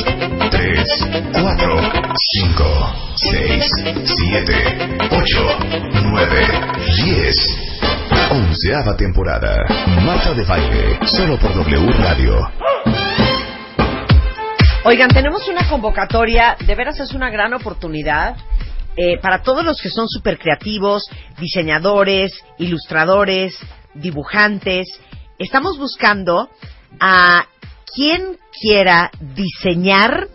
[0.51, 0.89] tres,
[1.33, 1.77] cuatro,
[2.33, 2.65] cinco,
[3.17, 3.71] seis,
[4.05, 5.59] siete, ocho,
[6.05, 6.47] nueve,
[7.05, 7.37] diez.
[8.31, 9.65] Onceava temporada.
[10.05, 12.51] Marta de Baile, solo por W Radio.
[14.85, 18.37] Oigan, tenemos una convocatoria, de veras es una gran oportunidad
[18.97, 21.05] eh, para todos los que son súper creativos,
[21.39, 23.59] diseñadores, ilustradores,
[23.95, 24.87] dibujantes.
[25.39, 26.49] Estamos buscando
[27.01, 27.47] a
[27.95, 30.29] quien quiera diseñar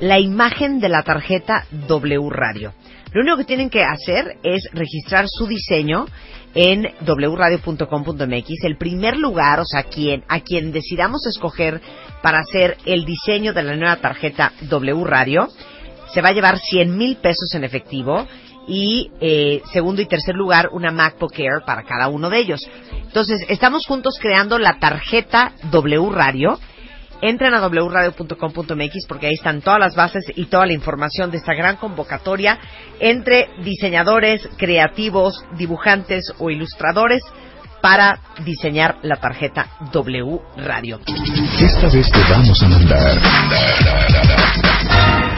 [0.00, 2.72] la imagen de la tarjeta W Radio.
[3.12, 6.06] Lo único que tienen que hacer es registrar su diseño
[6.54, 8.64] en wradio.com.mx.
[8.64, 11.80] El primer lugar, o sea, quien, a quien decidamos escoger
[12.22, 15.48] para hacer el diseño de la nueva tarjeta W Radio,
[16.12, 18.26] se va a llevar 100 mil pesos en efectivo
[18.66, 22.60] y eh, segundo y tercer lugar una MacBook Air para cada uno de ellos.
[22.92, 26.58] Entonces, estamos juntos creando la tarjeta W Radio.
[27.22, 31.54] Entren a wradio.com.mx porque ahí están todas las bases y toda la información de esta
[31.54, 32.58] gran convocatoria
[33.00, 37.22] entre diseñadores, creativos, dibujantes o ilustradores
[37.80, 41.00] para diseñar la tarjeta W Radio.
[41.58, 43.16] Esta vez te vamos a mandar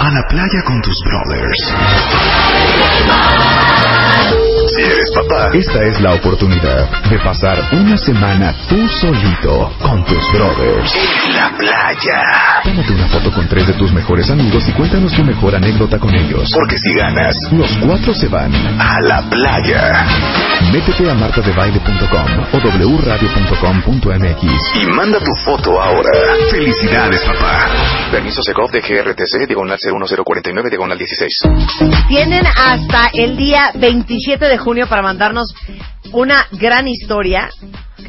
[0.08, 1.74] a la playa con tus brothers.
[4.74, 10.32] Si eres papá, esta es la oportunidad de pasar una semana tú solito con tus
[10.32, 10.94] brothers.
[11.26, 12.57] En la playa.
[12.68, 16.14] Tómate una foto con tres de tus mejores amigos y cuéntanos tu mejor anécdota con
[16.14, 16.50] ellos.
[16.52, 20.06] Porque si ganas, los cuatro se van a la playa.
[20.70, 22.58] Métete a martadebaile.com o
[22.98, 24.42] wradio.com.mx
[24.82, 26.10] y manda tu foto ahora.
[26.50, 27.70] Felicidades, papá.
[28.10, 31.44] Permiso Segov de GRTC, diagonal 01049, diagonal 16.
[32.06, 35.54] Tienen hasta el día 27 de junio para mandarnos
[36.12, 37.48] una gran historia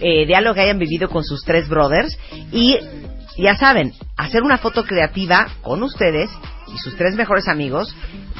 [0.02, 2.18] eh, de algo que hayan vivido con sus tres brothers
[2.52, 2.77] y
[3.41, 6.30] ya saben, hacer una foto creativa con ustedes
[6.74, 7.95] y sus tres mejores amigos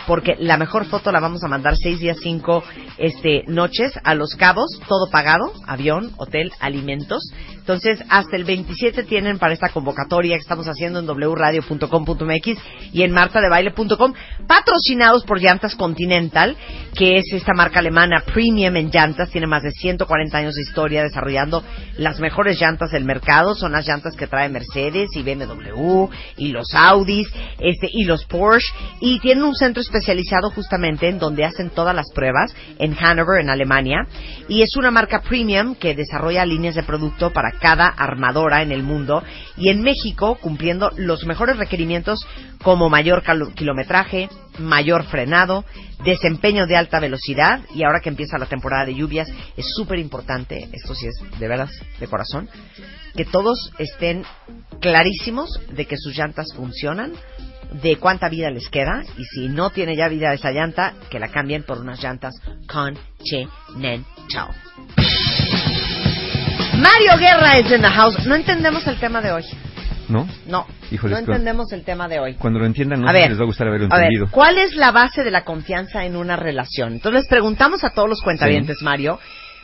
[0.08, 2.64] porque la mejor foto la vamos a mandar seis días, cinco
[2.98, 7.32] este, noches a Los Cabos, todo pagado, avión, hotel, alimentos.
[7.70, 12.58] Entonces, hasta el 27 tienen para esta convocatoria que estamos haciendo en wradio.com.mx
[12.94, 14.14] y en martadebaile.com,
[14.48, 16.58] patrocinados por Llantas Continental,
[16.96, 21.04] que es esta marca alemana premium en llantas, tiene más de 140 años de historia
[21.04, 21.64] desarrollando
[21.96, 26.74] las mejores llantas del mercado, son las llantas que trae Mercedes y BMW y los
[26.74, 27.28] Audis
[27.60, 32.10] este, y los Porsche, y tienen un centro especializado justamente en donde hacen todas las
[32.16, 34.08] pruebas en Hanover, en Alemania,
[34.48, 38.84] y es una marca premium que desarrolla líneas de producto para cada armadora en el
[38.84, 39.24] mundo
[39.58, 42.26] y en México cumpliendo los mejores requerimientos
[42.64, 43.24] como mayor
[43.56, 44.30] kilometraje,
[44.60, 45.66] mayor frenado,
[46.04, 50.70] desempeño de alta velocidad y ahora que empieza la temporada de lluvias es súper importante,
[50.72, 52.50] esto sí es de veras de corazón,
[53.16, 54.24] que todos estén
[54.80, 57.14] clarísimos de que sus llantas funcionan,
[57.82, 61.28] de cuánta vida les queda y si no tiene ya vida esa llanta, que la
[61.30, 62.34] cambien por unas llantas
[62.68, 64.06] Continental.
[66.80, 68.26] Mario Guerra es in the house.
[68.26, 69.44] No entendemos el tema de hoy.
[70.08, 70.28] ¿No?
[70.48, 72.34] No, Híjole, no entendemos el tema de hoy.
[72.36, 74.28] Cuando lo entiendan, no A ver, les va a gustar haberlo A ver, entendido.
[74.32, 76.94] ¿cuál es la base de la confianza en una relación?
[76.94, 79.20] Entonces les preguntamos a todos los cuentavientes, Mario,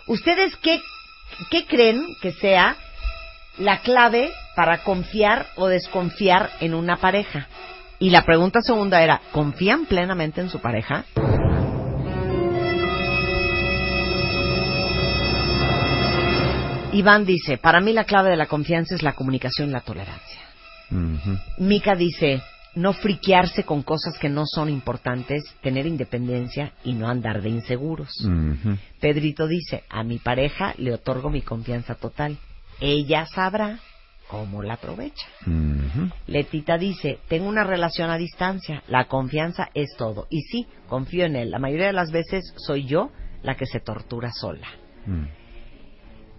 [0.05, 0.81] ¿ustedes qué,
[1.49, 2.75] qué creen que sea
[3.57, 7.47] la clave para confiar o desconfiar en una pareja?
[7.97, 11.05] Y la pregunta segunda era, ¿confían plenamente en su pareja?
[16.95, 20.41] Iván dice, para mí la clave de la confianza es la comunicación y la tolerancia.
[21.57, 22.41] Mica dice,
[22.75, 28.11] no friquearse con cosas que no son importantes, tener independencia y no andar de inseguros.
[29.01, 32.37] Pedrito dice, a mi pareja le otorgo mi confianza total.
[32.79, 33.79] Ella sabrá
[34.29, 35.27] cómo la aprovecha.
[36.27, 40.27] Letita dice, tengo una relación a distancia, la confianza es todo.
[40.29, 41.51] Y sí, confío en él.
[41.51, 43.11] La mayoría de las veces soy yo
[43.43, 44.67] la que se tortura sola.
[45.05, 45.44] Mm.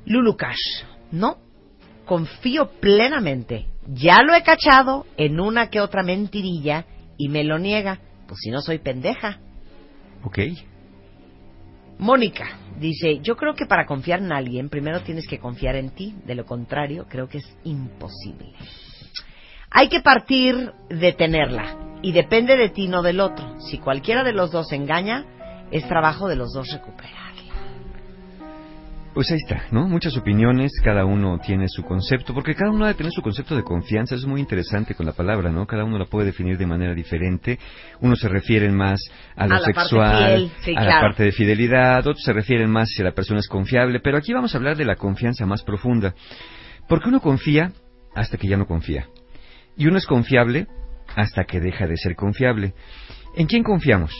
[0.06, 1.38] Lulu Cash, no,
[2.04, 3.66] confío plenamente.
[3.88, 8.00] Ya lo he cachado en una que otra mentirilla y me lo niega.
[8.26, 9.38] Pues si no soy pendeja.
[10.24, 10.38] Ok.
[11.98, 16.14] Mónica dice, yo creo que para confiar en alguien, primero tienes que confiar en ti.
[16.24, 18.52] De lo contrario, creo que es imposible.
[19.70, 21.98] Hay que partir de tenerla.
[22.02, 23.58] Y depende de ti, no del otro.
[23.60, 25.24] Si cualquiera de los dos engaña,
[25.70, 27.25] es trabajo de los dos recuperar.
[29.16, 29.88] Pues ahí está, ¿no?
[29.88, 33.62] Muchas opiniones, cada uno tiene su concepto, porque cada uno debe tener su concepto de
[33.62, 35.66] confianza, eso es muy interesante con la palabra, ¿no?
[35.66, 37.58] Cada uno la puede definir de manera diferente.
[38.02, 39.00] Unos se refieren más
[39.34, 43.02] a lo A sexual, sí, a la parte de fidelidad, otros se refieren más si
[43.02, 46.14] la persona es confiable, pero aquí vamos a hablar de la confianza más profunda.
[46.86, 47.72] Porque uno confía
[48.14, 49.08] hasta que ya no confía.
[49.78, 50.66] Y uno es confiable
[51.16, 52.74] hasta que deja de ser confiable.
[53.34, 54.12] ¿En quién confiamos?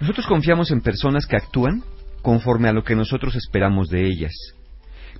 [0.00, 1.82] Nosotros confiamos en personas que actúan
[2.28, 4.34] conforme a lo que nosotros esperamos de ellas.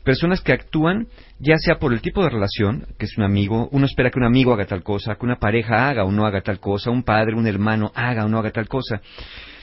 [0.05, 1.07] Personas que actúan
[1.39, 4.27] ya sea por el tipo de relación, que es un amigo, uno espera que un
[4.27, 7.35] amigo haga tal cosa, que una pareja haga o no haga tal cosa, un padre,
[7.35, 9.01] un hermano haga o no haga tal cosa.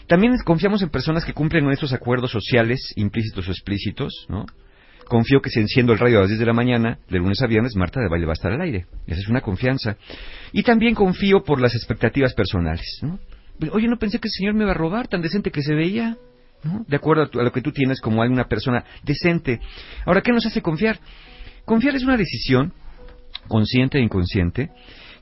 [0.07, 4.47] También confiamos en personas que cumplen nuestros acuerdos sociales, implícitos o explícitos, ¿no?
[5.07, 7.45] Confío que si enciendo el radio a las 10 de la mañana, de lunes a
[7.45, 8.87] viernes, Marta de Baile va a estar al aire.
[9.05, 9.97] Esa es una confianza.
[10.51, 13.19] Y también confío por las expectativas personales, ¿no?
[13.71, 16.17] Oye, no pensé que el señor me iba a robar, tan decente que se veía,
[16.87, 19.59] De acuerdo a, tu- a lo que tú tienes como alguna persona decente.
[20.05, 20.99] Ahora, ¿qué nos hace confiar?
[21.65, 22.73] Confiar es una decisión,
[23.47, 24.69] consciente e inconsciente,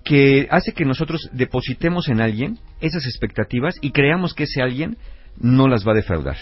[0.04, 4.98] que hace que nosotros depositemos en alguien esas expectativas y creamos que ese alguien
[5.38, 6.38] no las va a defraudar.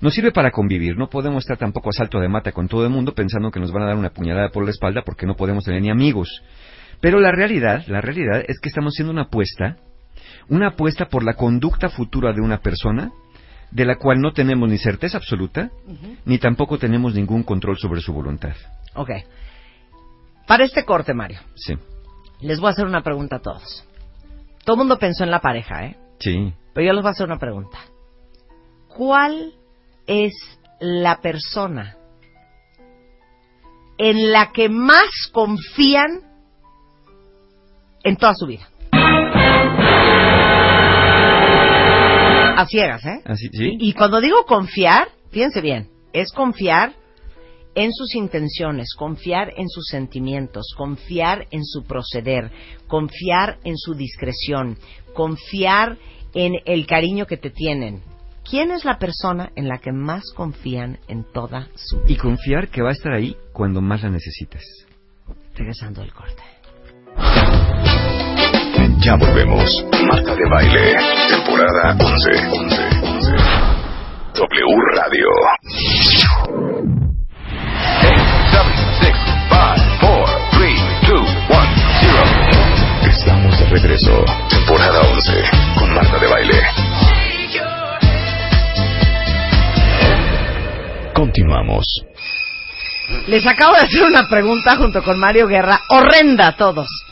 [0.00, 2.90] Nos sirve para convivir, no podemos estar tampoco a salto de mata con todo el
[2.90, 5.64] mundo pensando que nos van a dar una puñalada por la espalda porque no podemos
[5.64, 6.28] tener ni amigos.
[7.00, 9.76] Pero la realidad, la realidad es que estamos haciendo una apuesta,
[10.48, 13.10] una apuesta por la conducta futura de una persona
[13.70, 15.70] de la cual no tenemos ni certeza absoluta,
[16.24, 18.54] ni tampoco tenemos ningún control sobre su voluntad.
[18.94, 19.10] Ok.
[20.46, 21.74] Para este corte, Mario, Sí,
[22.40, 23.84] les voy a hacer una pregunta a todos.
[24.64, 25.96] Todo el mundo pensó en la pareja, ¿eh?
[26.18, 26.52] sí.
[26.72, 27.78] Pero yo les voy a hacer una pregunta.
[28.88, 29.54] ¿Cuál
[30.06, 30.34] es
[30.78, 31.96] la persona
[33.98, 36.20] en la que más confían
[38.04, 38.68] en toda su vida?
[42.56, 43.20] A ciegas, ¿eh?
[43.24, 43.76] Así, sí.
[43.78, 46.94] Y cuando digo confiar, fíjense bien, es confiar
[47.74, 52.50] en sus intenciones, confiar en sus sentimientos, confiar en su proceder,
[52.88, 54.78] confiar en su discreción,
[55.14, 55.98] confiar
[56.34, 58.02] en el cariño que te tienen.
[58.48, 62.12] ¿Quién es la persona en la que más confían en toda su vida?
[62.12, 64.86] Y confiar que va a estar ahí cuando más la necesites.
[65.54, 66.42] Regresando del corte.
[68.98, 69.84] Ya volvemos.
[70.10, 70.96] Marta de Baile,
[71.28, 72.30] temporada 11.
[72.52, 73.32] 11, 11.
[74.34, 75.28] W Radio.
[82.00, 82.22] 0.
[83.02, 84.24] Estamos de regreso.
[84.50, 85.32] Temporada 11
[85.78, 86.62] con Marta de Baile.
[91.14, 91.86] Continuamos.
[93.28, 97.05] Les acabo de hacer una pregunta junto con Mario Guerra, horrenda a todos.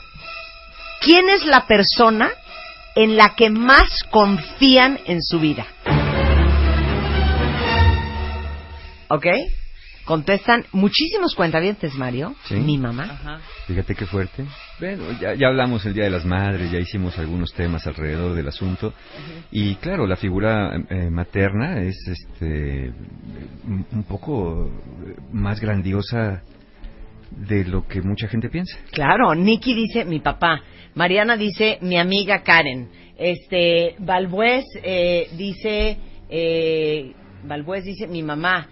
[1.04, 2.30] ¿Quién es la persona
[2.94, 5.66] en la que más confían en su vida?
[9.08, 9.26] ¿Ok?
[10.06, 12.34] Contestan muchísimos cuentavientes, Mario.
[12.44, 12.54] Sí.
[12.54, 13.40] Mi mamá.
[13.66, 14.46] Fíjate qué fuerte.
[14.80, 18.48] Bueno, ya, ya hablamos el Día de las Madres, ya hicimos algunos temas alrededor del
[18.48, 18.94] asunto.
[19.50, 22.92] Y claro, la figura eh, materna es este
[23.66, 24.70] un poco
[25.06, 26.42] eh, más grandiosa
[27.30, 28.78] de lo que mucha gente piensa.
[28.90, 30.62] Claro, Nicky dice mi papá,
[30.94, 32.88] Mariana dice mi amiga Karen,
[33.18, 35.96] este Balbués eh, dice
[36.28, 37.12] eh,
[37.44, 38.68] Balbués dice mi mamá,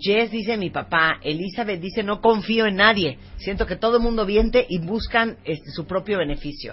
[0.00, 4.24] Jess dice mi papá, Elizabeth dice no confío en nadie, siento que todo el mundo
[4.26, 6.72] viente y buscan este, su propio beneficio.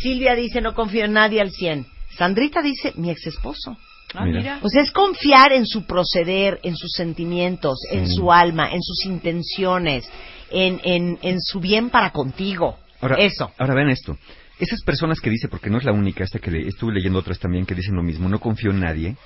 [0.00, 1.86] Silvia dice no confío en nadie al 100.
[2.16, 3.76] Sandrita dice mi ex esposo.
[4.14, 4.40] Ah, Mira.
[4.40, 4.58] mira.
[4.62, 9.06] O sea, es confiar en su proceder, en sus sentimientos, en su alma, en sus
[9.06, 10.10] intenciones,
[10.50, 12.76] en, en, en su bien para contigo.
[13.00, 13.52] Ahora, Eso.
[13.58, 14.16] Ahora vean esto.
[14.58, 17.38] Esas personas que dice, porque no es la única, esta que le, estuve leyendo otras
[17.38, 19.16] también que dicen lo mismo, no confío en nadie.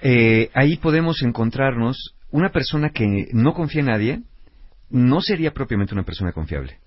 [0.00, 4.22] eh, ahí podemos encontrarnos una persona que no confía en nadie,
[4.90, 6.78] no sería propiamente una persona confiable.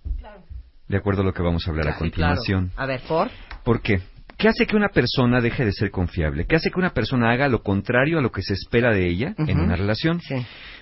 [0.88, 2.72] De acuerdo a lo que vamos a hablar a continuación.
[2.78, 3.30] A ver, por.
[3.64, 4.00] ¿Por qué?
[4.38, 6.46] ¿Qué hace que una persona deje de ser confiable?
[6.46, 9.34] ¿Qué hace que una persona haga lo contrario a lo que se espera de ella
[9.38, 10.22] en una relación?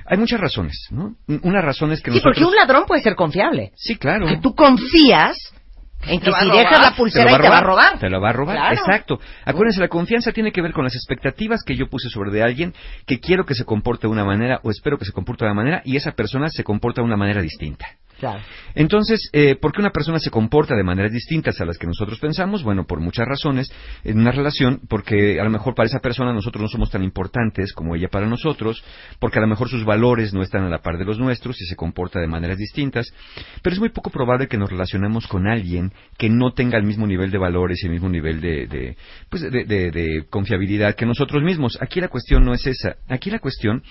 [0.06, 1.16] Hay muchas razones, ¿no?
[1.44, 2.50] Una razón es que Sí, porque nosotros...
[2.50, 3.72] un ladrón puede ser confiable.
[3.76, 4.28] Sí, claro.
[4.28, 5.36] Que tú confías
[6.08, 7.98] en que si dejas la pulsera y te va a robar.
[7.98, 8.76] Te lo va a robar, Claro.
[8.76, 9.20] exacto.
[9.44, 12.74] Acuérdense, la confianza tiene que ver con las expectativas que yo puse sobre de alguien
[13.08, 15.62] que quiero que se comporte de una manera o espero que se comporte de una
[15.62, 17.88] manera y esa persona se comporta de una manera distinta.
[18.76, 22.20] Entonces, eh, ¿por qué una persona se comporta de maneras distintas a las que nosotros
[22.20, 22.64] pensamos?
[22.64, 23.72] Bueno, por muchas razones.
[24.04, 27.74] En una relación, porque a lo mejor para esa persona nosotros no somos tan importantes
[27.74, 28.84] como ella para nosotros,
[29.20, 31.66] porque a lo mejor sus valores no están a la par de los nuestros y
[31.66, 33.14] se comporta de maneras distintas.
[33.62, 37.08] Pero es muy poco probable que nos relacionemos con alguien que no tenga el mismo
[37.08, 38.98] nivel de valores y el mismo nivel de, de,
[39.30, 41.78] pues de- de confiabilidad que nosotros mismos.
[41.82, 42.96] Aquí la cuestión no es esa.
[43.08, 43.84] Aquí la cuestión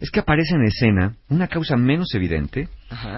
[0.00, 2.68] es que aparece en escena una causa menos evidente,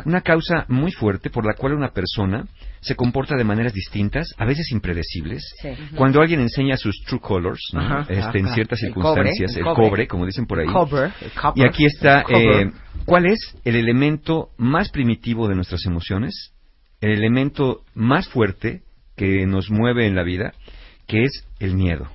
[0.04, 2.46] una causa muy fuerte por la cual una persona
[2.80, 5.42] se comporta de maneras distintas, a veces impredecibles.
[5.60, 5.70] Sí.
[5.96, 7.80] Cuando alguien enseña sus true colors, ¿no?
[7.80, 9.88] Ajá, este, en ciertas El cobre, circunstancias, el el cobre.
[9.88, 10.68] cobre, como dicen por ahí.
[11.56, 12.70] Y aquí está, eh,
[13.04, 16.52] ¿cuál es el elemento más primitivo de nuestras emociones?
[17.00, 18.82] El elemento más fuerte
[19.16, 20.52] que nos mueve en la vida,
[21.06, 22.08] que es el miedo.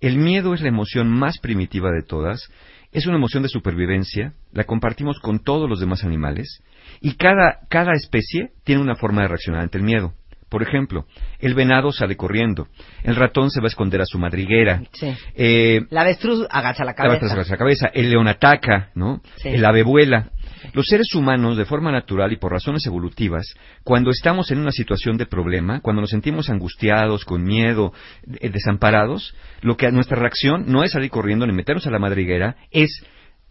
[0.00, 2.48] El miedo es la emoción más primitiva de todas,
[2.92, 6.62] es una emoción de supervivencia, la compartimos con todos los demás animales
[7.00, 10.12] y cada, cada especie tiene una forma de reaccionar ante el miedo.
[10.50, 11.06] Por ejemplo,
[11.38, 12.68] el venado sale corriendo,
[13.04, 15.10] el ratón se va a esconder a su madriguera, Sí.
[15.34, 17.24] eh, La avestruz agacha la cabeza.
[17.24, 19.22] la el león ataca, ¿no?
[19.36, 19.48] Sí.
[19.48, 20.28] El ave vuela.
[20.72, 25.16] Los seres humanos, de forma natural y por razones evolutivas, cuando estamos en una situación
[25.16, 27.92] de problema, cuando nos sentimos angustiados, con miedo,
[28.40, 32.56] eh, desamparados, lo que nuestra reacción no es salir corriendo ni meternos a la madriguera,
[32.70, 33.04] es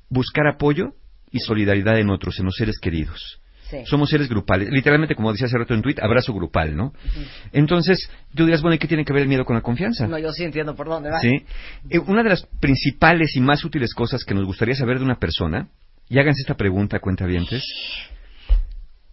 [0.10, 0.94] buscar apoyo
[1.32, 3.40] y solidaridad en otros, en los seres queridos.
[3.70, 3.78] Sí.
[3.86, 4.70] Somos seres grupales.
[4.70, 6.92] Literalmente, como decía hace rato en tweet, abrazo grupal, ¿no?
[7.54, 10.08] Entonces, tú dirás, bueno, ¿y qué tiene que ver el miedo con la confianza?
[10.08, 11.22] No, yo sí entiendo por dónde va.
[11.22, 11.46] ¿Sí?
[11.90, 15.20] Eh, una de las principales y más útiles cosas que nos gustaría saber de una
[15.20, 15.70] persona,
[16.12, 17.64] y háganse esta pregunta, cuentavientes,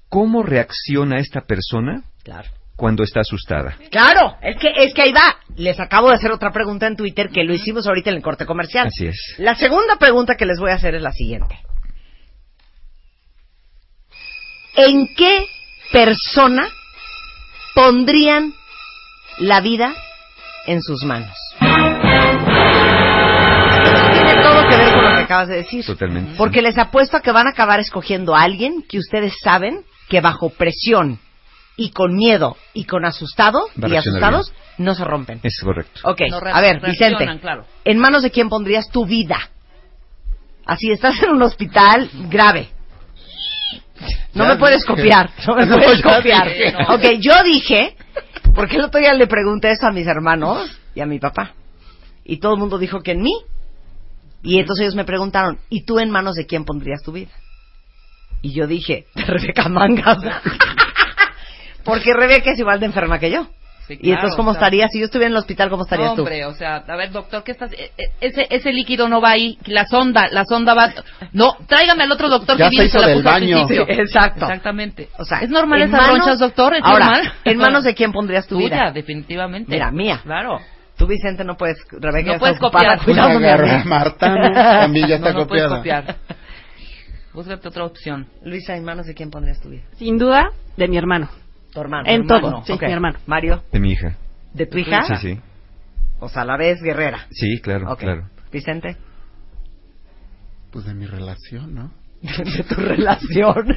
[0.09, 2.49] ¿cómo reacciona esta persona Claro.
[2.75, 3.77] cuando está asustada?
[3.93, 5.37] Claro, es que, es que ahí va.
[5.57, 8.47] Les acabo de hacer otra pregunta en Twitter que lo hicimos ahorita en el corte
[8.47, 8.89] comercial.
[8.89, 9.37] Así es.
[9.39, 11.61] La segunda pregunta que les voy a hacer es la siguiente.
[14.75, 15.47] ¿En qué
[15.93, 16.67] persona
[17.77, 18.53] pondrían
[19.39, 19.95] la vida
[20.67, 21.37] en sus manos?
[25.29, 25.85] Acabas de decir.
[25.85, 26.33] Totalmente.
[26.37, 30.21] Porque les apuesto a que van a acabar escogiendo a alguien que ustedes saben que
[30.21, 31.19] bajo presión
[31.77, 35.41] y con miedo y con asustado y asustados no se rompen.
[35.43, 36.01] Es correcto.
[36.05, 37.67] Ok, No a ver, Vicente, claro.
[37.85, 39.39] ¿en manos de quién pondrías tu vida?
[40.67, 42.69] Así, estás en un hospital grave.
[44.35, 44.93] No Ya me puedes dije.
[44.95, 46.49] copiar, no me No, puedes copiar.
[46.49, 46.75] dije.
[46.89, 47.97] Ok, yo dije,
[48.55, 51.53] porque el otro día le pregunté eso a mis hermanos y a mi papá.
[52.25, 53.33] Y todo el mundo dijo que en mí.
[54.43, 57.31] Y entonces ellos me preguntaron, ¿y tú en manos de quién pondrías tu vida?
[58.43, 60.19] Y yo dije, de Rebeca Mangas.
[61.85, 63.47] porque Rebeca es igual de enferma que yo.
[63.87, 64.91] Sí, y entonces, ¿cómo o sea- estarías?
[64.93, 66.21] Si yo estuviera en el hospital, ¿cómo estarías No, tú?
[66.23, 67.73] hombre, o sea, a ver, doctor, ¿qué estás?
[67.73, 70.93] eh, eh, Ese, ese líquido no va ahí, la sonda, la sonda va...
[71.33, 73.29] No, tráigame al otro doctor Ya que se vino y hizo se la del puso
[73.31, 73.57] al baño.
[73.67, 73.87] principio.
[73.87, 74.45] Sí, exacto.
[74.45, 75.09] Exactamente.
[75.19, 76.75] O sea, ¿Es normal esas manos- ronchas, doctor?
[76.75, 77.33] ¿Es Ahora, normal?
[77.45, 78.91] ¿en manos de quién pondrías tu Tuya, vida?
[78.93, 79.73] definitivamente.
[79.73, 80.21] Mira, mía.
[80.23, 80.61] Claro.
[80.99, 83.03] Tú, Vicente, no puedes, Rebeca, No puedes copiar.
[83.05, 83.63] cuidándome a mí.
[83.63, 84.53] Agarra a Marta, ¿no?
[84.53, 86.05] También ya está no, no puedes copiada.
[86.05, 86.17] copiar.
[87.33, 88.27] Búscate otra opción.
[88.45, 89.85] Luisa, ¿en manos de quién pondrías tu vida?
[89.97, 91.29] Sin duda, de mi hermano.
[91.73, 92.09] Tu hermano.
[92.09, 92.41] En hermano.
[92.51, 92.83] todo, sí, Ok.
[92.83, 93.19] mi hermano.
[93.27, 94.17] Mario, De mi hija.
[94.53, 95.03] ¿de tu hija?
[95.05, 95.41] Sí, sí.
[96.21, 97.27] O sea, a la vez guerrera.
[97.31, 98.01] Sí, claro, Ok.
[98.01, 98.29] claro.
[98.51, 98.97] Vicente,
[100.73, 101.93] Pues de mi relación, ¿no?
[102.21, 103.77] de tu relación.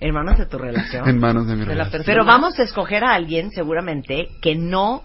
[0.00, 1.08] Hermanos de tu relación.
[1.08, 2.02] En manos de mi De la relación.
[2.04, 5.04] Pero vamos a escoger a alguien, seguramente, que no,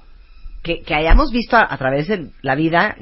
[0.64, 2.95] que, que hayamos visto a, a través de la vida,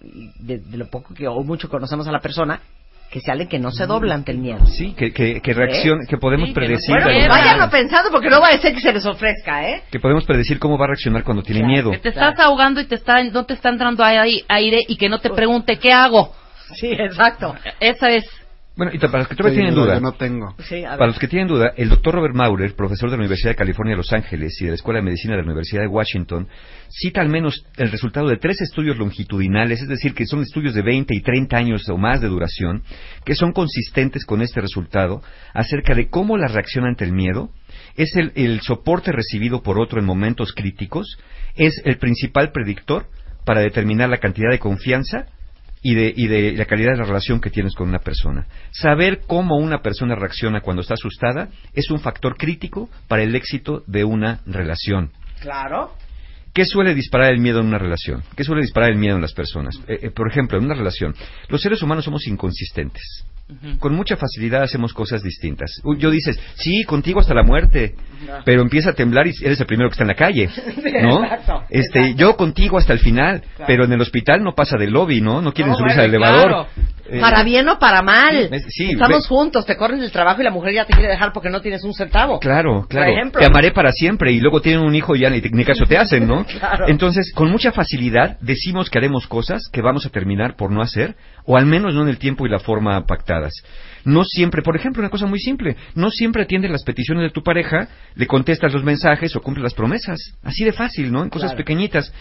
[0.00, 2.60] de, de lo poco que o mucho conocemos a la persona,
[3.10, 4.66] que sea alguien que no se dobla ante el miedo.
[4.66, 6.94] Sí, que, que, que reaccione, que podemos Sí, que no predecir.
[7.02, 9.82] Bueno, pues pensando porque no va a ser que se les ofrezca, ¿eh?
[9.90, 11.90] Que podemos predecir cómo va a reaccionar cuando tiene miedo.
[11.90, 15.08] Que te estás ahogando y te está, no te está entrando ahí aire y que
[15.08, 16.34] no te pregunte qué hago.
[16.74, 17.54] Sí, exacto.
[17.80, 18.26] Esa es.
[18.78, 20.54] Bueno, y para los que todavía Sí, tienen duda, yo no tengo.
[20.60, 20.98] Sí, a ver.
[20.98, 23.94] para los que tienen duda, el doctor Robert Maurer, profesor de la Universidad de California
[23.94, 26.46] de Los Ángeles y de la Escuela de Medicina de la Universidad de Washington,
[26.88, 30.82] cita al menos el resultado de tres estudios longitudinales, es decir, que son estudios de
[30.82, 32.84] 20 y 30 años o más de duración,
[33.24, 35.22] que son consistentes con este resultado
[35.54, 37.50] acerca de cómo la reacción ante el miedo
[37.96, 41.18] es el, el soporte recibido por otro en momentos críticos,
[41.56, 43.06] es el principal predictor
[43.44, 45.26] para determinar la cantidad de confianza
[45.82, 48.46] y de, y de la calidad de la relación que tienes con una persona.
[48.70, 53.82] Saber cómo una persona reacciona cuando está asustada es un factor crítico para el éxito
[53.86, 55.12] de una relación.
[55.40, 55.92] Claro.
[56.52, 58.22] ¿Qué suele disparar el miedo en una relación?
[58.36, 59.78] ¿Qué suele disparar el miedo en las personas?
[59.86, 61.14] Eh, eh, por ejemplo, en una relación,
[61.48, 63.24] los seres humanos somos inconsistentes.
[63.78, 65.80] Con mucha facilidad hacemos cosas distintas.
[65.98, 67.94] Yo dices, sí, contigo hasta la muerte,
[68.44, 70.50] pero empieza a temblar y eres el primero que está en la calle,
[71.02, 71.24] ¿no?
[71.24, 72.18] exacto, este, exacto.
[72.18, 75.40] yo contigo hasta el final, pero en el hospital no pasa del lobby, ¿no?
[75.40, 76.66] No quieren No, subirse al elevador.
[77.10, 78.50] Eh, Para bien o para mal.
[78.68, 81.32] Sí, Estamos ve- juntos, te corren del trabajo y la mujer ya te quiere dejar
[81.32, 82.38] porque no tienes un centavo.
[82.38, 83.10] Claro, claro.
[83.12, 83.40] ejemplo.
[83.40, 85.96] Te amaré para siempre y luego tienen un hijo y ya ni, ni caso te
[85.96, 86.44] hacen, ¿no?
[86.58, 86.86] Claro.
[86.88, 91.16] Entonces, con mucha facilidad decimos que haremos cosas que vamos a terminar por no hacer,
[91.46, 93.52] o al menos no en el tiempo y la forma pactadas.
[94.04, 97.42] No siempre, por ejemplo, una cosa muy simple, no siempre atiendes las peticiones de tu
[97.42, 100.18] pareja, le contestas los mensajes o cumples las promesas.
[100.42, 101.22] Así de fácil, ¿no?
[101.22, 101.64] En cosas Claro.
[101.64, 102.12] pequeñitas.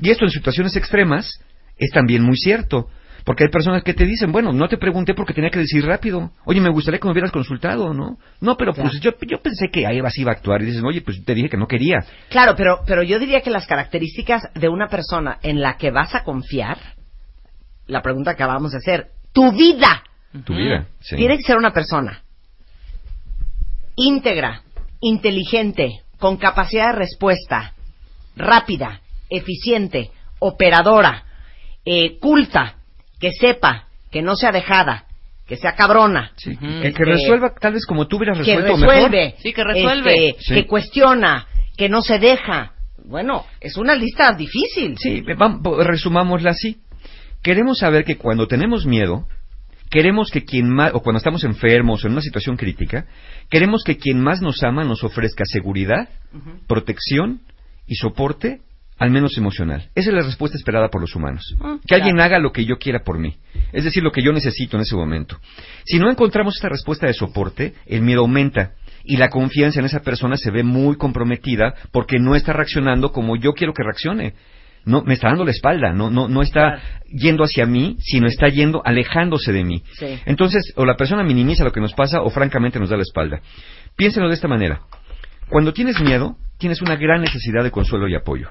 [0.00, 1.40] Y esto en situaciones extremas
[1.76, 2.88] es también muy cierto.
[3.28, 6.30] Porque hay personas que te dicen, bueno, no te pregunté porque tenía que decir rápido.
[6.46, 8.16] Oye, me gustaría que me hubieras consultado, ¿no?
[8.40, 10.62] No, pero pues yo, yo pensé que ahí iba a actuar.
[10.62, 11.98] Y dices, oye, pues te dije que no quería.
[12.30, 16.14] Claro, pero, pero yo diría que las características de una persona en la que vas
[16.14, 16.78] a confiar,
[17.86, 20.04] la pregunta que acabamos de hacer, tu vida,
[20.46, 20.86] Tu vida.
[21.00, 21.16] Sí.
[21.16, 22.22] tiene que ser una persona
[23.94, 24.62] íntegra,
[25.02, 27.74] inteligente, con capacidad de respuesta,
[28.36, 31.24] rápida, eficiente, operadora,
[31.84, 32.77] eh, culta,
[33.18, 35.04] que sepa, que no sea dejada,
[35.46, 36.56] que sea cabrona, Sí.
[36.56, 39.40] Que resuelva tal vez como tú hubieras que resuelto resuelve, mejor.
[39.40, 40.28] Sí, que resuelve.
[40.28, 40.54] este, Sí.
[40.54, 41.46] que cuestiona,
[41.76, 42.72] que no se deja.
[43.04, 44.96] Bueno, es una lista difícil.
[44.98, 46.78] Sí, vamos, resumámosla así.
[47.42, 49.26] Queremos saber que cuando tenemos miedo,
[49.90, 53.06] queremos que quien más, o cuando estamos enfermos o en una situación crítica,
[53.48, 56.08] queremos que quien más nos ama nos ofrezca seguridad,
[56.66, 57.40] protección
[57.86, 58.60] y soporte,
[58.98, 59.88] al menos emocional.
[59.94, 61.56] Esa es la respuesta esperada por los humanos.
[61.86, 63.36] que alguien haga lo que yo quiera por mí.
[63.72, 65.38] Es decir, lo que yo necesito en ese momento.
[65.84, 68.72] Si no encontramos esta respuesta de soporte, el miedo aumenta.
[69.04, 73.36] Y la confianza en esa persona se ve muy comprometida porque no está reaccionando como
[73.36, 74.34] yo quiero que reaccione.
[74.84, 76.80] No, me está dando la espalda, no, no, no está
[77.10, 79.82] yendo hacia mí, sino está yendo, alejándose de mí.
[79.98, 80.18] Sí.
[80.24, 83.40] Entonces, o la persona minimiza lo que nos pasa o francamente nos da la espalda.
[83.96, 84.80] Piénsenlo de esta manera.
[85.48, 88.50] Cuando tienes miedo, tienes una gran necesidad de consuelo y apoyo.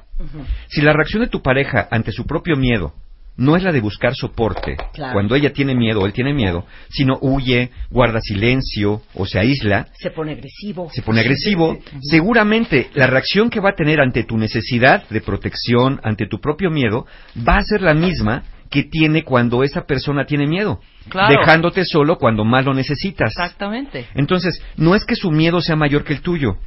[0.67, 2.93] Si la reacción de tu pareja ante su propio miedo
[3.39, 5.13] no es la de buscar soporte, Claro.
[5.13, 9.89] cuando ella tiene miedo o él tiene miedo, sino huye, guarda silencio o se aísla,
[9.93, 10.89] Se pone agresivo.
[10.91, 15.99] se pone agresivo, seguramente la reacción que va a tener ante tu necesidad de protección,
[16.03, 17.05] ante tu propio miedo,
[17.47, 18.41] va a ser la misma
[18.71, 21.37] que tiene cuando esa persona tiene miedo, Claro.
[21.39, 23.29] dejándote solo cuando más lo necesitas.
[23.37, 24.07] Exactamente.
[24.15, 26.57] Entonces, no es que su miedo sea mayor que el tuyo,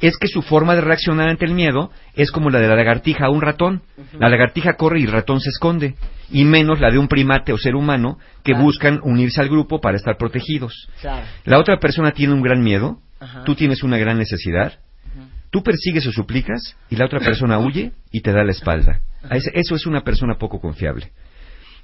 [0.00, 3.26] es que su forma de reaccionar ante el miedo es como la de la lagartija
[3.26, 3.82] a un ratón.
[4.18, 5.94] La lagartija corre y el ratón se esconde,
[6.30, 9.96] y menos la de un primate o ser humano que buscan unirse al grupo para
[9.96, 10.72] estar protegidos.
[11.00, 11.26] Claro.
[11.44, 13.42] La otra persona tiene un gran miedo, Ajá.
[13.44, 14.78] tú tienes una gran necesidad,
[15.50, 19.00] tú persigues o suplicas y la otra persona huye y te da la espalda.
[19.28, 21.10] A ese- Eso es una persona poco confiable.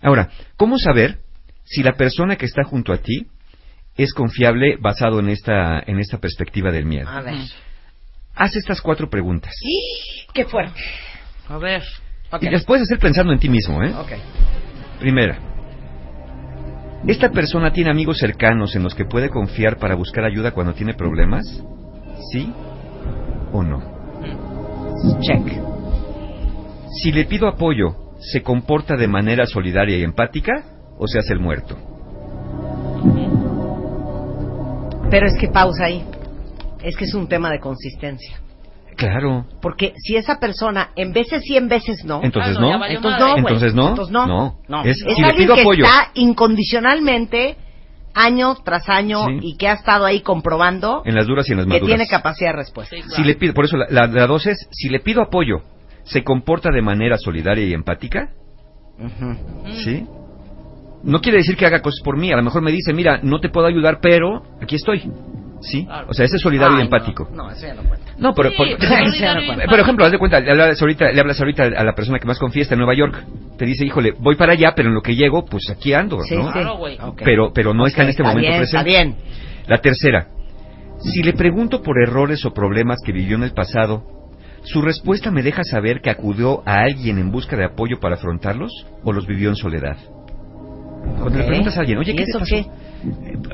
[0.02, 1.18] Ahora, ¿cómo saber
[1.64, 3.26] si la persona que está junto a ti
[3.96, 7.08] es confiable basado en esta, en esta perspectiva del miedo?
[7.08, 7.34] A ver.
[8.34, 9.54] Haz estas cuatro preguntas.
[10.32, 10.80] Qué fuerte.
[11.48, 11.82] A ver.
[12.40, 13.94] Y las puedes hacer pensando en ti mismo, ¿eh?
[13.94, 14.12] Ok.
[14.98, 15.38] Primera.
[17.06, 20.94] ¿Esta persona tiene amigos cercanos en los que puede confiar para buscar ayuda cuando tiene
[20.94, 21.44] problemas?
[22.32, 22.52] ¿Sí
[23.52, 23.82] o no?
[25.20, 25.60] Check.
[27.02, 30.64] Si le pido apoyo, ¿se comporta de manera solidaria y empática
[30.98, 31.76] o se hace el muerto?
[35.10, 36.04] Pero es que pausa ahí.
[36.84, 38.38] Es que es un tema de consistencia.
[38.96, 39.46] Claro.
[39.60, 42.20] Porque si esa persona en veces sí, en veces no.
[42.22, 43.42] Entonces Ah, no, Entonces no, güey.
[43.42, 43.88] Entonces no.
[43.88, 44.26] Entonces no.
[44.26, 44.58] No.
[44.68, 44.82] No.
[44.84, 45.84] Es- Es si le alguien pido que apoyo.
[45.84, 47.56] está incondicionalmente
[48.14, 49.38] año tras año Sí.
[49.42, 51.88] y que ha estado ahí comprobando En las duras y en las que maduras.
[51.96, 52.94] tiene capacidad de respuesta.
[52.94, 53.16] Sí, claro.
[53.16, 55.62] Si le pido, por eso la, la, la dos es, si le pido apoyo,
[56.04, 58.30] ¿se comporta de manera solidaria y empática?
[58.98, 59.72] Ujú.
[59.82, 60.06] ¿Sí?
[61.02, 62.30] No quiere decir que haga cosas por mí.
[62.32, 65.02] A lo mejor me dice, mira, no te puedo ayudar, pero aquí estoy.
[65.64, 65.84] ¿Sí?
[65.86, 66.06] Claro.
[66.10, 67.28] O sea, ese es solidario Ay, y empático.
[67.30, 68.12] No, no, eso ya no cuenta.
[68.18, 68.56] No, pero, Sí,
[69.68, 72.26] por, ejemplo, haz de cuenta, le hablas, ahorita, le hablas ahorita a la persona que
[72.26, 73.24] más confía está en Nueva York.
[73.56, 76.36] Te dice, híjole, voy para allá, pero en lo que llego, pues aquí ando, Sí,
[76.36, 76.46] ¿no?
[76.46, 76.52] sí.
[76.52, 76.98] Claro, güey.
[77.00, 77.22] Ok.
[77.24, 78.90] Pero, pero no está en este está momento bien, presente.
[78.90, 79.16] Está bien.
[79.66, 80.28] La tercera,
[81.00, 84.02] si le pregunto por errores o problemas que vivió en el pasado,
[84.62, 88.70] ¿su respuesta me deja saber que acudió a alguien en busca de apoyo para afrontarlos
[89.02, 89.96] o los vivió en soledad?
[91.04, 92.54] Cuando le preguntas a alguien, oye, ¿Y ¿qué te eso pasó?
[92.54, 92.66] qué?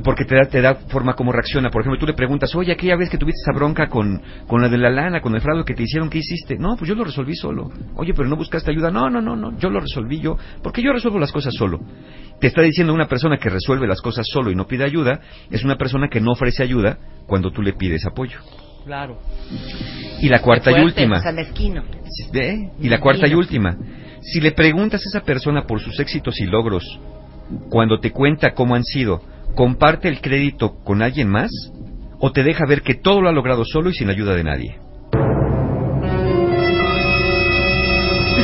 [0.05, 1.71] Porque te da, te da forma como reacciona.
[1.71, 4.69] Por ejemplo, tú le preguntas, oye, aquella vez que tuviste esa bronca con, con la
[4.69, 6.57] de la lana, con el fraude que te hicieron, ¿qué hiciste?
[6.57, 7.71] No, pues yo lo resolví solo.
[7.97, 8.91] Oye, pero no buscaste ayuda.
[8.91, 10.37] No, no, no, no, yo lo resolví yo.
[10.63, 11.81] Porque yo resuelvo las cosas solo.
[12.41, 15.21] Te está diciendo una persona que resuelve las cosas solo y no pide ayuda,
[15.51, 18.39] es una persona que no ofrece ayuda cuando tú le pides apoyo.
[18.85, 19.19] Claro.
[20.21, 21.19] Y la cuarta y fuerte, última.
[21.19, 21.83] O sea, mezquino.
[22.33, 22.71] ¿Ve?
[22.81, 23.77] Y la cuarta y última.
[24.23, 26.85] Si le preguntas a esa persona por sus éxitos y logros,
[27.71, 29.23] cuando te cuenta cómo han sido,
[29.55, 31.51] ¿comparte el crédito con alguien más?
[32.21, 34.79] ¿O te deja ver que todo lo ha logrado solo y sin ayuda de nadie?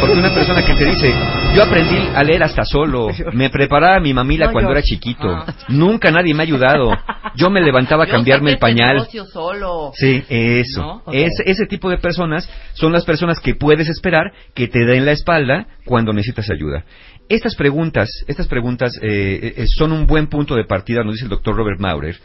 [0.00, 1.12] Porque una persona que te dice,
[1.54, 5.26] yo aprendí a leer hasta solo, me preparaba mi mamila No, cuando yo- era chiquito,
[5.28, 5.46] Ah.
[5.68, 6.90] nunca nadie me ha ayudado,
[7.34, 8.96] yo me levantaba a cambiarme el este pañal.
[8.96, 9.92] negocio solo.
[9.94, 11.02] Sí, eso.
[11.06, 11.12] ¿No?
[11.12, 15.12] Ese, ese tipo de personas son las personas que puedes esperar que te den la
[15.12, 16.84] espalda cuando necesitas ayuda.
[17.28, 21.30] Estas preguntas, estas preguntas eh, eh, son un buen punto de partida, nos dice el
[21.30, 22.16] doctor Robert Maurer,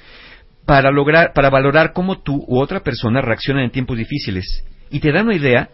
[0.65, 5.11] para lograr, para valorar cómo tú u otra persona reaccionan en tiempos difíciles y te
[5.11, 5.69] dan una idea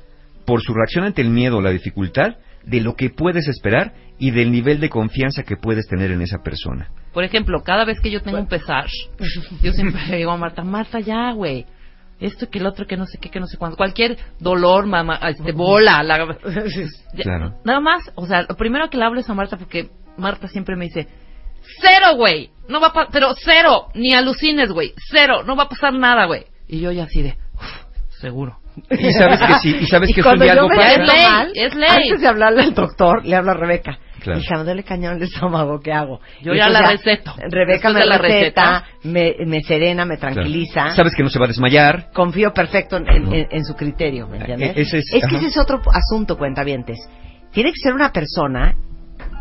[0.46, 4.32] por su reacción ante el miedo o la dificultad de lo que puedes esperar y
[4.32, 6.90] del nivel de confianza que puedes tener en esa persona.
[7.14, 8.86] Por ejemplo, cada vez que yo tengo un pesar,
[9.62, 11.66] yo siempre le digo a Marta, Marta, ya, güey.
[12.20, 13.78] Esto que el otro, que no sé qué, que no sé cuánto.
[13.78, 16.02] Cualquier dolor, mamá, este, bola.
[16.04, 16.18] La...
[17.22, 17.54] Claro.
[17.64, 20.76] Nada más, o sea, lo primero que le hablo es a Marta porque Marta siempre
[20.76, 21.08] me dice,
[21.82, 22.50] cero, güey.
[22.68, 23.88] No va a pa- pero cero.
[23.94, 24.94] Ni alucines, güey.
[25.12, 25.44] Cero.
[25.44, 26.46] No va a pasar nada, güey.
[26.68, 28.58] Y yo ya así de, "Uf, seguro.
[28.92, 31.24] Y sabes que sí, y sabes Y que cuando yo algo me pasa- siento ley,
[31.24, 31.90] mal, es ley.
[31.90, 34.00] antes de hablarle al doctor, le hablo a Rebeca.
[34.22, 34.40] Claro.
[34.58, 36.20] Me duele cañón el estómago, ¿qué hago?
[36.42, 37.34] Yo Y ya la receto.
[37.50, 38.86] Rebeca me la receta, receta.
[39.04, 40.36] me, me serena, me Claro.
[40.36, 40.90] tranquiliza.
[40.92, 42.10] Sabes que no se va a desmayar.
[42.14, 44.70] Confío perfecto en, en- en- en su criterio, ¿me entiendes?
[44.78, 45.38] Eh, ese es- que ajá.
[45.38, 46.98] ese es otro asunto, cuentavientes.
[47.52, 48.76] Tiene que ser una persona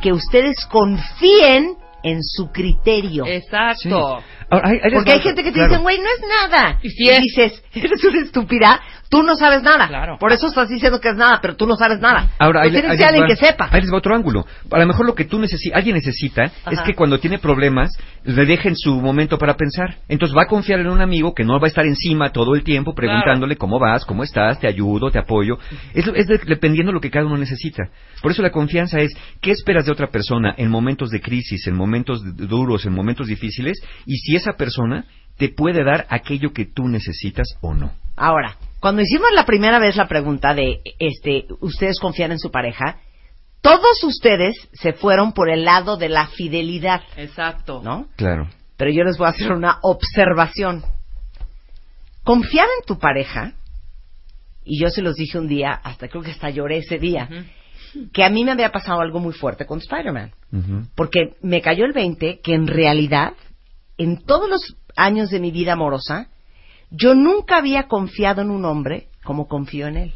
[0.03, 3.25] que ustedes confíen en su criterio.
[3.27, 4.21] Exacto.
[4.49, 5.71] Ahora, Porque hay gente que te claro.
[5.71, 6.79] dice, güey, no es nada.
[6.83, 7.21] Y si es.
[7.21, 9.89] dices, eres una estúpida, tú no sabes nada.
[9.89, 10.19] Claro.
[10.21, 12.31] Por eso estás diciendo que es nada, pero tú no sabes nada.
[12.39, 13.69] Ahora, Pues le- tiene ahí que alguien va- que sepa.
[13.73, 14.47] Ahí les va otro ángulo.
[14.71, 17.91] A lo mejor lo que tú necesi alguien necesita es que cuando tiene problemas
[18.25, 19.97] le dejen su momento para pensar.
[20.09, 22.63] Entonces va a confiar en un amigo que no va a estar encima todo el
[22.63, 25.59] tiempo preguntándole cómo vas, cómo estás, te ayudo, te apoyo.
[25.93, 27.85] Es, es de- dependiendo de lo que cada uno necesita.
[28.23, 31.75] Por eso la confianza es qué esperas de otra persona en momentos de crisis, en
[31.77, 35.05] momentos duros, en momentos difíciles y si esa persona
[35.37, 37.93] te puede dar aquello que tú necesitas o no.
[38.17, 42.99] Ahora, cuando hicimos la primera vez la pregunta de, este, ¿ustedes confían en su pareja?
[43.61, 47.83] Todos ustedes se fueron por el lado de la fidelidad, Exacto.
[47.83, 48.09] ¿no?
[48.17, 48.49] Claro.
[48.77, 50.85] Pero yo les voy a hacer una observación.
[52.23, 53.55] Confiar en tu pareja,
[54.65, 57.29] y yo se los dije un día, hasta creo que hasta lloré ese día,
[58.13, 60.33] que a mí me había pasado algo muy fuerte con Spider-Man.
[60.95, 63.33] Porque me cayó el 20 que en realidad,
[63.99, 66.29] en todos los años de mi vida amorosa,
[66.91, 70.15] yo nunca había confiado en un hombre como confío en él.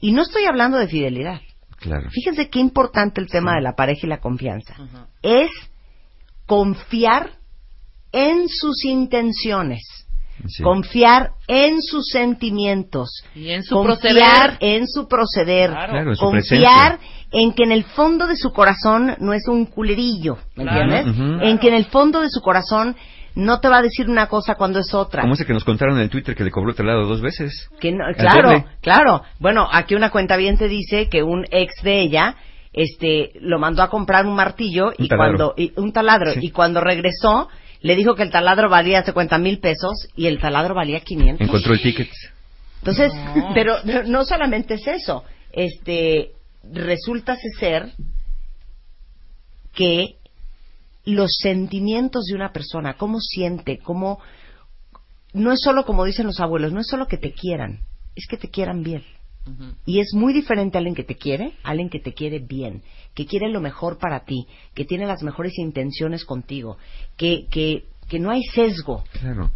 [0.00, 1.40] Y no estoy hablando de fidelidad.
[1.78, 2.10] Claro.
[2.10, 4.74] Fíjense qué importante el tema de la pareja y la confianza.
[5.22, 5.50] Es
[6.46, 7.38] confiar
[8.12, 9.82] en sus intenciones.
[10.46, 10.62] Sí.
[10.62, 13.24] Confiar en sus sentimientos.
[13.34, 14.58] Y en su confiar proceder.
[14.60, 15.70] en su proceder.
[15.70, 15.92] Claro.
[15.92, 16.98] Claro, en su confiar
[17.34, 20.82] en que en el fondo de su corazón no es un culerillo, ¿me Claro.
[20.94, 21.42] entiendes?
[21.42, 22.96] En que en el fondo de su corazón
[23.34, 25.22] no te va a decir una cosa cuando es otra.
[25.22, 27.68] Como ese que nos contaron en el Twitter que le cobró el traslado dos veces.
[27.80, 28.64] Que no- Al claro, doble.
[28.80, 29.22] claro.
[29.40, 32.36] Bueno, aquí una cuenta bien te dice que un ex de ella
[32.72, 35.52] este lo mandó a comprar un martillo y taladro.
[35.52, 36.40] cuando y- un taladro Sí.
[36.42, 37.48] y cuando regresó
[37.82, 41.40] le dijo que el taladro valía hace cuenta mil pesos y el taladro valía 500.
[41.46, 42.08] Encontró el ticket.
[42.78, 43.12] Entonces,
[43.54, 46.30] pero no- no solamente es eso, este
[46.72, 47.92] resulta ser
[49.74, 50.16] que
[51.04, 54.20] los sentimientos de una persona, cómo siente, cómo
[55.32, 57.80] no es solo como dicen los abuelos, no es solo que te quieran,
[58.14, 59.02] es que te quieran bien.
[59.84, 62.82] Y es muy diferente a alguien que te quiere, a alguien que te quiere bien,
[63.14, 66.78] que quiere lo mejor para ti, que tiene las mejores intenciones contigo,
[67.18, 69.04] que, que, que no hay sesgo.
[69.12, 69.50] Claro.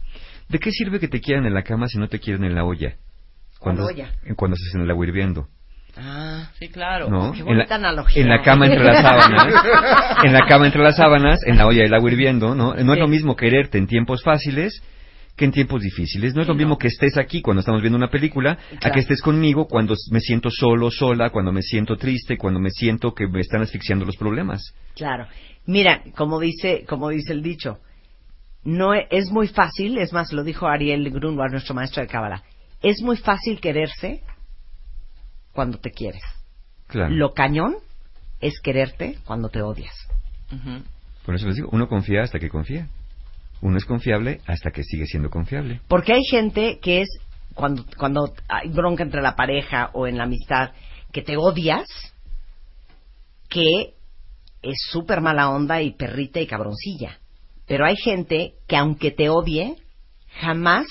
[0.50, 2.66] ¿De qué sirve que te quieran en la cama si no te quieren en la
[2.66, 2.96] olla?
[3.58, 4.12] Cuando, ¿Cuál olla?
[4.36, 5.48] Cuando estás en el agua hirviendo.
[5.96, 7.08] Ah, Sí, claro.
[7.08, 7.32] ¿No?
[7.32, 8.22] Qué en, la, analogía.
[8.22, 9.54] en la cama entre las sábanas.
[10.24, 12.74] en la cama entre las sábanas, en la olla del agua hirviendo, ¿no?
[12.74, 14.80] No es lo mismo quererte en tiempos fáciles
[15.36, 16.34] que en tiempos difíciles.
[16.34, 19.20] No es lo mismo que estés aquí cuando estamos viendo una película, a que estés
[19.22, 23.40] conmigo cuando me siento solo, sola, cuando me siento triste, cuando me siento que me
[23.40, 24.60] están asfixiando los problemas.
[24.96, 25.26] Claro.
[25.66, 27.78] Mira, como dice, como dice el dicho,
[28.64, 32.42] no e- es muy fácil, es más, lo dijo Ariel Grunwald, nuestro maestro de Cábala,
[32.82, 34.22] es muy fácil quererse
[35.52, 36.22] cuando te quieres.
[36.86, 37.14] Claro.
[37.14, 37.76] Lo cañón
[38.40, 39.94] es quererte cuando te odias.
[41.24, 42.88] Por eso les digo, uno confía hasta que confía.
[43.60, 45.80] Uno es confiable hasta que sigue siendo confiable.
[45.88, 47.08] Porque hay gente que es,
[47.54, 50.70] cuando, cuando hay bronca entre la pareja o en la amistad,
[51.12, 51.86] que te odias,
[53.48, 53.94] que
[54.62, 57.18] es súper mala onda y perrita y cabroncilla.
[57.66, 59.76] Pero hay gente que aunque te odie,
[60.40, 60.86] jamás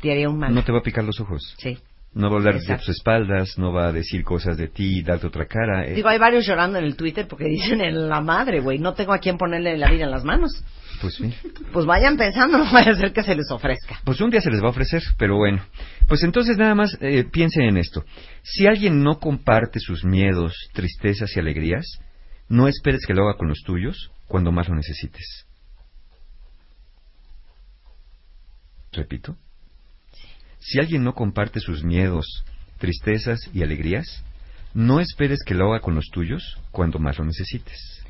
[0.00, 0.54] te haría un mal.
[0.54, 1.54] No te va a picar los ojos.
[1.58, 1.78] Sí.
[2.12, 5.02] No va a hablar de tus espaldas, no va a decir cosas de ti y
[5.02, 5.86] darte otra cara.
[5.86, 8.94] eh, Digo, hay varios llorando en el Twitter porque dicen en la madre, güey, no
[8.94, 10.50] tengo a quién ponerle la vida en las manos.
[11.00, 11.32] Pues sí.
[11.72, 14.00] Pues vayan pensando, no vaya a ser que se les ofrezca.
[14.04, 15.62] Pues un día se les va a ofrecer, pero bueno.
[16.08, 18.04] Pues entonces nada más eh, piensen en esto.
[18.42, 21.86] Si alguien no comparte sus miedos, tristezas y alegrías,
[22.48, 25.46] no esperes que lo haga con los tuyos cuando más lo necesites.
[28.92, 29.36] Repito.
[30.60, 32.44] Si alguien no comparte sus miedos,
[32.78, 34.24] tristezas y alegrías,
[34.74, 38.04] no esperes que lo haga con los tuyos cuando más lo necesites.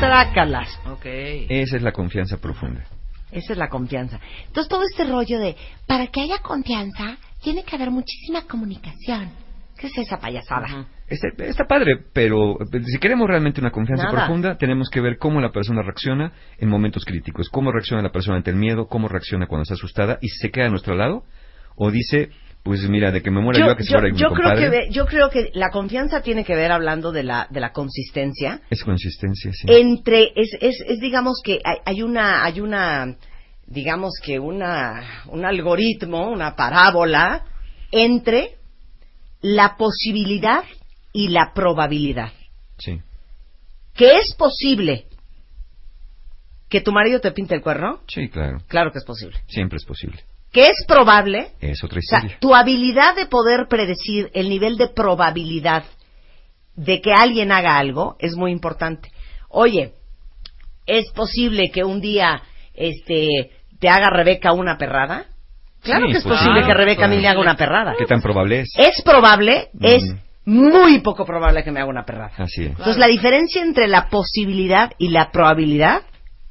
[0.00, 0.68] Trácalas.
[0.90, 1.06] Ok.
[1.06, 2.84] Esa es la confianza profunda.
[3.30, 4.20] Esa es la confianza.
[4.46, 9.43] Entonces todo este rollo de, para que haya confianza, tiene que haber muchísima comunicación.
[9.84, 10.86] ¿Qué es esa payasada?
[11.08, 12.56] Está, está padre, pero
[12.86, 14.16] si queremos realmente una confianza Nada.
[14.24, 18.38] profunda, tenemos que ver cómo la persona reacciona en momentos críticos, cómo reacciona la persona
[18.38, 21.24] ante el miedo, cómo reacciona cuando está asustada y se queda a nuestro lado
[21.76, 22.30] o dice,
[22.62, 24.60] pues mira, de que me muera yo, a que se yo- yo creo compadre.
[24.62, 27.72] que ve- yo creo que la confianza tiene que ver, hablando de la, de la
[27.72, 29.66] consistencia, Es consistencia, sí.
[29.68, 33.16] entre, es, es, es digamos que hay, hay una, hay una,
[33.66, 37.42] digamos que una, un algoritmo, una parábola
[37.92, 38.52] entre
[39.46, 40.64] la posibilidad
[41.12, 42.32] y la probabilidad.
[42.78, 43.00] Sí,
[43.94, 45.06] ¿Que es posible
[46.70, 48.00] que tu marido te pinte el cuerno?
[48.08, 48.62] sí, claro.
[48.68, 49.38] Claro que es posible.
[49.46, 50.24] Siempre es posible.
[50.50, 51.52] ¿Que es probable?
[51.60, 52.38] Es otra O sea, historia.
[52.40, 55.84] tu habilidad de poder predecir el nivel de probabilidad
[56.74, 59.12] de que alguien haga algo es muy importante.
[59.50, 59.92] Oye,
[60.86, 62.42] ¿es posible que un día
[62.72, 65.26] este te haga Rebeca una perrada?
[65.84, 67.94] Claro Sí, que es pues, posible que Rebeca a mí le haga una perrada.
[67.96, 68.72] ¿Qué tan probable es?
[68.76, 69.68] ¿Es probable?
[69.74, 69.84] Mm.
[69.84, 70.14] Es
[70.46, 72.32] muy poco probable que me haga una perrada.
[72.38, 72.70] Así es.
[72.70, 76.02] Entonces, la diferencia entre la posibilidad y la probabilidad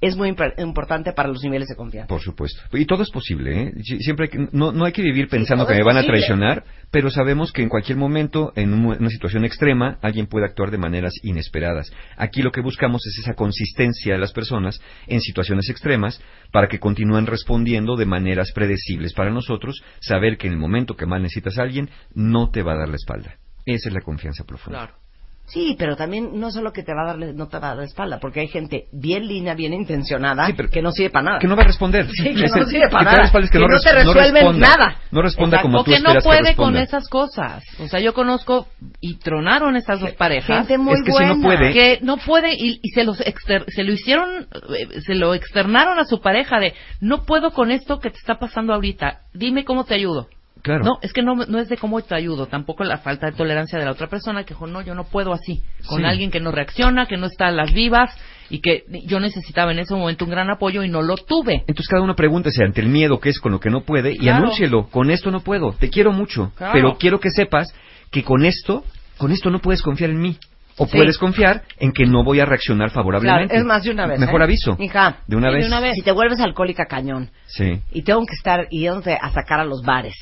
[0.05, 2.07] es muy impor- importante para los niveles de confianza.
[2.07, 2.61] Por supuesto.
[2.77, 3.71] Y todo es posible, ¿eh?
[3.77, 6.63] Sie- Siempre hay que, no, no hay que vivir pensando que me van a traicionar,
[6.91, 10.77] pero sabemos que en cualquier momento, en un- una situación extrema, alguien puede actuar de
[10.77, 11.91] maneras inesperadas.
[12.17, 16.21] Aquí lo que buscamos es esa consistencia de las personas en situaciones extremas
[16.51, 21.05] para que continúen respondiendo de maneras predecibles para nosotros, saber que en el momento que
[21.05, 23.35] más necesitas a alguien, no te va a dar la espalda.
[23.65, 24.79] Esa es la confianza profunda.
[24.79, 25.02] Claro.
[25.45, 27.77] Sí, pero también no solo que te va a darle, no te va a dar
[27.79, 31.23] la espalda, porque hay gente bien linda, bien intencionada, Sí, pero- que no sirve para
[31.25, 31.39] nada.
[31.39, 32.07] Que no va a responder.
[32.11, 33.31] Sí, que Es no sirve para nada.
[33.31, 34.67] que Que no, no te resuelven responda.
[34.69, 34.97] nada.
[35.11, 35.67] No responda Exacto.
[35.67, 37.63] como o tú que no que puede con esas cosas.
[37.79, 38.67] O sea, yo conozco
[39.01, 40.59] y tronaron estas dos parejas.
[40.59, 41.43] Gente muy Es que si no buena.
[41.43, 45.33] puede- que no puede y, y se los exter- se lo hicieron eh, se lo
[45.35, 49.65] externaron a su pareja de no puedo con esto que te está pasando ahorita dime
[49.65, 50.27] cómo te ayudo
[50.63, 50.83] Claro.
[50.85, 53.77] no es que no no es de cómo te ayudo tampoco la falta de tolerancia
[53.77, 56.05] de la otra persona que dijo no yo no puedo así con Sí.
[56.05, 58.15] alguien que no reacciona que no está a las vivas
[58.49, 61.87] y que yo necesitaba en ese momento un gran apoyo y no lo tuve Entonces
[61.89, 64.87] cada uno pregúntese ante el miedo que es con lo que no puede y anúncielo,
[64.89, 66.71] con esto no puedo, te quiero mucho, Claro.
[66.73, 67.67] pero quiero que sepas
[68.09, 68.83] que con esto,
[69.17, 70.37] con esto no puedes confiar en mí.
[70.77, 70.97] O Sí.
[70.97, 73.55] puedes confiar en que no voy a reaccionar Claro, favorablemente.
[73.55, 74.19] es más de una vez.
[74.19, 74.45] Mejor ¿eh?
[74.45, 74.75] aviso.
[74.79, 75.95] Hija, De una vez.
[75.95, 77.79] Si te vuelves alcohólica cañón Sí.
[77.91, 80.15] y tengo que estar yéndote a sacar a los bares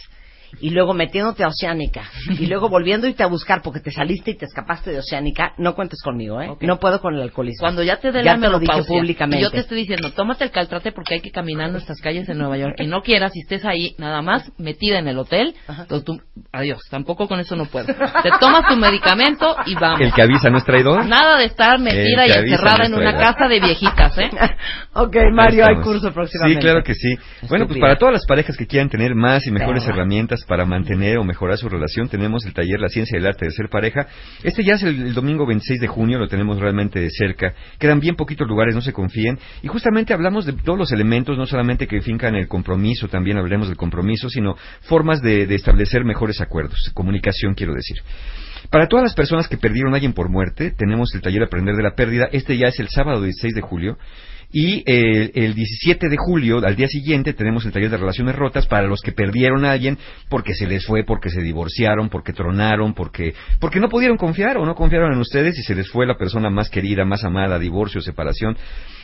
[0.60, 4.45] y luego metiéndote a Oceánica y luego volviendo a buscar porque te saliste y te
[4.45, 6.49] escapaste de Oceánica, no cuentes conmigo, ¿eh?
[6.49, 6.64] Ok.
[6.64, 7.61] No puedo con el alcoholismo.
[7.61, 9.40] Cuando ya te dé la te lo dije menopausia, públicamente.
[9.40, 12.28] y yo te estoy diciendo, tómate el caltrate porque hay que caminar en nuestras calles
[12.30, 15.56] en Nueva York y no quieras y estés ahí nada más metida en el hotel,
[15.68, 16.19] entonces tú,
[16.52, 17.88] adiós, tampoco con eso no puedo.
[17.88, 20.02] Te tomas tu medicamento y vamos.
[20.02, 21.06] El que avisa no es traidor.
[21.06, 24.30] Nada de estar metida y encerrada no en una casa de viejitas, ¿eh?
[24.94, 26.61] ok, Mario, hay curso próximamente.
[26.61, 27.15] Sí, claro que sí.
[27.48, 31.18] Bueno, pues para todas las parejas que quieran tener más y mejores herramientas para mantener
[31.18, 34.08] o mejorar su relación, tenemos el taller La Ciencia y el Arte de Ser Pareja.
[34.44, 37.54] Este ya es el, domingo 26 de junio, lo tenemos realmente de cerca.
[37.80, 39.38] Quedan bien poquitos lugares, no se confíen.
[39.62, 43.68] Y justamente hablamos de todos los elementos, no solamente que fincan el compromiso, también hablaremos
[43.68, 46.92] del compromiso, sino formas de establecer mejores acuerdos.
[46.94, 47.98] Comunicación, quiero decir.
[48.70, 51.84] Para todas las personas que perdieron a alguien por muerte, tenemos el taller Aprender de
[51.84, 52.30] la Pérdida.
[52.32, 53.98] Este ya es el sábado 16 de julio.
[54.53, 58.68] Y eh, el 17 de julio, al día siguiente, tenemos el taller de relaciones rotas
[58.68, 59.98] para los que perdieron a alguien
[60.30, 64.65] porque se les fue, porque se divorciaron, porque tronaron, porque, porque no pudieron confiar o
[64.65, 68.02] no confiaron en ustedes y se les fue la persona más querida, más amada, divorcio,
[68.02, 68.57] separación.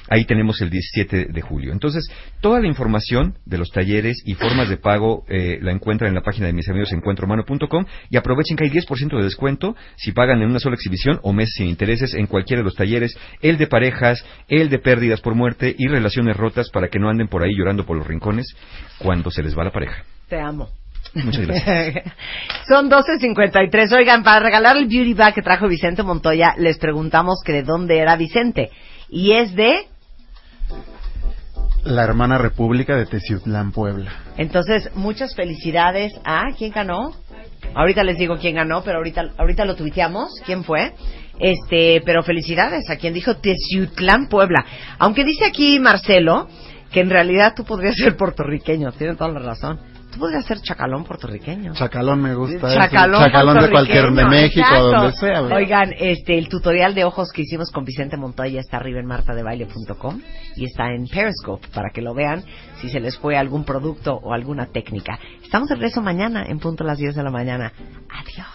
[0.09, 1.71] Ahí tenemos el 17 de julio.
[1.73, 2.09] Entonces,
[2.41, 6.21] toda la información de los talleres y formas de pago eh, la encuentran en la
[6.21, 10.49] página de mis amigos encuentrohumano.com y aprovechen que hay 10% de descuento si pagan en
[10.49, 14.23] una sola exhibición o mes sin intereses en cualquiera de los talleres, el de parejas,
[14.47, 17.85] el de pérdidas por muerte y relaciones rotas para que no anden por ahí llorando
[17.85, 18.47] por los rincones
[18.99, 20.03] cuando se les va la pareja.
[20.29, 20.69] Te amo.
[21.13, 22.13] Muchas gracias.
[22.67, 23.97] Son 12.53.
[23.97, 27.99] Oigan, para regalar el beauty bag que trajo Vicente Montoya, les preguntamos que de dónde
[27.99, 28.71] era Vicente.
[29.09, 29.87] Y es de...
[31.87, 34.11] La hermana república de Teciutlán, Puebla.
[34.35, 36.51] Entonces, muchas felicidades a...
[36.57, 37.13] ¿Quién ganó?
[37.73, 40.33] Ahorita les digo quién ganó, pero ahorita, ahorita lo tuiteamos.
[40.45, 40.93] ¿Quién fue?
[41.39, 44.65] Este, pero felicidades a quien dijo Teciutlán, Puebla.
[44.99, 46.49] Aunque dice aquí Marcelo
[46.91, 48.91] que en realidad tú podrías ser puertorriqueño.
[48.91, 49.79] Tiene toda la razón.
[50.17, 51.73] Tú podrías ser chacalón puertorriqueño.
[51.75, 52.73] Chacalón me gusta.
[52.73, 53.25] Chacalón, eso.
[53.25, 54.91] Chacalón de cualquier, de México, exacto.
[54.91, 55.41] donde sea.
[55.41, 55.57] ¿verdad?
[55.57, 60.19] Oigan, este, el tutorial de ojos que hicimos con Vicente Montoya está arriba en martadebaile.com
[60.55, 62.43] y está en Periscope para que lo vean
[62.81, 65.19] si se les fue algún producto o alguna técnica.
[65.43, 67.71] Estamos de regreso mañana en punto a las 10 de la mañana.
[68.09, 68.47] Adiós.